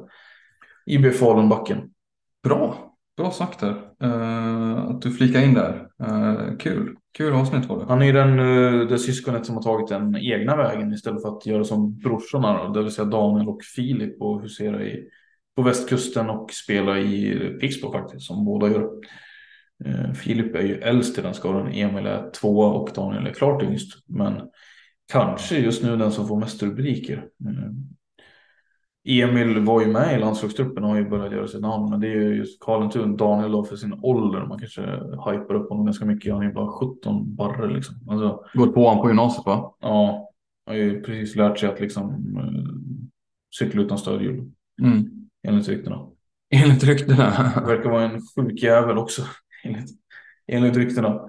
IB 0.86 1.14
Falunbacken. 1.14 1.90
Bra, 2.44 2.94
bra 3.18 3.32
sagt 3.32 3.60
där. 3.60 3.82
Eh, 4.04 4.86
att 4.86 5.02
du 5.02 5.12
flikar 5.12 5.42
in 5.42 5.54
där. 5.54 5.88
Eh, 6.04 6.58
kul, 6.60 6.96
kul 7.18 7.34
avsnitt 7.34 7.66
var 7.66 7.80
det. 7.80 7.86
Han 7.86 8.02
är 8.02 8.14
den, 8.14 8.40
eh, 8.40 8.88
det 8.88 9.00
syskonet 9.00 9.46
som 9.46 9.56
har 9.56 9.64
tagit 9.64 9.88
den 9.88 10.16
egna 10.16 10.56
vägen 10.56 10.94
istället 10.94 11.22
för 11.22 11.38
att 11.38 11.46
göra 11.46 11.64
som 11.64 12.00
brorsorna. 12.00 12.70
Det 12.70 12.84
vill 12.84 12.92
säga 12.92 13.06
Daniel 13.06 13.50
och 13.50 13.64
Filip 13.76 14.22
och 14.22 14.42
husera 14.42 14.84
i 14.84 15.08
på 15.56 15.62
västkusten 15.62 16.30
och 16.30 16.52
spela 16.52 17.00
i 17.00 17.36
Pixbo 17.62 17.92
faktiskt, 17.92 18.26
som 18.26 18.46
båda 18.46 18.68
gör. 18.68 18.90
Eh, 19.86 20.14
Filip 20.14 20.56
är 20.56 20.62
ju 20.62 20.76
äldst 20.76 21.18
i 21.18 21.22
den 21.22 21.34
skalan, 21.34 21.68
Emil 21.68 22.06
är 22.06 22.32
tvåa 22.32 22.68
och 22.68 22.90
Daniel 22.96 23.28
är 23.28 23.34
klart 23.34 23.64
yngst. 23.64 23.90
Men 24.08 24.42
kanske 25.12 25.58
just 25.58 25.84
nu 25.84 25.98
den 25.98 26.12
som 26.12 26.28
får 26.28 26.40
mest 26.40 26.64
rubriker. 26.64 27.18
Eh, 27.18 27.72
Eh, 29.06 29.30
Emil 29.30 29.60
var 29.60 29.82
ju 29.82 29.88
med 29.88 30.16
i 30.16 30.20
landslagstruppen 30.20 30.84
och 30.84 30.90
har 30.90 30.98
ju 30.98 31.10
börjat 31.10 31.34
göra 31.34 31.48
sitt 31.48 31.62
namn. 31.62 31.90
Men 31.90 32.00
det 32.00 32.08
är 32.08 32.16
ju 32.16 32.36
just 32.36 32.60
Karlentun, 32.60 33.18
Daniel 33.18 33.52
då 33.52 33.64
för 33.64 33.76
sin 33.76 34.00
ålder. 34.02 34.46
Man 34.46 34.60
kanske 34.60 34.82
hypar 35.32 35.54
upp 35.54 35.70
honom 35.70 35.86
ganska 35.86 36.06
mycket. 36.06 36.34
Han 36.34 36.42
är 36.42 36.48
ju 36.48 36.54
bara 36.54 36.72
17 36.72 37.36
barre 37.36 37.74
liksom. 37.74 37.96
Alltså, 38.10 38.46
Gått 38.54 38.74
på 38.74 38.88
honom 38.88 39.04
på 39.04 39.10
gymnasiet 39.10 39.46
va? 39.46 39.76
Ja, 39.80 40.30
har 40.66 40.74
ju 40.74 41.02
precis 41.02 41.36
lärt 41.36 41.60
sig 41.60 41.70
att 41.70 41.80
liksom 41.80 42.38
uh, 42.38 42.76
cykla 43.60 43.82
utan 43.82 43.98
stödhjul. 43.98 44.52
Mm. 44.82 45.10
Enligt 45.48 45.68
ryktena. 45.68 46.08
Enligt 46.50 46.84
ryktena. 46.84 47.30
Verkar 47.68 47.90
vara 47.90 48.04
en 48.04 48.22
sjuk 48.22 48.64
jävel 48.64 48.98
också. 48.98 49.22
Enligt, 49.64 49.90
enligt 50.48 50.78
ryktena. 50.78 51.20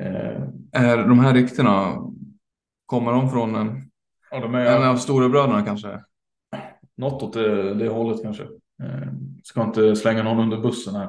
Eh. 0.00 0.42
Är 0.72 0.96
de 0.96 1.18
här 1.18 1.34
ryktena, 1.34 1.96
kommer 2.86 3.12
de 3.12 3.30
från 3.30 3.54
en, 3.54 3.90
ja, 4.30 4.40
de 4.40 4.54
är, 4.54 4.76
en 4.76 4.88
av 4.88 4.96
storebröderna 4.96 5.62
kanske? 5.62 6.00
Något 7.00 7.22
åt 7.22 7.32
det, 7.32 7.74
det 7.74 7.88
hållet 7.88 8.22
kanske. 8.22 8.42
Eh, 8.82 9.12
ska 9.44 9.62
inte 9.62 9.96
slänga 9.96 10.22
någon 10.22 10.40
under 10.40 10.56
bussen 10.56 10.94
här. 10.94 11.08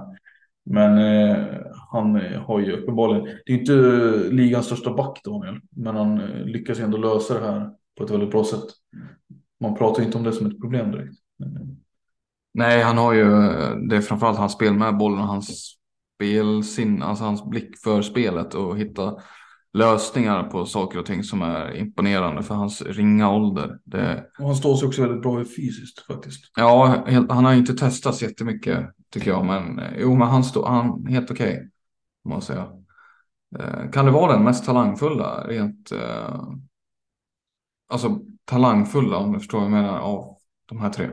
Men 0.66 0.98
eh, 0.98 1.46
han 1.92 2.16
har 2.36 2.60
ju 2.60 2.72
uppenbarligen, 2.72 3.26
det 3.46 3.54
är 3.54 3.58
inte 3.58 3.74
ligans 4.36 4.66
största 4.66 4.94
back 4.94 5.22
Daniel, 5.24 5.60
men 5.70 5.96
han 5.96 6.22
eh, 6.22 6.46
lyckas 6.46 6.80
ju 6.80 6.84
ändå 6.84 6.98
lösa 6.98 7.40
det 7.40 7.46
här 7.46 7.70
på 7.98 8.04
ett 8.04 8.12
väldigt 8.12 8.32
bra 8.32 8.44
sätt. 8.44 8.64
Man 9.60 9.76
pratar 9.76 10.04
inte 10.04 10.18
om 10.18 10.24
det 10.24 10.34
som 10.34 10.48
ett 10.48 10.62
problem 10.62 10.92
direkt. 10.92 11.14
Eh. 11.44 11.62
Nej, 12.54 12.82
han 12.82 12.98
har 12.98 13.14
ju, 13.14 13.26
det 13.90 13.96
är 13.96 14.02
framförallt 14.02 14.38
hans 14.38 14.54
spel 14.54 14.74
med 14.74 14.98
bollen 14.98 15.20
och 15.20 15.28
hans 15.28 15.78
spelsinne, 16.16 17.06
alltså 17.06 17.24
hans 17.24 17.46
blick 17.46 17.78
för 17.78 18.02
spelet 18.02 18.54
och 18.54 18.78
hitta 18.78 19.16
lösningar 19.74 20.44
på 20.44 20.66
saker 20.66 21.00
och 21.00 21.06
ting 21.06 21.24
som 21.24 21.42
är 21.42 21.76
imponerande 21.76 22.44
för 22.44 22.56
hans 22.56 22.82
ringa 22.82 23.32
ålder. 23.32 23.80
Det... 23.84 24.26
Och 24.40 24.46
han 24.46 24.56
står 24.56 24.76
sig 24.76 24.88
också 24.88 25.02
väldigt 25.02 25.22
bra 25.22 25.46
fysiskt 25.46 26.06
faktiskt. 26.08 26.52
Ja, 26.56 27.06
han 27.30 27.46
har 27.46 27.54
inte 27.54 27.74
testats 27.74 28.22
jättemycket 28.22 28.86
tycker 29.14 29.32
jag, 29.32 29.46
men 29.46 29.82
jo, 29.98 30.16
men 30.16 30.28
han 30.28 30.44
står 30.44 30.68
han 30.68 31.06
helt 31.06 31.32
okej. 31.32 31.54
Okay, 31.54 31.68
måste 32.26 32.54
jag 32.54 32.68
säga. 32.68 32.82
Eh, 33.60 33.92
kan 33.92 34.06
det 34.06 34.12
vara 34.12 34.34
den 34.34 34.44
mest 34.44 34.66
talangfulla 34.66 35.48
rent? 35.48 35.92
Eh, 35.92 36.44
alltså 37.90 38.20
talangfulla 38.46 39.18
om 39.18 39.34
du 39.34 39.40
förstår 39.40 39.58
vad 39.58 39.66
jag 39.66 39.72
menar 39.72 40.00
av 40.00 40.38
de 40.66 40.82
här 40.82 40.90
tre. 40.90 41.10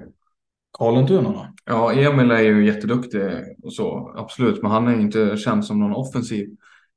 Karlentunarna? 0.79 1.55
Ja, 1.65 1.93
Emil 1.93 2.31
är 2.31 2.41
ju 2.41 2.67
jätteduktig 2.67 3.23
och 3.63 3.75
så, 3.75 4.15
absolut. 4.17 4.63
Men 4.63 4.71
han 4.71 4.89
är 4.89 5.01
inte 5.01 5.37
känd 5.37 5.65
som 5.65 5.81
någon 5.81 5.95
offensiv 5.95 6.49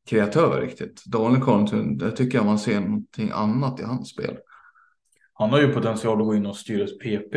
kreatör 0.09 0.61
riktigt. 0.61 1.05
Daniel 1.05 1.41
Karlentun, 1.41 1.97
där 1.97 2.11
tycker 2.11 2.37
jag 2.37 2.45
man 2.45 2.59
ser 2.59 2.79
någonting 2.79 3.31
annat 3.33 3.79
i 3.79 3.83
hans 3.83 4.09
spel. 4.09 4.37
Han 5.33 5.49
har 5.49 5.61
ju 5.61 5.73
potential 5.73 6.21
att 6.21 6.25
gå 6.25 6.35
in 6.35 6.45
och 6.45 6.55
styra 6.55 6.83
ett 6.83 6.99
PP. 6.99 7.35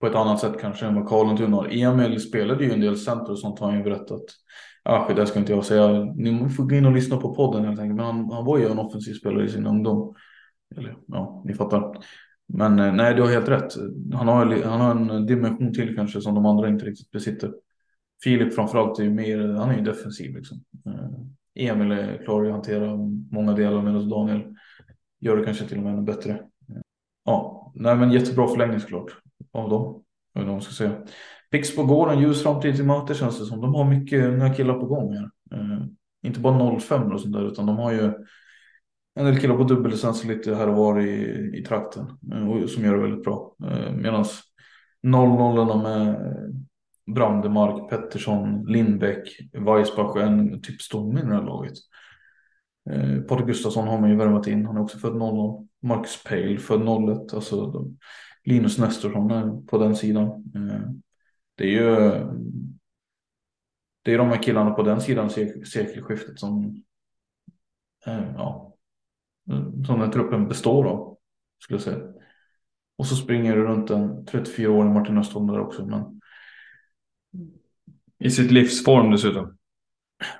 På 0.00 0.06
ett 0.06 0.14
annat 0.14 0.40
sätt 0.40 0.60
kanske 0.60 0.86
än 0.86 0.94
vad 0.94 1.08
Karlentun 1.08 1.52
har. 1.52 1.68
Emil 1.70 2.20
spelade 2.20 2.64
ju 2.64 2.72
en 2.72 2.80
del 2.80 2.96
center 2.96 3.30
och 3.30 3.38
sånt 3.38 3.58
har 3.58 3.66
han 3.66 3.78
ju 3.78 3.84
berättat. 3.84 4.22
Ja, 4.84 5.12
det 5.16 5.26
ska 5.26 5.38
inte 5.38 5.52
jag 5.52 5.64
säga. 5.64 6.04
Ni 6.04 6.48
får 6.48 6.64
gå 6.64 6.74
in 6.74 6.86
och 6.86 6.92
lyssna 6.92 7.16
på 7.16 7.34
podden 7.34 7.64
helt 7.64 7.80
enkelt. 7.80 7.96
Men 7.96 8.06
han, 8.06 8.30
han 8.30 8.44
var 8.44 8.58
ju 8.58 8.68
en 8.68 8.78
offensiv 8.78 9.14
spelare 9.14 9.44
i 9.44 9.48
sin 9.48 9.66
ungdom. 9.66 10.14
Eller 10.76 10.96
ja, 11.06 11.42
ni 11.46 11.54
fattar. 11.54 11.92
Men 12.46 12.78
eh, 12.78 12.92
nej, 12.92 13.14
du 13.14 13.22
har 13.22 13.28
helt 13.28 13.48
rätt. 13.48 13.74
Han 14.12 14.28
har, 14.28 14.62
han 14.64 14.80
har 14.80 14.90
en 14.90 15.26
dimension 15.26 15.74
till 15.74 15.96
kanske 15.96 16.20
som 16.20 16.34
de 16.34 16.46
andra 16.46 16.68
inte 16.68 16.84
riktigt 16.84 17.10
besitter. 17.10 17.52
Filip 18.24 18.54
framförallt 18.54 18.98
är 18.98 19.02
ju 19.02 19.10
mer, 19.10 19.48
han 19.48 19.70
är 19.70 19.76
ju 19.76 19.84
defensiv 19.84 20.36
liksom. 20.36 20.64
Eh, 20.86 21.08
Emil 21.58 22.18
klarar 22.24 22.46
att 22.46 22.52
hantera 22.52 22.96
många 23.30 23.52
delar 23.52 23.82
medan 23.82 24.08
Daniel 24.08 24.54
gör 25.20 25.36
det 25.36 25.44
kanske 25.44 25.64
till 25.64 25.78
och 25.78 25.84
med 25.84 25.92
ännu 25.92 26.02
bättre. 26.02 26.40
Ja, 27.24 27.72
nej 27.74 27.96
men 27.96 28.12
jättebra 28.12 28.48
förlängning 28.48 28.80
såklart 28.80 29.10
av 29.52 29.70
dem. 29.70 30.04
Vad 30.32 30.46
man 30.46 30.60
ska 30.60 30.72
säga. 30.72 31.06
Pixbo 31.50 31.84
går 31.84 32.12
en 32.12 32.20
ljus 32.20 32.42
framtid 32.42 32.76
till 32.76 32.84
möte 32.84 33.14
känns 33.14 33.38
det 33.38 33.44
som. 33.44 33.60
De 33.60 33.74
har 33.74 33.84
mycket 33.84 34.24
unga 34.24 34.54
killar 34.54 34.74
på 34.74 34.86
gång 34.86 35.14
här. 35.14 35.30
Eh, 35.52 35.84
inte 36.22 36.40
bara 36.40 36.80
05 36.80 37.12
och 37.12 37.20
sånt 37.20 37.34
där 37.34 37.48
utan 37.48 37.66
de 37.66 37.76
har 37.76 37.92
ju 37.92 38.12
en 39.14 39.24
del 39.24 39.40
killar 39.40 39.56
på 39.56 39.64
dubbellicens 39.64 40.24
lite 40.24 40.54
här 40.54 40.68
och 40.68 40.76
var 40.76 41.00
i, 41.00 41.50
i 41.58 41.64
trakten 41.64 42.06
eh, 42.32 42.66
som 42.66 42.84
gör 42.84 42.94
det 42.94 43.02
väldigt 43.02 43.24
bra. 43.24 43.56
Eh, 43.70 43.92
Medan 43.92 44.24
00 45.02 45.82
med 45.82 46.16
Brandemark, 47.14 47.90
Pettersson, 47.90 48.64
Lindbäck, 48.66 49.40
Weissbach 49.52 50.16
och 50.16 50.22
en 50.22 50.62
typ 50.62 50.82
stomme 50.82 51.20
i 51.20 51.22
det 51.22 51.34
här 51.34 51.42
laget. 51.42 51.74
Eh, 52.90 53.20
Patrik 53.20 53.46
Gustafsson 53.46 53.88
har 53.88 54.00
man 54.00 54.10
ju 54.10 54.16
värvat 54.16 54.46
in. 54.46 54.66
Han 54.66 54.76
är 54.76 54.80
också 54.80 54.98
född 54.98 55.16
00. 55.16 55.66
Marcus 55.82 56.24
Pale 56.24 56.58
född 56.58 56.80
01. 56.82 57.34
Alltså 57.34 57.66
de, 57.66 57.98
Linus 58.44 58.78
Nestorsson 58.78 59.30
är 59.30 59.66
på 59.66 59.78
den 59.78 59.96
sidan. 59.96 60.26
Eh, 60.54 60.90
det 61.54 61.64
är 61.64 61.70
ju 61.70 62.24
det 64.02 64.14
är 64.14 64.18
de 64.18 64.28
här 64.28 64.42
killarna 64.42 64.70
på 64.70 64.82
den 64.82 65.00
sidan 65.00 65.30
sekelskiftet 65.64 66.38
som 66.38 66.82
eh, 68.06 68.32
ja, 68.34 68.74
som 69.86 70.00
den 70.00 70.10
truppen 70.10 70.48
består 70.48 70.84
av. 70.84 71.16
Skulle 71.58 71.76
jag 71.76 71.84
säga. 71.84 72.00
Och 72.98 73.06
så 73.06 73.16
springer 73.16 73.56
det 73.56 73.62
runt 73.62 73.90
en 73.90 74.26
34-årig 74.26 74.90
Martin 74.92 75.18
Östholm 75.18 75.46
där 75.46 75.60
också. 75.60 75.86
Men... 75.86 76.17
I 78.18 78.30
sitt 78.30 78.50
livsform 78.50 79.10
dessutom. 79.10 79.56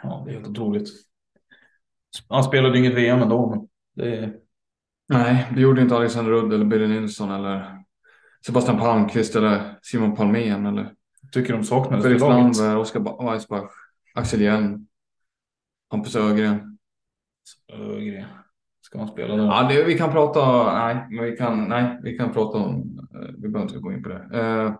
Ja, 0.03 0.23
det 0.27 0.31
är 0.31 0.35
helt 0.35 0.49
otroligt. 0.49 0.89
Han 2.29 2.45
spelade 2.45 2.79
inget 2.79 2.95
VM 2.95 3.23
ändå. 3.23 3.51
Men 3.51 3.69
det. 3.95 4.33
Nej, 5.09 5.47
det 5.55 5.61
gjorde 5.61 5.83
inte 5.83 5.97
Alexander 5.97 6.33
Rudd 6.33 6.53
eller 6.53 6.65
Billy 6.65 6.87
Nilsson 6.87 7.31
eller 7.31 7.79
Sebastian 8.47 8.79
Palmqvist 8.79 9.37
eller 9.37 9.79
Simon 9.83 10.17
Palmén 10.17 10.67
eller 10.67 10.95
Tycker 11.33 11.53
de 11.53 11.65
saknades 11.65 12.05
Felix 12.05 12.21
Landberg, 12.21 12.77
Oskar 12.77 13.31
Weissbach, 13.31 13.71
Axel 14.15 14.41
Hjelm, 14.41 14.87
Hampus 15.91 16.17
Ögren. 16.17 16.79
Ögren. 17.73 18.25
Ska 18.81 18.99
man 18.99 19.09
spela 19.09 19.37
då? 19.37 19.43
Ja, 19.45 19.69
det, 19.71 19.85
vi 19.85 19.99
kan 19.99 20.13
prata. 20.13 20.73
Nej, 20.73 21.07
men 21.11 21.25
vi 21.25 21.37
kan. 21.37 21.65
Nej, 21.65 21.99
vi 22.03 22.19
kan 22.19 22.33
prata 22.33 22.59
om. 22.59 22.99
Eh, 23.15 23.35
vi 23.39 23.49
behöver 23.49 23.63
inte 23.63 23.79
gå 23.79 23.93
in 23.93 24.03
på 24.03 24.09
det. 24.09 24.29
Uh, 24.35 24.75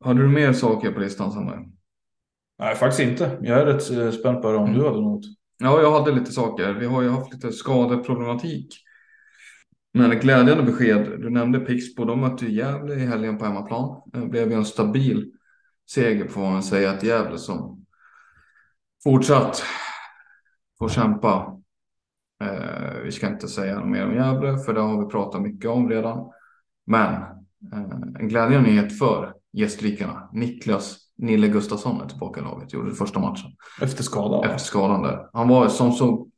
hade 0.00 0.22
du 0.22 0.28
mer 0.28 0.52
saker 0.52 0.92
på 0.92 1.00
listan 1.00 1.32
Samuel? 1.32 1.64
Nej, 2.58 2.74
faktiskt 2.74 3.10
inte. 3.10 3.38
Jag 3.42 3.60
är 3.60 3.66
rätt 3.66 3.90
eh, 3.90 4.10
spänd 4.10 4.42
på 4.42 4.52
det 4.52 4.58
om 4.58 4.64
mm. 4.64 4.78
du 4.78 4.84
hade 4.86 5.00
något. 5.00 5.24
Ja, 5.58 5.80
jag 5.80 5.92
hade 5.92 6.12
lite 6.12 6.32
saker. 6.32 6.72
Vi 6.72 6.86
har 6.86 7.02
ju 7.02 7.08
haft 7.08 7.32
lite 7.32 7.52
skadeproblematik. 7.52 8.76
Men 9.92 10.18
glädjande 10.18 10.62
besked. 10.62 11.20
Du 11.20 11.30
nämnde 11.30 11.60
Pixbo. 11.60 12.04
De 12.04 12.20
mötte 12.20 12.44
ju 12.44 12.52
Gävle 12.52 12.94
i 12.94 13.06
helgen 13.06 13.38
på 13.38 13.44
hemmaplan. 13.44 14.02
Det 14.06 14.26
blev 14.26 14.50
ju 14.50 14.56
en 14.56 14.64
stabil 14.64 15.32
seger 15.90 16.28
får 16.28 16.40
man 16.40 16.62
säga. 16.62 16.90
Att 16.90 17.02
Gävle 17.02 17.38
som 17.38 17.86
fortsatt 19.04 19.62
får 20.78 20.88
kämpa 20.88 21.54
Eh, 22.44 23.00
vi 23.04 23.12
ska 23.12 23.28
inte 23.28 23.48
säga 23.48 23.84
mer 23.84 24.06
om 24.06 24.14
Gävle 24.14 24.58
för 24.58 24.74
det 24.74 24.80
har 24.80 25.04
vi 25.04 25.10
pratat 25.10 25.42
mycket 25.42 25.70
om 25.70 25.88
redan. 25.88 26.30
Men 26.86 27.12
eh, 27.72 28.20
en 28.20 28.28
glädjande 28.28 28.70
nyhet 28.70 28.98
för 28.98 29.34
gästrikarna. 29.52 30.28
Niklas 30.32 30.98
Nille 31.16 31.48
Gustafsson 31.48 32.00
är 32.00 32.06
tillbaka 32.06 32.40
i 32.40 32.44
laget. 32.44 32.72
Gjorde 32.72 32.90
det 32.90 32.96
första 32.96 33.20
matchen. 33.20 33.50
Efter 33.82 34.02
skadan? 34.02 34.44
Efter 34.44 34.58
skadan 34.58 35.02
där. 35.02 35.28
Han 35.32 35.48
var 35.48 35.68
som 35.68 35.92
så. 35.92 36.28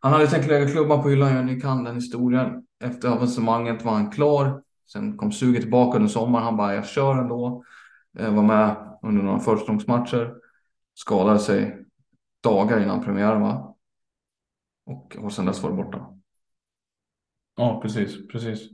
Han 0.00 0.12
hade 0.12 0.26
tänkt 0.26 0.48
lägga 0.48 0.70
klubban 0.70 1.02
på 1.02 1.08
hyllan. 1.08 1.46
Ni 1.46 1.60
kan 1.60 1.84
den 1.84 1.94
historien. 1.94 2.66
Efter 2.84 3.08
avancemanget 3.08 3.84
var 3.84 3.92
han 3.92 4.10
klar. 4.10 4.62
Sen 4.92 5.16
kom 5.16 5.32
suget 5.32 5.62
tillbaka 5.62 5.96
under 5.96 6.08
sommaren. 6.08 6.44
Han 6.44 6.56
bara, 6.56 6.74
jag 6.74 6.86
kör 6.86 7.18
ändå. 7.18 7.64
Jag 8.12 8.30
var 8.32 8.42
med 8.42 8.76
under 9.02 9.22
några 9.22 9.38
förstagångsmatcher. 9.38 10.34
Skadade 10.94 11.38
sig 11.38 11.86
dagar 12.42 12.82
innan 12.82 13.04
premiären 13.04 13.42
va? 13.42 13.76
Och, 14.86 15.16
och 15.20 15.32
sen 15.32 15.46
dess 15.46 15.62
var 15.62 15.70
det 15.70 15.76
borta. 15.76 16.06
Ja, 17.56 17.80
precis, 17.82 18.28
precis. 18.28 18.68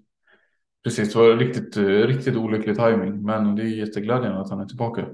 Precis, 0.85 1.13
det 1.13 1.19
var 1.19 1.37
riktigt, 1.37 1.77
riktigt 1.77 2.37
olycklig 2.37 2.77
timing, 2.77 3.23
men 3.23 3.57
det 3.57 3.63
är 3.63 3.67
jätteglädjande 3.67 4.41
att 4.41 4.51
han 4.51 4.61
är 4.61 4.67
tillbaka. 4.67 5.07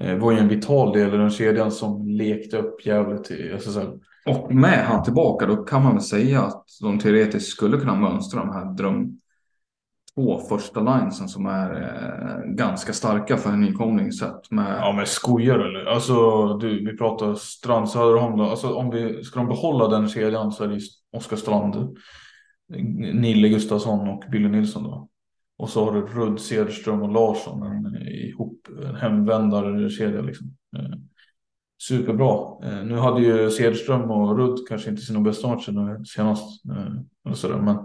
Eh, 0.00 0.16
var 0.16 0.32
ju 0.32 0.38
en 0.38 0.48
vital 0.48 0.92
del 0.92 1.14
i 1.14 1.16
den 1.16 1.30
kedjan 1.30 1.70
som 1.70 2.08
lekte 2.08 2.56
upp 2.56 2.86
jävligt 2.86 3.30
i 3.30 3.50
SSL. 3.50 3.88
Och 4.26 4.54
med 4.54 4.86
han 4.86 5.02
tillbaka, 5.02 5.46
då 5.46 5.56
kan 5.56 5.82
man 5.82 5.92
väl 5.92 6.02
säga 6.02 6.42
att 6.42 6.64
de 6.82 6.98
teoretiskt 6.98 7.50
skulle 7.50 7.76
kunna 7.76 7.94
mönstra 7.94 8.40
de 8.40 8.52
här 8.52 8.64
dröm 8.76 9.18
två 10.14 10.38
första 10.38 10.80
linesen 10.80 11.28
som 11.28 11.46
är 11.46 11.82
eh, 11.82 12.50
ganska 12.50 12.92
starka 12.92 13.36
för 13.36 13.50
en 13.50 13.60
nykomling 13.60 14.12
sett 14.12 14.50
med. 14.50 14.78
Ja 14.80 14.92
men 14.92 15.06
skojar 15.06 15.58
eller? 15.58 15.84
Alltså 15.84 16.46
du, 16.58 16.90
vi 16.90 16.96
pratar 16.96 17.34
Strand 17.34 17.88
Söderholm 17.88 18.38
då. 18.38 18.44
Alltså 18.44 18.74
om 18.74 18.90
vi 18.90 19.24
ska 19.24 19.40
de 19.40 19.48
behålla 19.48 19.88
den 19.88 20.08
kedjan 20.08 20.52
så 20.52 20.64
är 20.64 20.68
det 20.68 20.80
Oskar 21.12 21.36
Strand, 21.36 21.98
Nille 23.14 23.48
Gustafsson 23.48 24.08
och 24.08 24.24
Billy 24.32 24.48
Nilsson 24.48 24.82
då. 24.82 25.08
Och 25.56 25.70
så 25.70 25.84
har 25.84 25.92
du 25.92 26.00
Rudd, 26.00 26.40
Cederström 26.40 27.02
och 27.02 27.12
Larsson 27.12 27.62
en, 27.62 27.96
eh, 27.96 28.28
ihop 28.28 28.68
en 28.88 28.94
hemvändarkedja 28.94 30.22
liksom. 30.22 30.56
Eh, 30.76 30.98
superbra. 31.82 32.66
Eh, 32.68 32.84
nu 32.84 32.96
hade 32.96 33.20
ju 33.20 33.50
Cederström 33.50 34.10
och 34.10 34.38
Rudd 34.38 34.68
kanske 34.68 34.90
inte 34.90 35.02
sina 35.02 35.20
bästa 35.20 35.48
matcher 35.48 36.04
senast. 36.04 36.64
Eh, 36.64 36.92
eller 37.26 37.34
sådär, 37.34 37.58
men 37.58 37.76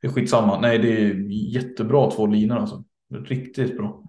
det 0.00 0.06
är 0.06 0.12
skitsamma. 0.12 0.60
Nej, 0.60 0.78
det 0.78 0.88
är 0.88 1.14
jättebra 1.54 2.10
två 2.10 2.26
linor 2.26 2.56
alltså. 2.56 2.84
Riktigt 3.14 3.76
bra. 3.76 4.04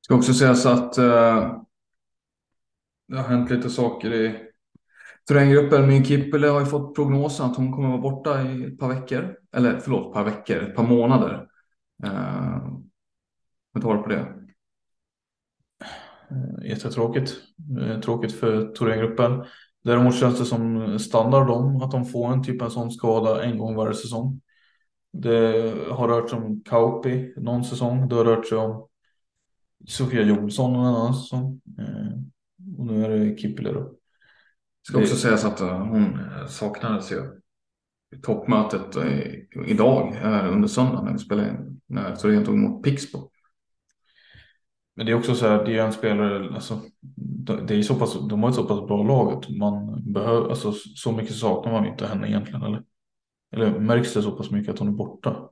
Ska 0.00 0.14
också 0.14 0.34
sägas 0.34 0.66
att 0.66 0.98
eh, 0.98 1.52
det 3.08 3.16
har 3.16 3.28
hänt 3.28 3.50
lite 3.50 3.70
saker 3.70 4.14
i 4.14 4.34
terränggruppen. 5.28 5.88
Min 5.88 6.04
Kippele 6.04 6.48
har 6.48 6.60
ju 6.60 6.66
fått 6.66 6.94
prognosen 6.94 7.46
att 7.46 7.56
hon 7.56 7.72
kommer 7.72 7.88
vara 7.88 8.00
borta 8.00 8.42
i 8.42 8.64
ett 8.64 8.78
par 8.78 8.88
veckor. 8.88 9.36
Eller 9.52 9.78
förlåt, 9.78 10.06
ett 10.06 10.14
par 10.14 10.24
veckor, 10.24 10.56
ett 10.56 10.76
par 10.76 10.86
månader. 10.86 11.47
Tar 13.82 13.96
du 13.96 14.02
på 14.02 14.08
det? 14.08 14.34
Eh, 16.30 16.68
jättetråkigt. 16.68 17.34
Tråkigt 18.04 18.32
för 18.32 18.74
Thorengruppen. 18.74 19.44
Däremot 19.84 20.14
känns 20.14 20.38
det 20.38 20.44
som 20.44 20.98
standard 20.98 21.46
dem 21.46 21.76
att 21.76 21.90
de 21.90 22.04
får 22.04 22.32
en 22.32 22.42
typ 22.42 22.62
av 22.62 22.68
sån 22.68 22.90
skada 22.90 23.44
en 23.44 23.58
gång 23.58 23.74
varje 23.74 23.94
säsong. 23.94 24.40
Det 25.12 25.74
har 25.90 26.08
rört 26.08 26.30
sig 26.30 26.38
om 26.38 26.62
Kauppi 26.64 27.34
någon 27.36 27.64
säsong. 27.64 28.08
Det 28.08 28.14
har 28.14 28.24
rört 28.24 28.46
sig 28.46 28.58
om 28.58 28.88
Sofia 29.86 30.22
Jolsson 30.22 30.74
en 30.74 30.80
annan 30.80 31.14
säsong. 31.14 31.60
Eh, 31.78 32.18
och 32.78 32.86
nu 32.86 33.04
är 33.04 33.08
det 33.08 33.38
Kippele 33.38 33.72
då. 33.72 33.94
Ska 34.82 34.98
också 34.98 35.16
sägas 35.16 35.44
att 35.44 35.60
eh, 35.60 35.78
hon 35.78 36.18
saknades 36.48 37.12
ju 37.12 37.40
toppmötet 38.22 38.96
idag, 39.66 40.12
här 40.12 40.48
under 40.48 40.68
söndagen 40.68 41.04
när 41.04 41.12
vi 41.12 41.18
spelade 41.18 41.48
in, 41.48 41.67
när 41.88 42.16
Torén 42.16 42.44
tog 42.44 42.54
emot 42.54 42.84
Pixbo. 42.84 43.30
Men 44.96 45.06
det 45.06 45.12
är 45.12 45.16
också 45.16 45.34
så 45.34 45.48
här, 45.48 45.64
det 45.64 45.78
är 45.78 45.84
en 45.84 45.92
spelare, 45.92 46.54
alltså, 46.54 46.80
det 47.66 47.74
är 47.74 47.82
så 47.82 47.94
pass, 47.94 48.28
de 48.28 48.42
har 48.42 48.50
ett 48.50 48.56
så 48.56 48.64
pass 48.64 48.86
bra 48.86 49.02
lag 49.02 49.32
att 49.32 49.56
man 49.56 50.02
behöver, 50.12 50.50
alltså 50.50 50.72
så 50.72 51.12
mycket 51.12 51.34
saknar 51.34 51.72
man 51.72 51.86
inte 51.86 52.06
henne 52.06 52.28
egentligen 52.28 52.62
eller? 52.62 52.82
Eller 53.52 53.78
märks 53.78 54.14
det 54.14 54.22
så 54.22 54.30
pass 54.30 54.50
mycket 54.50 54.74
att 54.74 54.78
hon 54.78 54.88
är 54.88 54.92
borta? 54.92 55.50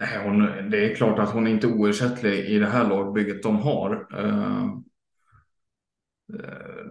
Nej, 0.00 0.24
hon, 0.24 0.70
det 0.70 0.90
är 0.90 0.94
klart 0.94 1.18
att 1.18 1.30
hon 1.30 1.46
är 1.46 1.50
inte 1.50 1.66
oersättlig 1.66 2.44
i 2.44 2.58
det 2.58 2.66
här 2.66 2.88
lagbygget 2.88 3.42
de 3.42 3.58
har. 3.58 4.06
Uh, 4.24 4.76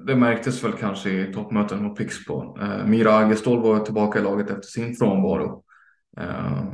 det 0.06 0.16
märktes 0.16 0.64
väl 0.64 0.74
kanske 0.74 1.10
i 1.10 1.34
toppmöten 1.34 1.84
mot 1.84 1.98
Pixbo. 1.98 2.58
Uh, 2.60 2.86
Mira 2.86 3.18
Agestål 3.18 3.62
var 3.62 3.80
tillbaka 3.80 4.20
i 4.20 4.24
laget 4.24 4.50
efter 4.50 4.68
sin 4.68 4.96
frånvaro. 4.96 5.64
Uh, 6.20 6.74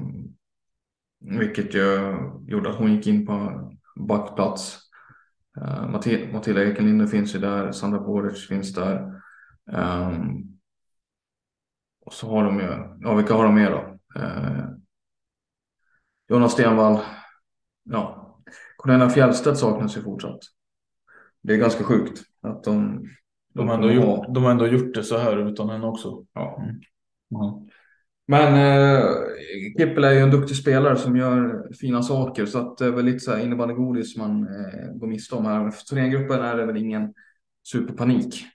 vilket 1.21 1.75
ju 1.75 2.17
gjorde 2.47 2.69
att 2.69 2.75
hon 2.75 2.95
gick 2.95 3.07
in 3.07 3.25
på 3.25 3.67
backplats. 3.95 4.79
Uh, 5.57 5.89
Matilda 6.33 6.63
Ekenlinde 6.63 7.07
finns 7.07 7.35
ju 7.35 7.39
där, 7.39 7.71
Sandra 7.71 7.99
Boric 7.99 8.47
finns 8.47 8.73
där. 8.73 9.21
Um, 9.71 10.59
och 12.05 12.13
så 12.13 12.29
har 12.29 12.43
de 12.43 12.59
ju, 12.59 12.97
ja 12.99 13.15
vilka 13.15 13.33
har 13.33 13.43
de 13.43 13.55
mer 13.55 13.71
då? 13.71 13.97
Uh, 14.19 14.65
Jonas 16.29 16.51
Stenvall. 16.51 16.99
Ja, 17.83 18.37
Cornelia 18.77 19.09
Fjällstedt 19.09 19.57
saknas 19.57 19.97
ju 19.97 20.01
fortsatt. 20.01 20.39
Det 21.41 21.53
är 21.53 21.57
ganska 21.57 21.83
sjukt 21.83 22.21
att 22.41 22.63
de... 22.63 23.07
De 23.53 23.67
har 23.67 23.75
ändå, 23.75 23.91
gjort, 23.91 24.25
de 24.33 24.43
har 24.43 24.51
ändå 24.51 24.67
gjort 24.67 24.95
det 24.95 25.03
så 25.03 25.17
här 25.17 25.49
utan 25.49 25.69
henne 25.69 25.87
också. 25.87 26.25
Ja. 26.33 26.57
Mm. 26.61 26.69
Mm. 26.69 27.69
Men 28.31 28.53
eh, 28.55 29.05
Kippel 29.77 30.03
är 30.03 30.11
ju 30.11 30.19
en 30.19 30.31
duktig 30.31 30.57
spelare 30.57 30.95
som 30.95 31.15
gör 31.15 31.67
fina 31.73 32.03
saker 32.03 32.45
så 32.45 32.59
att 32.59 32.77
det 32.77 32.85
är 32.85 32.91
väl 32.91 33.05
lite 33.05 33.19
så 33.19 33.31
här 33.31 33.43
innebandygodis 33.43 34.17
man 34.17 34.43
eh, 34.43 34.93
går 34.93 35.07
miste 35.07 35.35
om 35.35 35.45
här. 35.45 35.71
För 35.71 35.83
turnégruppen 35.83 36.41
är 36.41 36.57
det 36.57 36.65
väl 36.65 36.77
ingen 36.77 37.13
superpanik. 37.63 38.45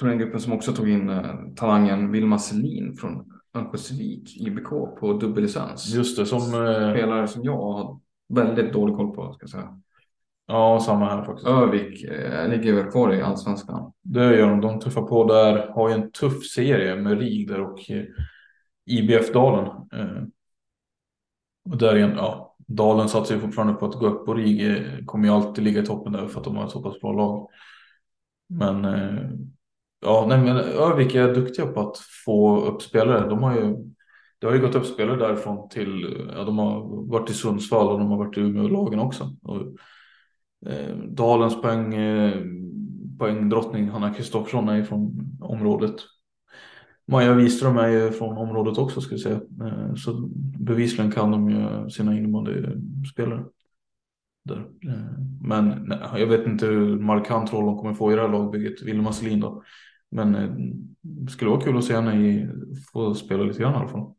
Turnégruppen 0.00 0.40
som 0.40 0.52
också 0.52 0.72
tog 0.72 0.88
in 0.88 1.08
eh, 1.08 1.34
talangen 1.56 2.12
Vilma 2.12 2.38
Selin 2.38 2.96
från 2.96 3.32
Örnsköldsvik 3.54 4.36
IBK 4.36 4.68
på 5.00 5.18
dubbellicens. 5.20 5.94
Just 5.94 6.18
det, 6.18 6.26
som... 6.26 6.38
Eh... 6.38 6.92
Spelare 6.92 7.28
som 7.28 7.44
jag 7.44 7.56
har 7.56 8.00
väldigt 8.28 8.72
dålig 8.72 8.96
koll 8.96 9.14
på 9.14 9.32
ska 9.32 9.42
jag 9.42 9.50
säga. 9.50 9.80
Ja, 10.50 10.80
samma 10.80 11.04
här 11.04 11.24
faktiskt. 11.24 11.48
Övik 11.48 12.04
eh, 12.04 12.48
ligger 12.48 12.72
väl 12.72 12.90
kvar 12.90 13.14
i 13.14 13.22
allsvenskan. 13.22 13.92
Det 14.02 14.36
gör 14.36 14.50
de. 14.50 14.60
De 14.60 14.80
tuffar 14.80 15.02
på 15.02 15.24
där. 15.24 15.68
Har 15.68 15.88
ju 15.88 15.94
en 15.94 16.12
tuff 16.12 16.46
serie 16.46 16.96
med 16.96 17.18
RIG 17.18 17.48
där 17.48 17.60
och 17.60 17.90
eh, 17.90 18.04
IBF-dalen. 18.86 19.66
Eh, 19.66 20.22
och 21.70 21.78
där 21.78 21.96
igen, 21.96 22.12
ja, 22.16 22.56
Dalen 22.58 23.08
satsar 23.08 23.34
ju 23.34 23.40
fortfarande 23.40 23.74
på 23.74 23.86
att 23.86 23.94
gå 23.94 24.06
upp 24.06 24.28
och 24.28 24.36
RIG 24.36 24.86
kommer 25.06 25.28
ju 25.28 25.34
alltid 25.34 25.64
ligga 25.64 25.82
i 25.82 25.86
toppen 25.86 26.12
där 26.12 26.26
för 26.26 26.38
att 26.38 26.44
de 26.44 26.56
har 26.56 26.64
ett 26.64 26.70
så 26.70 26.82
pass 26.82 27.00
bra 27.00 27.12
lag. 27.12 27.48
Men 28.48 28.84
eh, 28.84 29.30
ja, 30.00 30.26
nej, 30.28 30.38
men 30.38 30.56
Övik 30.56 31.14
är 31.14 31.34
duktiga 31.34 31.66
på 31.66 31.80
att 31.80 31.98
få 32.24 32.60
upp 32.60 32.82
spelare. 32.82 33.28
De 33.28 33.42
har 33.42 33.54
ju, 33.54 33.76
det 34.38 34.46
har 34.46 34.54
ju 34.54 34.60
gått 34.60 34.74
upp 34.74 34.86
spelare 34.86 35.16
därifrån 35.16 35.68
till, 35.68 36.16
ja, 36.36 36.44
de 36.44 36.58
har 36.58 37.06
varit 37.10 37.30
i 37.30 37.34
Sundsvall 37.34 37.88
och 37.88 37.98
de 37.98 38.10
har 38.10 38.18
varit 38.18 38.38
i 38.38 38.40
Umeå-lagen 38.40 39.00
också. 39.00 39.36
Och, 39.42 39.62
eh, 40.66 40.96
Dalens 40.96 41.62
poäng, 41.62 41.94
eh, 41.94 42.42
poängdrottning 43.18 43.88
Hanna 43.88 44.14
Kristoffersson 44.14 44.68
är 44.68 44.82
från 44.82 45.36
området. 45.40 45.94
Maja 47.06 47.34
Wiström 47.34 47.76
är 47.76 47.88
ju 47.88 48.10
från 48.10 48.38
området 48.38 48.78
också 48.78 49.00
ska 49.00 49.14
vi 49.14 49.20
säga. 49.20 49.40
Eh, 49.64 49.94
så 49.94 50.28
bevisligen 50.58 51.12
kan 51.12 51.30
de 51.30 51.50
ju 51.50 51.90
sina 51.90 52.16
innebandyspelare. 52.16 53.40
Eh, 53.40 53.46
där. 54.48 54.68
Eh, 54.86 55.20
men 55.40 55.84
nej, 55.86 55.98
jag 56.16 56.26
vet 56.26 56.46
inte 56.46 56.66
hur 56.66 56.98
markant 56.98 57.52
roll 57.52 57.66
de 57.66 57.78
kommer 57.78 57.94
få 57.94 58.12
i 58.12 58.14
det 58.14 58.22
här 58.22 58.28
lagbygget, 58.28 58.82
Wilma 58.82 59.12
Selin 59.12 59.40
då. 59.40 59.62
Men 60.10 60.34
eh, 60.34 60.50
det 61.00 61.30
skulle 61.30 61.50
vara 61.50 61.60
kul 61.60 61.78
att 61.78 61.84
se 61.84 61.94
henne 61.94 62.28
i, 62.28 62.48
få 62.92 63.14
spela 63.14 63.42
lite 63.42 63.60
grann 63.62 63.74
i 63.74 63.76
alla 63.76 63.88
fall. 63.88 64.14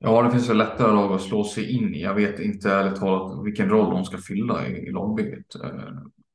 Ja, 0.00 0.22
det 0.22 0.30
finns 0.30 0.50
väl 0.50 0.56
lättare 0.56 0.92
lag 0.92 1.12
att 1.12 1.22
slå 1.22 1.44
sig 1.44 1.70
in 1.76 1.94
i. 1.94 2.02
Jag 2.02 2.14
vet 2.14 2.40
inte 2.40 2.70
ärligt 2.70 3.00
talat 3.00 3.46
vilken 3.46 3.68
roll 3.68 3.90
de 3.90 4.04
ska 4.04 4.18
fylla 4.18 4.66
i, 4.68 4.72
i 4.72 4.92
lagbygget. 4.92 5.54
Eh, 5.54 5.70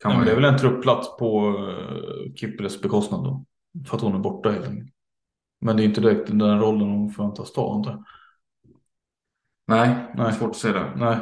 kan 0.03 0.11
Nej, 0.11 0.17
man... 0.17 0.25
Det 0.25 0.31
är 0.31 0.35
väl 0.35 0.45
en 0.45 0.57
truppplats 0.57 1.17
på 1.17 1.47
uh, 1.49 2.33
Kippeles 2.35 2.81
bekostnad 2.81 3.23
då. 3.23 3.45
För 3.87 3.95
att 3.97 4.03
hon 4.03 4.15
är 4.15 4.19
borta 4.19 4.51
helt 4.51 4.67
enkelt. 4.67 4.89
Men 5.61 5.77
det 5.77 5.83
är 5.83 5.85
inte 5.85 6.01
direkt 6.01 6.27
den 6.27 6.59
rollen 6.59 6.89
hon 6.89 7.09
förväntas 7.09 7.53
ta 7.53 7.75
inte. 7.75 7.97
Nej, 9.67 10.11
Nej, 10.15 10.33
svårt 10.33 10.49
att 10.49 10.55
se 10.55 10.71
det. 10.71 10.93
Nej. 10.95 11.17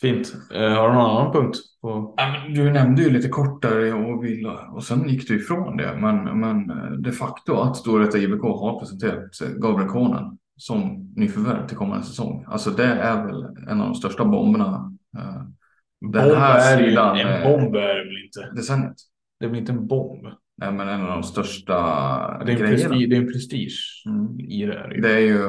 Fint. 0.00 0.34
Eh, 0.54 0.70
har 0.70 0.88
du 0.88 0.94
någon 0.94 1.10
annan 1.10 1.32
punkt? 1.32 1.56
På... 1.80 2.16
Du 2.48 2.70
nämnde 2.70 3.02
ju 3.02 3.10
lite 3.10 3.28
kort 3.28 3.62
där 3.62 3.94
och, 3.94 4.24
vill, 4.24 4.46
och 4.46 4.84
sen 4.84 5.08
gick 5.08 5.28
du 5.28 5.36
ifrån 5.36 5.76
det. 5.76 5.98
Men, 6.00 6.40
men 6.40 6.70
eh, 6.70 6.90
de 6.90 7.12
facto 7.12 7.54
att 7.54 7.76
Storvreta 7.76 8.18
IBK 8.18 8.42
har 8.42 8.80
presenterat 8.80 9.38
Gabriel 9.60 9.90
Konen 9.90 10.38
som 10.56 11.12
nyförvärv 11.16 11.66
till 11.66 11.76
kommande 11.76 12.04
säsong. 12.04 12.44
Alltså 12.48 12.70
det 12.70 12.84
är 12.84 13.26
väl 13.26 13.44
en 13.68 13.80
av 13.80 13.86
de 13.86 13.94
största 13.94 14.24
bomberna. 14.24 14.96
Eh, 15.16 15.42
den 16.00 16.36
här 16.36 16.78
är. 16.78 17.16
En 17.16 17.42
bomb 17.42 17.74
är 17.74 17.94
det 17.94 18.04
väl 18.04 18.24
inte? 18.24 18.56
Decenniet. 18.56 18.96
Det 19.40 19.44
är 19.44 19.48
väl 19.48 19.58
inte 19.58 19.72
en 19.72 19.86
bomb? 19.86 20.26
Nej, 20.56 20.72
men 20.72 20.88
en 20.88 21.00
av 21.00 21.08
de 21.08 21.22
största 21.22 21.74
det 22.44 22.52
är 22.52 22.56
grejerna. 22.56 22.68
Prestige, 22.68 23.08
det 23.10 23.16
är 23.16 23.20
en 23.20 23.32
prestige 23.32 24.02
mm. 24.06 24.40
i 24.40 24.66
det 24.66 24.78
här. 24.78 24.88
Det 25.02 25.14
är 25.14 25.20
ju 25.20 25.48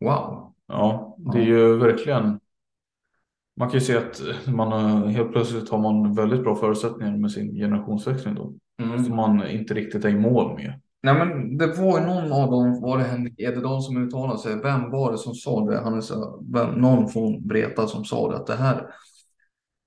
wow. 0.00 0.54
Ja, 0.68 1.16
det 1.32 1.38
är 1.38 1.44
ju 1.44 1.76
verkligen. 1.76 2.40
Man 3.56 3.68
kan 3.68 3.78
ju 3.78 3.80
se 3.80 3.96
att 3.96 4.22
man 4.46 5.08
helt 5.08 5.32
plötsligt 5.32 5.68
har 5.68 5.78
man 5.78 6.14
väldigt 6.14 6.42
bra 6.42 6.56
förutsättningar 6.56 7.16
med 7.16 7.30
sin 7.30 7.54
generationsväxling 7.54 8.34
då. 8.34 8.54
Mm. 8.82 9.04
Som 9.04 9.16
man 9.16 9.46
inte 9.48 9.74
riktigt 9.74 10.04
är 10.04 10.08
i 10.08 10.18
mål 10.18 10.56
med. 10.56 10.80
Nej, 11.02 11.14
men 11.14 11.58
det 11.58 11.66
var 11.66 12.00
ju 12.00 12.06
någon 12.06 12.32
av 12.32 12.50
dem, 12.50 12.80
var 12.80 12.98
det 12.98 13.04
Henrik 13.04 13.40
Ederdal 13.40 13.82
som 13.82 14.06
uttalade 14.06 14.38
sig? 14.38 14.56
Vem 14.62 14.90
var 14.90 15.12
det 15.12 15.18
som 15.18 15.34
sa 15.34 15.64
det? 15.64 15.80
Han 15.80 15.96
är 15.96 16.00
så, 16.00 16.44
vem, 16.52 16.70
någon 16.70 17.08
från 17.08 17.46
Breta 17.46 17.86
som 17.86 18.04
sa 18.04 18.30
det 18.30 18.36
att 18.36 18.46
det 18.46 18.56
här 18.56 18.86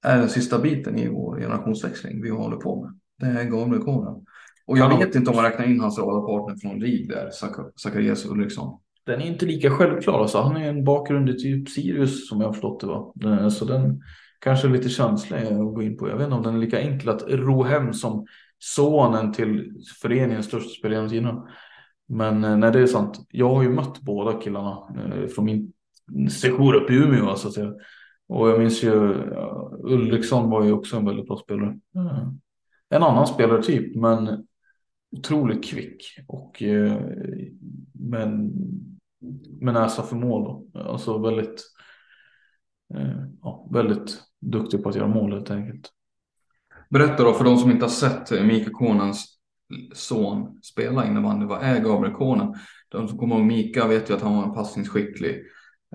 är 0.05 0.17
den 0.17 0.29
sista 0.29 0.59
biten 0.59 0.99
i 0.99 1.09
vår 1.09 1.39
generationsväxling 1.39 2.21
vi 2.21 2.29
håller 2.29 2.57
på 2.57 2.81
med. 2.81 2.99
Det 3.19 3.39
är 3.39 3.45
Gabriel. 3.45 4.23
Och 4.65 4.77
jag 4.77 4.97
vet 4.97 5.15
inte 5.15 5.29
om 5.29 5.35
man 5.35 5.45
räknar 5.45 5.65
in 5.65 5.79
hans 5.79 5.99
radarpartner 5.99 6.55
från 6.55 6.81
RIG 6.81 7.09
där, 7.09 7.29
Zacharias 7.75 8.25
Ulriksson 8.25 8.79
den 9.05 9.21
är 9.21 9.25
inte 9.25 9.45
lika 9.45 9.69
självklar. 9.69 10.21
Alltså, 10.21 10.41
han 10.41 10.57
är 10.57 10.69
en 10.69 10.83
bakgrund 10.83 11.29
i 11.29 11.37
typ 11.37 11.69
Sirius 11.69 12.29
som 12.29 12.41
jag 12.41 12.47
har 12.47 12.53
förstått 12.53 12.79
det 12.79 12.87
var. 12.87 13.49
Så 13.49 13.65
den 13.65 14.01
kanske 14.39 14.67
är 14.67 14.71
lite 14.71 14.89
känslig 14.89 15.37
att 15.37 15.57
gå 15.57 15.81
in 15.81 15.97
på. 15.97 16.09
Jag 16.09 16.17
vet 16.17 16.25
inte 16.25 16.35
om 16.35 16.43
den 16.43 16.55
är 16.55 16.59
lika 16.59 16.79
enkel 16.79 17.09
att 17.09 17.23
ro 17.27 17.63
hem 17.63 17.93
som 17.93 18.25
sonen 18.63 19.33
till 19.33 19.73
föreningens 20.01 20.45
största 20.45 20.69
spelare 20.69 20.95
genom 20.95 21.09
tiderna. 21.09 21.47
Men 22.07 22.43
eh, 22.43 22.57
nej, 22.57 22.71
det 22.71 22.79
är 22.79 22.87
sant. 22.87 23.27
Jag 23.29 23.49
har 23.49 23.63
ju 23.63 23.69
mött 23.69 24.01
båda 24.01 24.41
killarna 24.41 24.77
eh, 24.97 25.27
från 25.27 25.45
min 25.45 25.73
sejour 26.29 26.73
uppe 26.73 26.93
i 26.93 26.95
Umeå 26.95 27.35
så 27.35 27.47
att 27.47 27.53
säga. 27.53 27.73
Och 28.27 28.49
jag 28.49 28.59
minns 28.59 28.83
ju 28.83 29.11
eh, 29.11 29.69
Ulriksson 29.83 30.49
var 30.49 30.63
ju 30.63 30.71
också 30.71 30.97
en 30.97 31.05
väldigt 31.05 31.27
bra 31.27 31.37
spelare. 31.37 31.79
Eh, 31.95 32.27
en 32.89 33.03
annan 33.03 33.27
spelartyp, 33.27 33.95
men 33.95 34.47
otroligt 35.11 35.65
kvick 35.65 36.03
och 36.27 36.63
eh, 36.63 37.01
men 37.93 38.51
med 39.59 39.73
näsa 39.73 40.03
för 40.03 40.15
mål 40.15 40.43
då. 40.43 40.79
Alltså 40.79 41.17
väldigt, 41.17 41.63
eh, 42.93 43.25
ja, 43.41 43.67
väldigt 43.71 44.21
duktig 44.39 44.83
på 44.83 44.89
att 44.89 44.95
göra 44.95 45.07
mål 45.07 45.33
helt 45.33 45.51
enkelt. 45.51 45.89
Berätta 46.91 47.23
då 47.23 47.33
för 47.33 47.43
de 47.43 47.57
som 47.57 47.71
inte 47.71 47.85
har 47.85 47.89
sett 47.89 48.45
Mika 48.45 48.69
Konans 48.71 49.37
son 49.93 50.59
spela 50.61 51.07
innebandy. 51.07 51.45
Vad 51.45 51.63
är 51.63 51.79
Gabriel 51.79 52.15
Konen? 52.15 52.55
De 52.89 53.07
som 53.07 53.17
kommer 53.17 53.35
ihåg 53.35 53.45
Mika 53.45 53.87
vet 53.87 54.09
ju 54.09 54.13
att 54.13 54.21
han 54.21 54.35
var 54.35 54.43
en 54.43 54.53
passningsskicklig. 54.53 55.43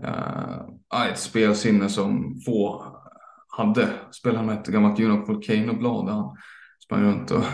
Uh, 0.02 1.08
ett 1.10 1.18
spelsinne 1.18 1.88
som 1.88 2.40
få 2.46 2.84
hade. 3.48 3.88
Spelade 4.10 4.46
med 4.46 4.58
ett 4.58 4.66
gammalt 4.66 4.98
Juno 4.98 5.26
Volcano-blad 5.26 6.06
där 6.06 6.12
han 6.12 6.36
sprang 6.84 7.02
runt 7.02 7.30
och 7.30 7.44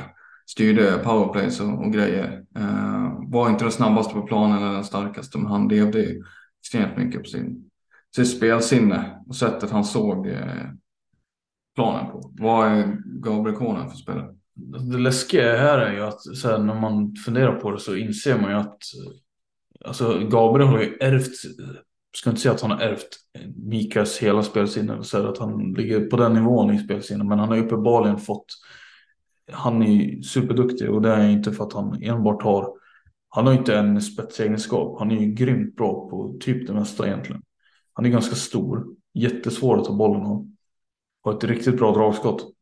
styrde 0.47 1.01
powerplays 1.05 1.61
och, 1.61 1.85
och 1.85 1.93
grejer. 1.93 2.45
Uh, 2.59 3.31
var 3.31 3.51
inte 3.51 3.65
den 3.65 3.73
snabbaste 3.73 4.15
på 4.15 4.23
planen 4.23 4.59
eller 4.59 4.73
den 4.73 4.85
starkaste, 4.85 5.39
men 5.39 5.47
han 5.47 5.69
levde 5.69 6.07
extremt 6.61 6.97
mycket 6.97 7.23
på 7.23 7.29
sin, 7.29 7.71
sitt 8.17 8.37
spelsinne 8.37 9.23
och 9.27 9.37
sättet 9.37 9.71
han 9.71 9.85
såg 9.85 10.27
uh, 10.27 10.71
planen 11.75 12.13
på. 12.13 12.33
Vad 12.39 12.67
är 12.67 12.97
Gabriel 13.05 13.59
Konen 13.59 13.91
för 13.91 13.97
spelare? 13.97 14.35
Alltså, 14.75 14.89
det 14.89 14.99
läskiga 14.99 15.57
här 15.57 15.79
är 15.79 15.93
ju 15.93 16.01
att 16.01 16.21
så 16.21 16.49
här, 16.49 16.59
när 16.59 16.81
man 16.81 17.15
funderar 17.17 17.61
på 17.61 17.71
det 17.71 17.81
så 17.81 17.97
inser 17.97 18.39
man 18.39 18.51
ju 18.51 18.57
att 18.57 18.79
alltså, 19.85 20.19
Gabriel 20.19 20.69
har 20.69 20.81
ju 20.81 20.97
ärvt, 21.01 21.33
ska 22.17 22.31
inte 22.31 22.43
säga 22.43 22.55
att 22.55 22.61
han 22.61 22.71
har 22.71 22.81
ärvt 22.81 23.09
Mikas 23.57 24.19
hela 24.19 24.43
spelsinne, 24.43 25.05
så 25.05 25.29
att 25.29 25.39
han 25.39 25.73
ligger 25.73 26.01
på 26.01 26.17
den 26.17 26.35
nivån 26.35 26.75
i 26.75 26.79
spelsinne, 26.79 27.25
men 27.25 27.39
han 27.39 27.49
har 27.49 27.59
uppenbarligen 27.59 28.19
fått 28.19 28.47
han 29.53 29.83
är 29.83 30.23
superduktig 30.23 30.91
och 30.91 31.03
det 31.03 31.11
är 31.11 31.29
inte 31.29 31.53
för 31.53 31.65
att 31.65 31.73
han 31.73 32.03
enbart 32.03 32.43
har 32.43 32.75
han 33.35 33.47
har 33.47 33.55
inte 33.55 33.77
en 33.77 34.01
spetsegenskap. 34.01 34.99
Han 34.99 35.11
är 35.11 35.21
ju 35.21 35.27
grymt 35.27 35.77
bra 35.77 36.09
på 36.11 36.37
typ 36.41 36.67
det 36.67 36.73
mesta 36.73 37.07
egentligen. 37.07 37.43
Han 37.93 38.07
är 38.07 38.11
ganska 38.11 38.35
stor, 38.35 38.87
jättesvår 39.15 39.79
att 39.79 39.85
ta 39.85 39.93
bollen 39.95 40.23
av. 40.23 40.49
Har 41.23 41.35
ett 41.37 41.45
riktigt 41.45 41.77
bra 41.77 41.93
dragskott 41.93 42.55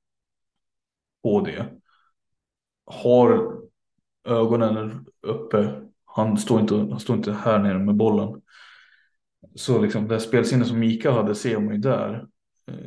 på 1.22 1.40
det. 1.40 1.66
Har 2.84 3.60
ögonen 4.24 5.06
uppe. 5.22 5.82
Han 6.04 6.38
står 6.38 6.60
inte, 6.60 6.74
han 6.74 7.00
står 7.00 7.16
inte 7.16 7.32
här 7.32 7.58
nere 7.58 7.78
med 7.78 7.94
bollen. 7.94 8.40
Så 9.54 9.82
liksom 9.82 10.08
det 10.08 10.20
spelsinne 10.20 10.64
som 10.64 10.78
Mika 10.78 11.12
hade 11.12 11.34
ser 11.34 11.58
man 11.58 11.74
ju 11.74 11.80
där. 11.80 12.26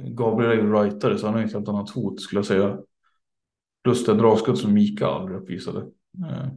Gabriel 0.08 0.52
är 0.52 0.64
ju 0.64 0.74
rightare 0.74 1.18
så 1.18 1.26
han 1.26 1.34
har 1.34 1.42
ju 1.42 1.48
ett 1.48 1.54
helt 1.54 1.68
annat 1.68 1.90
hot 1.90 2.22
skulle 2.22 2.40
jag 2.40 2.46
säga. 2.46 2.78
Plus 3.84 4.06
det 4.06 4.14
dragskott 4.14 4.58
som 4.58 4.74
Mika 4.74 5.08
aldrig 5.08 5.38
uppvisade. 5.38 5.80
Eh, 6.30 6.48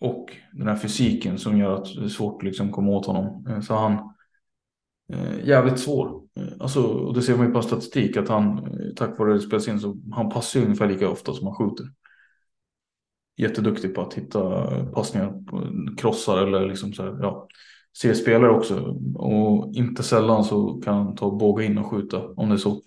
och 0.00 0.36
den 0.52 0.68
här 0.68 0.76
fysiken 0.76 1.38
som 1.38 1.58
gör 1.58 1.74
att 1.74 1.94
det 1.94 2.04
är 2.04 2.08
svårt 2.08 2.42
att 2.42 2.46
liksom 2.46 2.72
komma 2.72 2.90
åt 2.90 3.06
honom. 3.06 3.46
Eh, 3.48 3.60
så 3.60 3.74
han 3.74 4.13
Eh, 5.12 5.46
jävligt 5.48 5.78
svår. 5.78 6.22
Eh, 6.36 6.52
alltså, 6.60 6.82
och 6.82 7.14
det 7.14 7.22
ser 7.22 7.36
man 7.36 7.46
ju 7.46 7.52
på 7.52 7.62
statistik 7.62 8.16
att 8.16 8.28
han 8.28 8.58
eh, 8.58 8.94
tack 8.96 9.18
vare 9.18 9.32
det 9.32 9.40
spelas 9.40 9.68
in 9.68 9.80
så 9.80 9.96
han 10.12 10.30
passar 10.30 10.60
ju 10.60 10.66
ungefär 10.66 10.88
lika 10.88 11.10
ofta 11.10 11.32
som 11.32 11.46
han 11.46 11.56
skjuter. 11.56 11.86
Jätteduktig 13.36 13.94
på 13.94 14.00
att 14.00 14.14
hitta 14.14 14.66
passningar, 14.92 15.34
krossar 15.96 16.46
eller 16.46 16.68
liksom 16.68 16.92
så 16.92 17.02
här, 17.02 17.18
ja, 17.22 17.48
se 17.92 18.14
spelare 18.14 18.50
också. 18.50 18.98
Och 19.14 19.74
inte 19.74 20.02
sällan 20.02 20.44
så 20.44 20.80
kan 20.84 20.94
han 20.94 21.16
ta 21.16 21.30
båga 21.30 21.64
in 21.64 21.78
och 21.78 21.86
skjuta 21.86 22.28
om 22.28 22.48
det 22.48 22.54
är 22.54 22.58
så. 22.58 22.82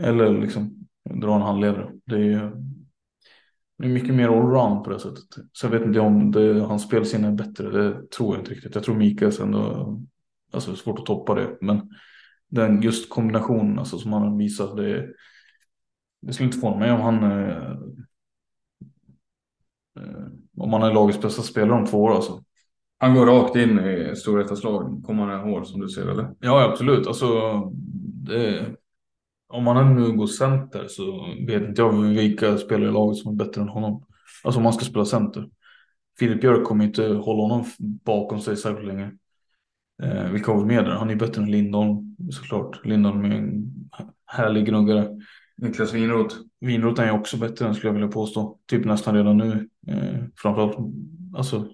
Eller 0.00 0.40
liksom 0.40 0.86
dra 1.20 1.34
en 1.34 1.42
handledare. 1.42 1.92
Det 2.04 2.32
är, 2.32 2.52
det 3.78 3.84
är 3.84 3.88
mycket 3.88 4.14
mer 4.14 4.28
allround 4.28 4.84
på 4.84 4.90
det 4.90 5.00
sättet. 5.00 5.24
Så 5.52 5.66
jag 5.66 5.70
vet 5.70 5.82
inte 5.82 6.00
om 6.00 6.32
det, 6.32 6.60
hans 6.60 6.82
spelsinne 6.82 7.28
är 7.28 7.32
bättre. 7.32 7.70
Det 7.70 8.10
tror 8.10 8.34
jag 8.34 8.40
inte 8.40 8.50
riktigt. 8.50 8.74
Jag 8.74 8.84
tror 8.84 8.96
Mikaels 8.96 9.40
ändå, 9.40 9.96
alltså 10.52 10.76
svårt 10.76 10.98
att 10.98 11.06
toppa 11.06 11.34
det. 11.34 11.58
Men 11.60 11.90
den 12.48 12.82
just 12.82 13.10
kombinationen 13.10 13.78
alltså, 13.78 13.98
som 13.98 14.12
han 14.12 14.38
visar, 14.38 14.76
det, 14.76 15.08
det 16.22 16.32
skulle 16.32 16.46
inte 16.46 16.58
förvåna 16.58 16.78
mig 16.78 16.92
om 16.92 17.00
han 17.00 17.22
eh, 17.22 17.70
eh 19.96 20.26
om 20.58 20.72
han 20.72 20.82
är 20.82 20.94
lagets 20.94 21.20
bästa 21.20 21.42
spelare 21.42 21.78
om 21.78 21.86
två 21.86 22.02
år 22.02 22.14
alltså. 22.14 22.44
Han 22.98 23.14
går 23.14 23.26
rakt 23.26 23.56
in 23.56 23.78
i 23.78 24.16
storhetens 24.16 24.60
kommande 25.06 25.52
år 25.52 25.64
som 25.64 25.80
du 25.80 25.88
ser 25.88 26.06
eller? 26.06 26.34
Ja 26.40 26.70
absolut. 26.70 27.06
Alltså, 27.06 27.26
det, 28.24 28.74
om 29.48 29.66
han 29.66 29.94
nu 29.94 30.12
går 30.12 30.26
center 30.26 30.86
så 30.88 31.26
vet 31.46 31.62
inte 31.62 31.82
jag 31.82 31.92
vilka 31.92 32.58
spelare 32.58 32.88
i 32.88 32.92
laget 32.92 33.16
som 33.16 33.32
är 33.32 33.44
bättre 33.44 33.60
än 33.60 33.68
honom. 33.68 34.04
Alltså 34.44 34.58
om 34.58 34.64
man 34.64 34.72
ska 34.72 34.84
spela 34.84 35.04
center. 35.04 35.48
Filip 36.18 36.40
Björk 36.40 36.64
kommer 36.64 36.84
inte 36.84 37.06
hålla 37.06 37.42
honom 37.42 37.64
bakom 38.04 38.40
sig 38.40 38.56
särskilt 38.56 38.86
länge. 38.86 39.12
Eh, 40.02 40.30
vilka 40.30 40.52
har 40.52 40.60
vi 40.60 40.66
med 40.66 40.84
där? 40.84 40.90
Han 40.90 41.10
är 41.10 41.16
bättre 41.16 41.42
än 41.42 41.50
Lindholm 41.50 42.16
såklart. 42.30 42.86
Lindholm 42.86 43.24
är 43.24 43.30
en 43.30 43.74
härlig 44.26 44.66
gnuggare. 44.66 45.08
Niklas 45.56 45.94
Winroth. 45.94 46.36
Winroth 46.60 47.02
är 47.02 47.10
också 47.10 47.36
bättre 47.36 47.66
än 47.66 47.74
skulle 47.74 47.88
jag 47.88 47.94
vilja 47.94 48.08
påstå. 48.08 48.58
Typ 48.66 48.84
nästan 48.84 49.14
redan 49.14 49.36
nu. 49.36 49.68
Eh, 49.88 50.24
framförallt 50.36 50.76
alltså 51.36 51.68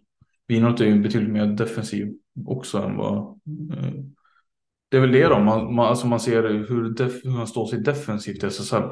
Winroth 0.49 0.83
är 0.83 0.87
ju 0.87 1.03
betydligt 1.03 1.33
mer 1.33 1.47
defensiv 1.47 2.13
också 2.47 2.79
än 2.79 2.97
vad 2.97 3.19
eh, 3.73 3.93
det 4.91 4.97
är 4.97 5.01
väl 5.01 5.13
det 5.13 5.29
då, 5.29 5.39
man, 5.39 5.75
man, 5.75 5.87
alltså 5.87 6.07
man 6.07 6.21
ser 6.21 6.43
hur, 6.43 6.95
def, 6.95 7.25
hur 7.25 7.31
han 7.31 7.47
står 7.47 7.67
sig 7.67 7.81
defensivt 7.81 8.45
i 8.45 8.47
SSL. 8.47 8.83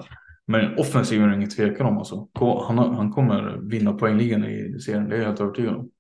Men 0.47 0.79
offensiven 0.79 1.25
är 1.25 1.29
det 1.29 1.37
ingen 1.37 1.51
tvekan 1.51 1.87
om 1.87 1.99
alltså. 1.99 2.29
Han, 2.67 2.79
han 2.79 3.11
kommer 3.11 3.59
vinna 3.71 3.93
poängligan 3.93 4.45
i 4.45 4.79
serien, 4.81 5.09
det 5.09 5.17
är 5.17 5.19
jag 5.19 5.27
helt 5.27 5.41
övertygad 5.41 5.75
om. 5.77 5.91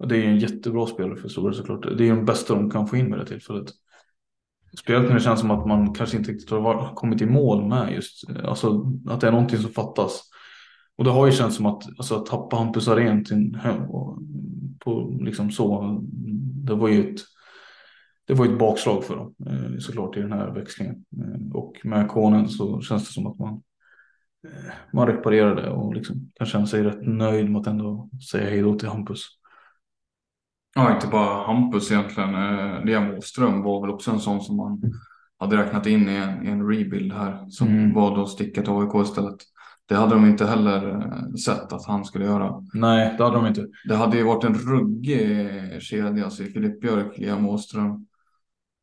Och 0.00 0.08
det 0.08 0.16
är 0.16 0.28
en 0.28 0.38
jättebra 0.38 0.86
spelare 0.86 1.16
för 1.16 1.28
Stora 1.28 1.52
såklart. 1.52 1.98
Det 1.98 2.08
är 2.08 2.14
den 2.14 2.24
bästa 2.24 2.54
de 2.54 2.70
kan 2.70 2.86
få 2.86 2.96
in 2.96 3.10
med 3.10 3.18
det 3.18 3.26
tillfället. 3.26 3.66
Speciellt 4.78 5.08
när 5.08 5.14
det 5.14 5.20
känns 5.20 5.40
som 5.40 5.50
att 5.50 5.66
man 5.66 5.94
kanske 5.94 6.16
inte 6.16 6.32
riktigt 6.32 6.50
har 6.50 6.94
kommit 6.94 7.22
i 7.22 7.26
mål 7.26 7.68
med 7.68 7.94
just, 7.94 8.30
alltså 8.44 8.92
att 9.06 9.20
det 9.20 9.26
är 9.26 9.32
någonting 9.32 9.58
som 9.58 9.70
fattas. 9.70 10.22
Och 10.96 11.04
det 11.04 11.10
har 11.10 11.26
ju 11.26 11.32
känts 11.32 11.56
som 11.56 11.66
att, 11.66 11.86
alltså, 11.86 12.14
att 12.14 12.26
tappa 12.26 12.56
Hampus 12.56 12.88
Arén 12.88 13.24
till 13.24 13.58
hem 13.62 13.82
på 14.78 15.18
liksom 15.20 15.50
så. 15.50 15.98
Det 16.64 16.74
var 16.74 16.88
ju 16.88 17.10
ett, 17.10 17.20
det 18.26 18.34
var 18.34 18.46
ett 18.46 18.58
bakslag 18.58 19.04
för 19.04 19.16
dem 19.16 19.34
eh, 19.46 19.78
såklart 19.78 20.16
i 20.16 20.20
den 20.20 20.32
här 20.32 20.50
växlingen. 20.50 21.04
Eh, 21.16 21.56
och 21.56 21.80
med 21.84 22.08
konen 22.08 22.48
så 22.48 22.80
känns 22.80 23.06
det 23.06 23.12
som 23.12 23.26
att 23.26 23.38
man 23.38 23.62
eh, 24.46 24.72
Man 24.92 25.06
reparerar 25.06 25.56
det 25.56 25.70
och 25.70 25.94
liksom 25.94 26.30
kan 26.34 26.46
känna 26.46 26.66
sig 26.66 26.82
rätt 26.82 27.06
nöjd 27.06 27.50
med 27.50 27.60
att 27.60 27.66
ändå 27.66 28.08
säga 28.30 28.50
hej 28.50 28.62
då 28.62 28.78
till 28.78 28.88
Hampus. 28.88 29.39
Ja, 30.74 30.94
inte 30.94 31.06
bara 31.06 31.46
Hampus 31.46 31.90
egentligen. 31.90 32.30
Liam 32.84 33.14
Åström 33.14 33.62
var 33.62 33.80
väl 33.80 33.90
också 33.90 34.10
en 34.10 34.20
sån 34.20 34.40
som 34.40 34.56
man 34.56 34.82
hade 35.38 35.56
räknat 35.56 35.86
in 35.86 36.08
i 36.08 36.14
en, 36.14 36.46
i 36.46 36.50
en 36.50 36.68
rebuild 36.68 37.12
här 37.12 37.44
som 37.48 37.68
mm. 37.68 37.94
var 37.94 38.16
då 38.16 38.26
sticket 38.26 38.68
AIK 38.68 39.06
istället. 39.08 39.36
Det 39.90 39.96
hade 39.96 40.14
de 40.14 40.26
inte 40.26 40.46
heller 40.46 40.90
eh, 40.90 41.34
sett 41.34 41.72
att 41.72 41.86
han 41.86 42.04
skulle 42.04 42.24
göra. 42.24 42.66
Nej, 42.74 43.14
det 43.18 43.24
hade 43.24 43.36
de 43.36 43.46
inte. 43.46 43.66
Det 43.88 43.96
hade 43.96 44.16
ju 44.16 44.22
varit 44.22 44.44
en 44.44 44.54
ruggig 44.54 45.82
kedja, 45.82 46.24
alltså 46.24 46.44
Filip 46.44 46.80
Björk, 46.80 47.18
Liam 47.18 47.48
Åström. 47.48 48.06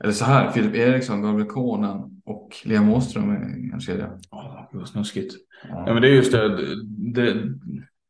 Eller 0.04 0.14
så 0.14 0.26
här, 0.26 0.52
Filip 0.52 0.76
Eriksson, 0.76 1.22
Gabriel 1.22 1.50
Konen 1.50 2.22
och 2.26 2.56
Liam 2.64 2.90
Åström 2.90 3.30
är 3.30 3.74
en 3.74 3.80
kedja. 3.80 4.12
Ja, 4.32 4.70
det 4.72 4.78
var 4.78 4.86
snuskigt. 4.86 5.34
Ja. 5.70 5.84
ja. 5.88 5.94
men 5.94 6.02
det 6.02 6.08
är 6.08 6.14
just 6.14 6.32
det. 6.32 6.76
det, 7.14 7.44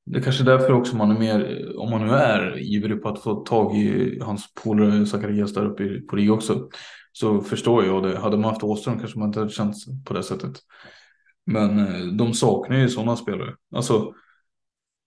det 0.08 0.18
är 0.18 0.24
kanske 0.24 0.44
därför 0.44 0.74
också 0.74 0.96
man 0.96 1.12
är 1.12 1.20
mer, 1.20 1.72
om 1.78 1.90
man 1.90 2.08
nu 2.08 2.14
är 2.14 2.60
ivrig 2.60 3.02
på 3.02 3.10
att 3.10 3.24
få 3.24 3.36
tag 3.36 3.78
i 3.78 4.20
hans 4.22 4.54
polare 4.54 5.06
Zacharias 5.06 5.54
där 5.54 5.66
uppe 5.66 6.02
på 6.02 6.16
RIG 6.16 6.32
också. 6.32 6.70
Så 7.12 7.42
förstår 7.42 7.86
jag 7.86 8.04
det. 8.04 8.18
Hade 8.18 8.38
man 8.38 8.50
haft 8.50 8.64
Åström 8.64 9.00
kanske 9.00 9.20
man 9.20 9.28
inte 9.28 9.40
hade 9.40 9.52
känt 9.52 9.76
på 10.06 10.14
det 10.14 10.24
sättet. 10.24 10.60
Men 11.46 11.80
eh, 11.80 12.06
de 12.06 12.34
saknar 12.34 12.78
ju 12.78 12.90
sådana 12.90 13.16
spelare. 13.16 13.56
Alltså, 13.76 14.14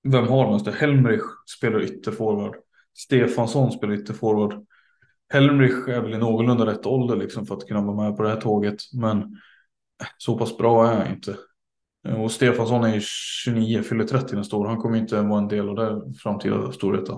vem 0.09 0.29
har 0.29 0.51
man? 0.51 0.63
Det? 0.63 0.73
Helmrich 0.73 1.23
spelar 1.57 1.83
ytterforward. 1.83 2.55
Stefansson 2.99 3.73
spelar 3.73 3.95
ytterforward. 3.95 4.67
Helmrich 5.33 5.89
är 5.89 6.01
väl 6.01 6.15
i 6.15 6.19
någorlunda 6.19 6.67
rätt 6.67 6.87
ålder 6.87 7.17
liksom 7.17 7.47
för 7.47 7.57
att 7.57 7.67
kunna 7.67 7.83
vara 7.83 8.09
med 8.09 8.17
på 8.17 8.23
det 8.23 8.29
här 8.29 8.41
tåget. 8.41 8.81
Men 8.93 9.37
så 10.19 10.39
pass 10.39 10.59
bra 10.59 10.91
är 10.91 10.95
han 10.95 11.15
inte. 11.15 11.37
Och 12.09 12.33
Stefansson 12.33 12.85
är 12.85 12.95
ju 12.95 13.01
29, 13.45 13.83
fyller 13.83 14.05
30 14.05 14.37
nästa 14.37 14.57
år. 14.57 14.67
Han 14.67 14.77
kommer 14.77 14.99
inte 14.99 15.23
vara 15.23 15.39
en 15.39 15.49
del 15.49 15.69
av 15.69 15.77
det 15.77 16.19
framtida 16.23 16.73
storheten. 16.73 17.17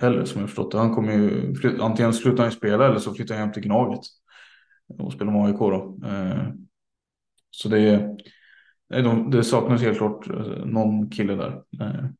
Heller 0.00 0.24
som 0.24 0.40
jag 0.40 0.50
förstått 0.50 0.70
det. 0.70 0.78
Han 0.78 0.94
kommer 0.94 1.12
ju, 1.12 1.54
antingen 1.80 2.12
slutar 2.12 2.42
han 2.42 2.52
spela 2.52 2.86
eller 2.86 2.98
så 2.98 3.14
flyttar 3.14 3.34
han 3.34 3.44
hem 3.44 3.52
till 3.52 3.62
Gnaget. 3.62 4.00
Och 4.98 5.12
spelar 5.12 5.32
med 5.32 5.46
AIK 5.46 5.58
då. 5.58 5.98
Eh, 6.06 6.48
så 7.50 7.68
det, 7.68 8.16
det 9.30 9.44
saknas 9.44 9.82
helt 9.82 9.98
klart 9.98 10.30
eh, 10.30 10.64
någon 10.64 11.10
kille 11.10 11.34
där. 11.34 11.62
Eh, 11.80 12.10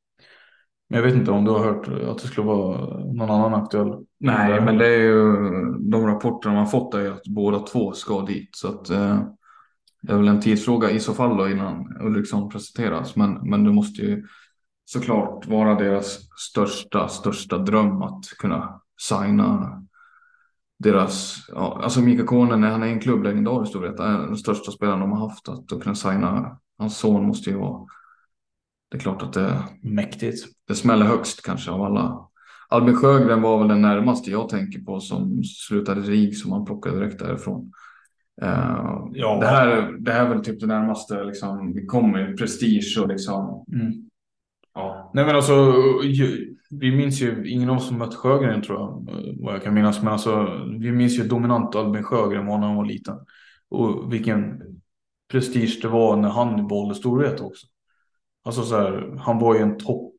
men 0.90 0.98
jag 0.98 1.02
vet 1.02 1.14
inte 1.14 1.30
om 1.30 1.44
du 1.44 1.50
har 1.50 1.64
hört 1.64 1.88
att 1.88 2.18
det 2.18 2.28
skulle 2.28 2.46
vara 2.46 2.98
någon 2.98 3.30
annan 3.30 3.54
aktuell. 3.54 4.06
Nej, 4.18 4.60
men 4.60 4.78
det 4.78 4.86
är 4.86 5.00
ju 5.00 5.22
de 5.78 6.06
rapporterna 6.06 6.54
man 6.54 6.66
fått 6.66 6.94
är 6.94 7.10
att 7.10 7.24
båda 7.24 7.58
två 7.58 7.92
ska 7.92 8.20
dit. 8.20 8.56
Så 8.56 8.68
att 8.68 8.90
eh, 8.90 9.22
det 10.02 10.12
är 10.12 10.16
väl 10.16 10.28
en 10.28 10.40
tidsfråga 10.40 10.90
i 10.90 11.00
så 11.00 11.14
fall 11.14 11.36
då 11.36 11.48
innan 11.48 11.96
Ulriksson 12.00 12.48
presenteras. 12.48 13.16
Men, 13.16 13.50
men 13.50 13.64
det 13.64 13.72
måste 13.72 14.02
ju 14.02 14.26
såklart 14.84 15.46
vara 15.46 15.74
deras 15.74 16.18
största, 16.50 17.08
största 17.08 17.58
dröm 17.58 18.02
att 18.02 18.24
kunna 18.38 18.80
signa 19.00 19.82
deras, 20.78 21.44
ja, 21.48 21.80
alltså 21.82 22.00
Mika 22.00 22.24
Konen, 22.24 22.62
han 22.62 22.82
är 22.82 22.86
en 22.86 23.00
klubblegendar 23.00 23.64
i 23.64 23.66
storhet, 23.66 24.00
är 24.00 24.18
den 24.18 24.36
största 24.36 24.70
spelaren 24.70 25.00
de 25.00 25.12
har 25.12 25.28
haft. 25.28 25.48
Att, 25.48 25.82
kunna 25.82 25.94
signa 25.94 26.58
hans 26.78 26.98
son 26.98 27.26
måste 27.26 27.50
ju 27.50 27.56
vara, 27.56 27.86
det 28.90 28.96
är 28.96 29.00
klart 29.00 29.22
att 29.22 29.32
det 29.32 29.62
mäktigt. 29.82 30.46
Det 30.68 30.74
smäller 30.74 31.06
högst 31.06 31.42
kanske 31.42 31.70
av 31.70 31.82
alla. 31.82 32.28
Albin 32.68 32.96
Sjögren 32.96 33.42
var 33.42 33.58
väl 33.58 33.68
den 33.68 33.82
närmaste 33.82 34.30
jag 34.30 34.48
tänker 34.48 34.78
på 34.78 35.00
som 35.00 35.44
slutade 35.44 36.00
RIG 36.00 36.36
som 36.36 36.52
han 36.52 36.64
plockade 36.64 36.98
direkt 36.98 37.18
därifrån. 37.18 37.72
Uh, 38.42 39.08
ja. 39.12 39.38
det, 39.40 39.46
här, 39.46 39.96
det 40.00 40.12
här 40.12 40.24
är 40.24 40.28
väl 40.28 40.44
typ 40.44 40.60
det 40.60 40.66
närmaste 40.66 41.24
liksom, 41.24 41.72
vi 41.74 41.86
kommer, 41.86 42.36
prestige 42.36 42.98
och 43.02 43.08
liksom. 43.08 43.64
Mm. 43.72 43.92
Ja. 44.74 45.10
Nej 45.14 45.24
men 45.24 45.36
alltså, 45.36 45.74
vi 46.70 46.96
minns 46.96 47.20
ju, 47.20 47.50
ingen 47.50 47.70
av 47.70 47.76
oss 47.76 47.88
som 47.88 47.98
mött 47.98 48.14
Sjögren 48.14 48.62
tror 48.62 48.78
jag, 48.78 49.08
vad 49.40 49.54
jag 49.54 49.62
kan 49.62 49.74
minnas. 49.74 50.02
Men 50.02 50.12
alltså, 50.12 50.46
vi 50.78 50.92
minns 50.92 51.18
ju 51.18 51.22
dominant 51.22 51.74
Albin 51.74 52.02
Sjögren 52.02 52.46
var 52.46 52.58
när 52.58 52.66
han 52.66 52.76
var 52.76 52.84
liten. 52.84 53.16
Och 53.68 54.12
vilken 54.12 54.62
prestige 55.30 55.78
det 55.82 55.88
var 55.88 56.16
när 56.16 56.28
han 56.28 56.68
valde 56.68 56.94
storhet 56.94 57.40
också. 57.40 57.66
Alltså 58.44 58.62
så 58.62 58.76
här, 58.76 59.16
han 59.18 59.38
var 59.38 59.54
ju 59.54 59.60
en 59.60 59.78
topp, 59.78 60.12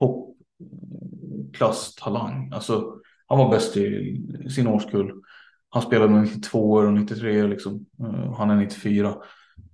toppklass 0.00 1.94
talang. 1.94 2.50
Alltså, 2.52 2.94
han 3.26 3.38
var 3.38 3.50
bäst 3.50 3.76
i 3.76 4.20
sin 4.50 4.66
årskull. 4.66 5.12
Han 5.74 5.82
spelade 5.82 6.12
med 6.12 6.22
92 6.22 6.72
och 6.72 6.92
93 6.92 7.46
liksom. 7.46 7.86
Eh, 8.00 8.34
han 8.34 8.50
är 8.50 8.56
94. 8.56 9.14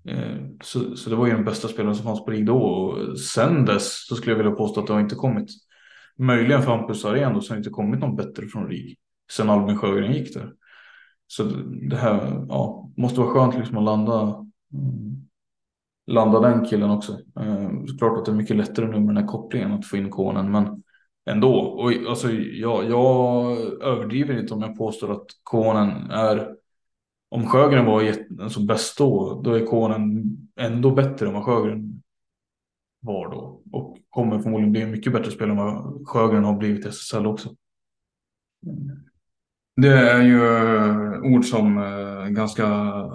Eh, 0.08 0.36
så, 0.62 0.96
så 0.96 1.10
det 1.10 1.16
var 1.16 1.26
ju 1.26 1.32
den 1.32 1.44
bästa 1.44 1.68
spelaren 1.68 1.94
som 1.94 2.04
fanns 2.04 2.24
på 2.24 2.30
RIG 2.30 2.46
då. 2.46 2.58
Och 2.58 3.18
sen 3.18 3.64
dess 3.64 4.06
så 4.06 4.14
skulle 4.14 4.32
jag 4.32 4.36
vilja 4.38 4.52
påstå 4.52 4.80
att 4.80 4.86
det 4.86 4.92
har 4.92 5.00
inte 5.00 5.14
kommit. 5.14 5.48
Möjligen 6.18 6.62
för 6.62 6.76
Hampus 6.76 7.04
Arén 7.04 7.34
då 7.34 7.40
så 7.40 7.52
har 7.52 7.56
det 7.56 7.60
inte 7.60 7.70
kommit 7.70 8.00
någon 8.00 8.16
bättre 8.16 8.46
från 8.46 8.68
RIG. 8.68 8.96
Sen 9.32 9.50
Albin 9.50 9.78
Sjögren 9.78 10.12
gick 10.12 10.34
där. 10.34 10.52
Så 11.26 11.42
det 11.90 11.96
här 11.96 12.46
ja, 12.48 12.90
måste 12.96 13.20
vara 13.20 13.30
skönt 13.30 13.54
liksom 13.54 13.76
att 13.76 13.84
landa. 13.84 14.46
Mm, 14.72 15.26
landa 16.06 16.40
den 16.40 16.64
killen 16.64 16.90
också. 16.90 17.12
Eh, 17.12 17.70
klart 17.98 18.18
att 18.18 18.24
det 18.24 18.32
är 18.32 18.36
mycket 18.36 18.56
lättare 18.56 18.86
nu 18.86 19.00
med 19.00 19.08
den 19.08 19.16
här 19.16 19.26
kopplingen 19.26 19.72
att 19.72 19.86
få 19.86 19.96
in 19.96 20.10
konen. 20.10 20.50
Men 20.50 20.79
ändå. 21.30 21.54
Och 21.54 21.92
alltså, 22.08 22.32
jag, 22.32 22.90
jag 22.90 23.56
överdriver 23.82 24.40
inte 24.40 24.54
om 24.54 24.62
jag 24.62 24.78
påstår 24.78 25.12
att 25.12 25.26
konen 25.42 26.10
är 26.10 26.54
om 27.28 27.46
Sjögren 27.46 27.86
var 27.86 28.14
alltså 28.40 28.60
bäst 28.60 28.98
då, 28.98 29.40
då 29.44 29.52
är 29.52 29.66
konen 29.66 30.24
ändå 30.56 30.90
bättre 30.90 31.26
än 31.26 31.34
vad 31.34 31.44
Sjögren 31.44 32.02
var 33.00 33.30
då. 33.30 33.62
Och 33.72 33.98
kommer 34.10 34.38
förmodligen 34.38 34.72
bli 34.72 34.82
en 34.82 34.90
mycket 34.90 35.12
bättre 35.12 35.30
spelare 35.30 35.50
än 35.50 35.64
vad 35.64 36.08
Sjögren 36.08 36.44
har 36.44 36.56
blivit 36.56 36.86
i 36.86 36.88
SSL 36.88 37.26
också. 37.26 37.48
Det 39.76 39.88
är 39.88 40.22
ju 40.22 40.56
eh, 40.56 41.34
ord 41.34 41.44
som 41.44 41.78
är 41.78 42.30
ganska 42.30 42.66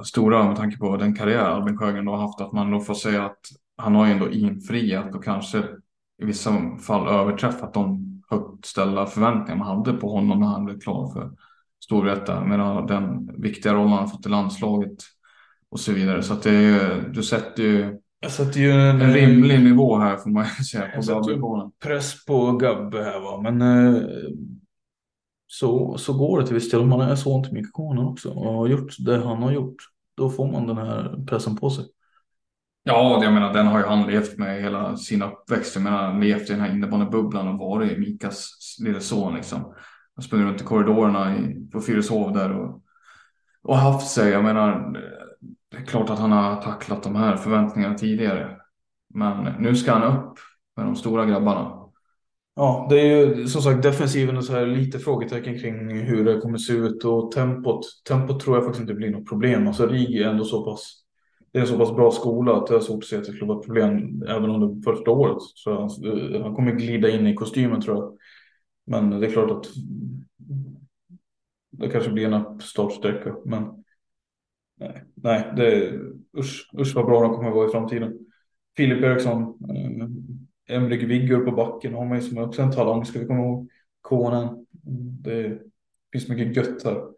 stora 0.03 0.47
med 0.47 0.55
tanke 0.55 0.77
på 0.77 0.97
den 0.97 1.15
karriär 1.15 1.39
Albin 1.39 1.77
Sjögren 1.77 2.07
har 2.07 2.17
haft. 2.17 2.41
Att 2.41 2.53
man 2.53 2.71
då 2.71 2.79
får 2.79 2.93
säga 2.93 3.25
att 3.25 3.39
han 3.77 3.95
har 3.95 4.05
ju 4.05 4.11
ändå 4.11 4.31
infriat 4.31 5.15
och 5.15 5.23
kanske 5.23 5.63
i 6.21 6.25
vissa 6.25 6.77
fall 6.77 7.07
överträffat 7.07 7.73
de 7.73 8.05
högt 8.29 8.65
ställda 8.65 9.05
förväntningar 9.05 9.55
man 9.55 9.77
hade 9.77 9.93
på 9.93 10.09
honom 10.09 10.39
när 10.39 10.47
han 10.47 10.65
blev 10.65 10.79
klar 10.79 11.13
för 11.13 11.31
Storvreta 11.83 12.43
med 12.43 12.87
den 12.87 13.31
viktiga 13.41 13.73
roll 13.73 13.87
han 13.87 13.99
har 13.99 14.07
fått 14.07 14.25
i 14.25 14.29
landslaget 14.29 14.97
och 15.69 15.79
så 15.79 15.91
vidare. 15.93 16.23
Så 16.23 16.33
att 16.33 16.43
det 16.43 16.51
är, 16.51 17.09
du 17.13 17.23
sätter 17.23 17.63
ju, 17.63 17.99
jag 18.19 18.31
sätter 18.31 18.59
ju 18.59 18.71
en, 18.71 19.01
en 19.01 19.13
rimlig 19.13 19.63
nivå 19.63 19.97
här 19.97 20.17
får 20.17 20.29
man 20.29 20.45
ju 20.59 20.63
säga. 20.63 20.83
På 20.83 21.01
jag 21.31 21.71
press 21.79 22.25
på 22.25 22.51
Gabbe 22.51 23.03
här 23.03 23.19
va. 23.19 23.41
Men 23.41 23.61
eh, 23.61 24.01
så, 25.47 25.97
så 25.97 26.13
går 26.13 26.39
det 26.39 26.45
till 26.45 26.55
viss 26.55 26.71
del. 26.71 26.85
Man 26.85 27.01
är 27.01 27.15
så 27.15 27.37
inte 27.37 27.53
mycket 27.53 27.73
konen 27.73 28.05
också 28.05 28.29
och 28.29 28.53
har 28.53 28.67
gjort 28.67 28.95
det 28.99 29.17
han 29.17 29.43
har 29.43 29.51
gjort. 29.51 29.75
Då 30.17 30.29
får 30.29 30.51
man 30.51 30.67
den 30.67 30.77
här 30.77 31.25
pressen 31.27 31.55
på 31.55 31.69
sig. 31.69 31.85
Ja, 32.87 33.23
jag 33.23 33.33
menar 33.33 33.53
den 33.53 33.67
har 33.67 33.79
ju 33.79 33.85
han 33.85 34.07
levt 34.07 34.37
med 34.37 34.61
hela 34.61 34.97
sin 34.97 35.21
uppväxt. 35.21 35.75
Jag 35.75 35.83
menar 35.83 36.21
levt 36.21 36.49
i 36.49 36.53
den 36.53 36.61
här 36.61 36.71
innebandybubblan 36.71 37.47
och 37.47 37.59
varit 37.59 37.99
Mikas 37.99 38.49
lille 38.83 38.99
son 38.99 39.35
liksom. 39.35 39.73
Han 40.15 40.23
sprungit 40.23 40.47
runt 40.47 40.61
i 40.61 40.63
korridorerna 40.63 41.37
i, 41.37 41.69
på 41.71 41.81
Fyrishov 41.81 42.33
där 42.33 42.59
och, 42.59 42.81
och 43.63 43.77
haft 43.77 44.07
sig. 44.07 44.31
Jag 44.31 44.43
menar, 44.43 44.91
det 45.71 45.77
är 45.77 45.85
klart 45.85 46.09
att 46.09 46.19
han 46.19 46.31
har 46.31 46.61
tacklat 46.61 47.03
de 47.03 47.15
här 47.15 47.35
förväntningarna 47.35 47.95
tidigare. 47.95 48.57
Men 49.13 49.53
nu 49.59 49.75
ska 49.75 49.93
han 49.93 50.17
upp 50.17 50.37
med 50.77 50.85
de 50.85 50.95
stora 50.95 51.25
grabbarna. 51.25 51.71
Ja, 52.55 52.87
det 52.89 52.99
är 52.99 53.05
ju 53.05 53.47
som 53.47 53.61
sagt 53.61 53.83
defensiven 53.83 54.37
och 54.37 54.45
så 54.45 54.53
här 54.53 54.65
lite 54.65 54.99
frågetecken 54.99 55.59
kring 55.59 55.99
hur 55.99 56.25
det 56.25 56.41
kommer 56.41 56.57
se 56.57 56.73
ut 56.73 57.03
och 57.03 57.31
tempot. 57.31 57.81
Tempot 58.07 58.39
tror 58.39 58.55
jag 58.55 58.63
faktiskt 58.63 58.81
inte 58.81 58.93
blir 58.93 59.11
något 59.11 59.29
problem. 59.29 59.67
Alltså 59.67 59.87
RIG 59.87 60.21
är 60.21 60.29
ändå 60.29 60.43
så 60.43 60.65
pass. 60.65 61.04
Det 61.55 61.59
är 61.59 61.61
en 61.61 61.67
så 61.67 61.77
pass 61.77 61.95
bra 61.95 62.11
skola 62.11 62.55
att 62.55 62.67
det 62.67 62.75
är 62.75 62.79
svårt 62.79 63.03
att 63.03 63.09
se 63.09 63.17
att 63.17 63.23
det 63.23 63.31
skulle 63.31 63.53
vara 63.53 63.63
problem 63.63 64.23
även 64.27 64.49
under 64.49 64.81
första 64.81 65.11
året. 65.11 65.37
Så 65.39 65.79
han, 65.79 65.89
han 66.41 66.55
kommer 66.55 66.71
glida 66.71 67.09
in 67.09 67.27
i 67.27 67.35
kostymen 67.35 67.81
tror 67.81 67.97
jag. 67.97 68.17
Men 68.85 69.19
det 69.19 69.27
är 69.27 69.31
klart 69.31 69.51
att 69.51 69.65
det 71.71 71.89
kanske 71.89 72.11
blir 72.11 72.33
en 72.33 72.59
startsträcka. 72.59 73.35
Men 73.45 73.83
nej, 74.79 75.03
nej 75.15 75.53
det 75.55 75.73
är, 75.75 76.01
usch, 76.37 76.69
usch 76.79 76.95
vad 76.95 77.05
bra 77.05 77.21
de 77.21 77.35
kommer 77.35 77.49
att 77.49 77.55
vara 77.55 77.67
i 77.67 77.71
framtiden. 77.71 78.19
Filip 78.77 79.03
Eriksson, 79.03 79.41
eh, 79.69 80.75
Emrik 80.75 81.03
Viggur 81.03 81.45
på 81.45 81.51
backen 81.51 81.93
har 81.93 82.05
man 82.05 82.17
ju 82.17 82.23
som 82.23 82.37
också 82.37 82.61
en 82.61 82.71
talang. 82.71 83.05
Ska 83.05 83.19
vi 83.19 83.25
komma 83.25 83.39
ihåg 83.39 83.69
konen. 84.01 84.65
Det 85.21 85.61
finns 86.11 86.29
mycket 86.29 86.55
gött 86.55 86.83
här. 86.83 87.14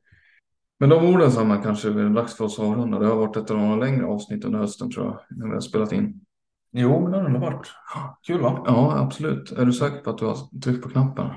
Men 0.79 0.89
de 0.89 1.13
orden 1.13 1.31
samma 1.31 1.57
kanske 1.57 1.89
det 1.89 2.01
är 2.01 2.09
dags 2.09 2.37
för 2.37 2.45
oss 2.45 2.59
att 2.59 2.65
avrunda. 2.65 2.99
Det 2.99 3.05
har 3.05 3.15
varit 3.15 3.37
ett 3.37 3.51
av 3.51 3.57
de 3.57 3.79
längre 3.79 4.05
avsnitten 4.05 4.47
under 4.47 4.59
hösten 4.59 4.91
tror 4.91 5.05
jag. 5.05 5.19
När 5.29 5.47
vi 5.47 5.53
har 5.53 5.61
spelat 5.61 5.91
in. 5.91 6.21
Jo, 6.71 7.01
men 7.01 7.11
det 7.11 7.17
har 7.17 7.29
det 7.29 7.39
varit. 7.39 7.67
Kul 8.27 8.41
va? 8.41 8.63
Ja, 8.65 8.97
absolut. 8.97 9.51
Är 9.51 9.65
du 9.65 9.73
säker 9.73 9.97
på 9.97 10.09
att 10.09 10.17
du 10.17 10.25
har 10.25 10.59
tryckt 10.61 10.83
på 10.83 10.89
knappen? 10.89 11.27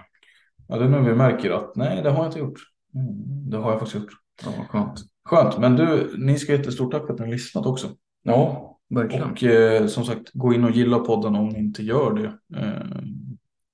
Ja, 0.68 0.78
det 0.78 0.84
är 0.84 0.88
nu 0.88 1.00
vi 1.00 1.14
märker 1.14 1.50
att 1.50 1.76
nej, 1.76 2.02
det 2.02 2.10
har 2.10 2.16
jag 2.16 2.26
inte 2.26 2.38
gjort. 2.38 2.58
Mm, 2.94 3.50
det 3.50 3.56
har 3.56 3.70
jag 3.70 3.80
faktiskt 3.80 4.02
gjort. 4.02 4.12
Ja, 4.44 4.64
skönt. 4.68 5.00
Skönt, 5.24 5.58
men 5.58 5.76
du, 5.76 6.14
ni 6.18 6.38
ska 6.38 6.52
jättestort 6.52 6.92
tack 6.92 7.06
för 7.06 7.12
att 7.12 7.18
ni 7.18 7.24
har 7.24 7.32
lyssnat 7.32 7.66
också. 7.66 7.88
Ja, 8.22 8.70
verkligen. 8.90 9.30
Och 9.30 9.44
eh, 9.44 9.86
som 9.86 10.04
sagt, 10.04 10.30
gå 10.32 10.54
in 10.54 10.64
och 10.64 10.70
gilla 10.70 10.98
podden 10.98 11.34
om 11.34 11.48
ni 11.48 11.58
inte 11.58 11.82
gör 11.82 12.14
det. 12.14 12.58
Eh, 12.60 13.02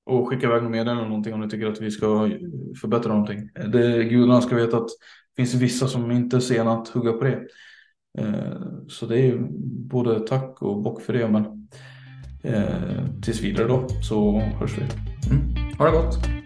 och 0.06 0.28
skicka 0.28 0.46
iväg 0.46 0.62
meddelande 0.62 1.00
eller 1.00 1.08
någonting 1.08 1.34
om 1.34 1.40
ni 1.40 1.48
tycker 1.48 1.66
att 1.66 1.80
vi 1.80 1.90
ska 1.90 2.30
förbättra 2.80 3.12
någonting. 3.12 3.50
Det, 3.72 4.04
gudarna 4.04 4.40
ska 4.40 4.56
veta 4.56 4.76
att 4.76 4.88
finns 5.36 5.54
vissa 5.54 5.88
som 5.88 6.10
inte 6.10 6.36
är 6.36 6.40
sena 6.40 6.72
att 6.72 6.88
hugga 6.88 7.12
på 7.12 7.24
det. 7.24 7.46
Eh, 8.18 8.60
så 8.88 9.06
det 9.06 9.20
är 9.20 9.38
både 9.88 10.20
tack 10.20 10.62
och 10.62 10.82
bock 10.82 11.02
för 11.02 11.12
det. 11.12 11.28
Men 11.28 11.68
eh, 12.42 13.20
tills 13.22 13.40
vidare 13.40 13.68
då 13.68 13.88
så 13.88 14.40
hörs 14.40 14.78
vi. 14.78 14.82
Mm. 15.30 15.74
Ha 15.78 15.84
det 15.86 15.92
gott. 15.92 16.45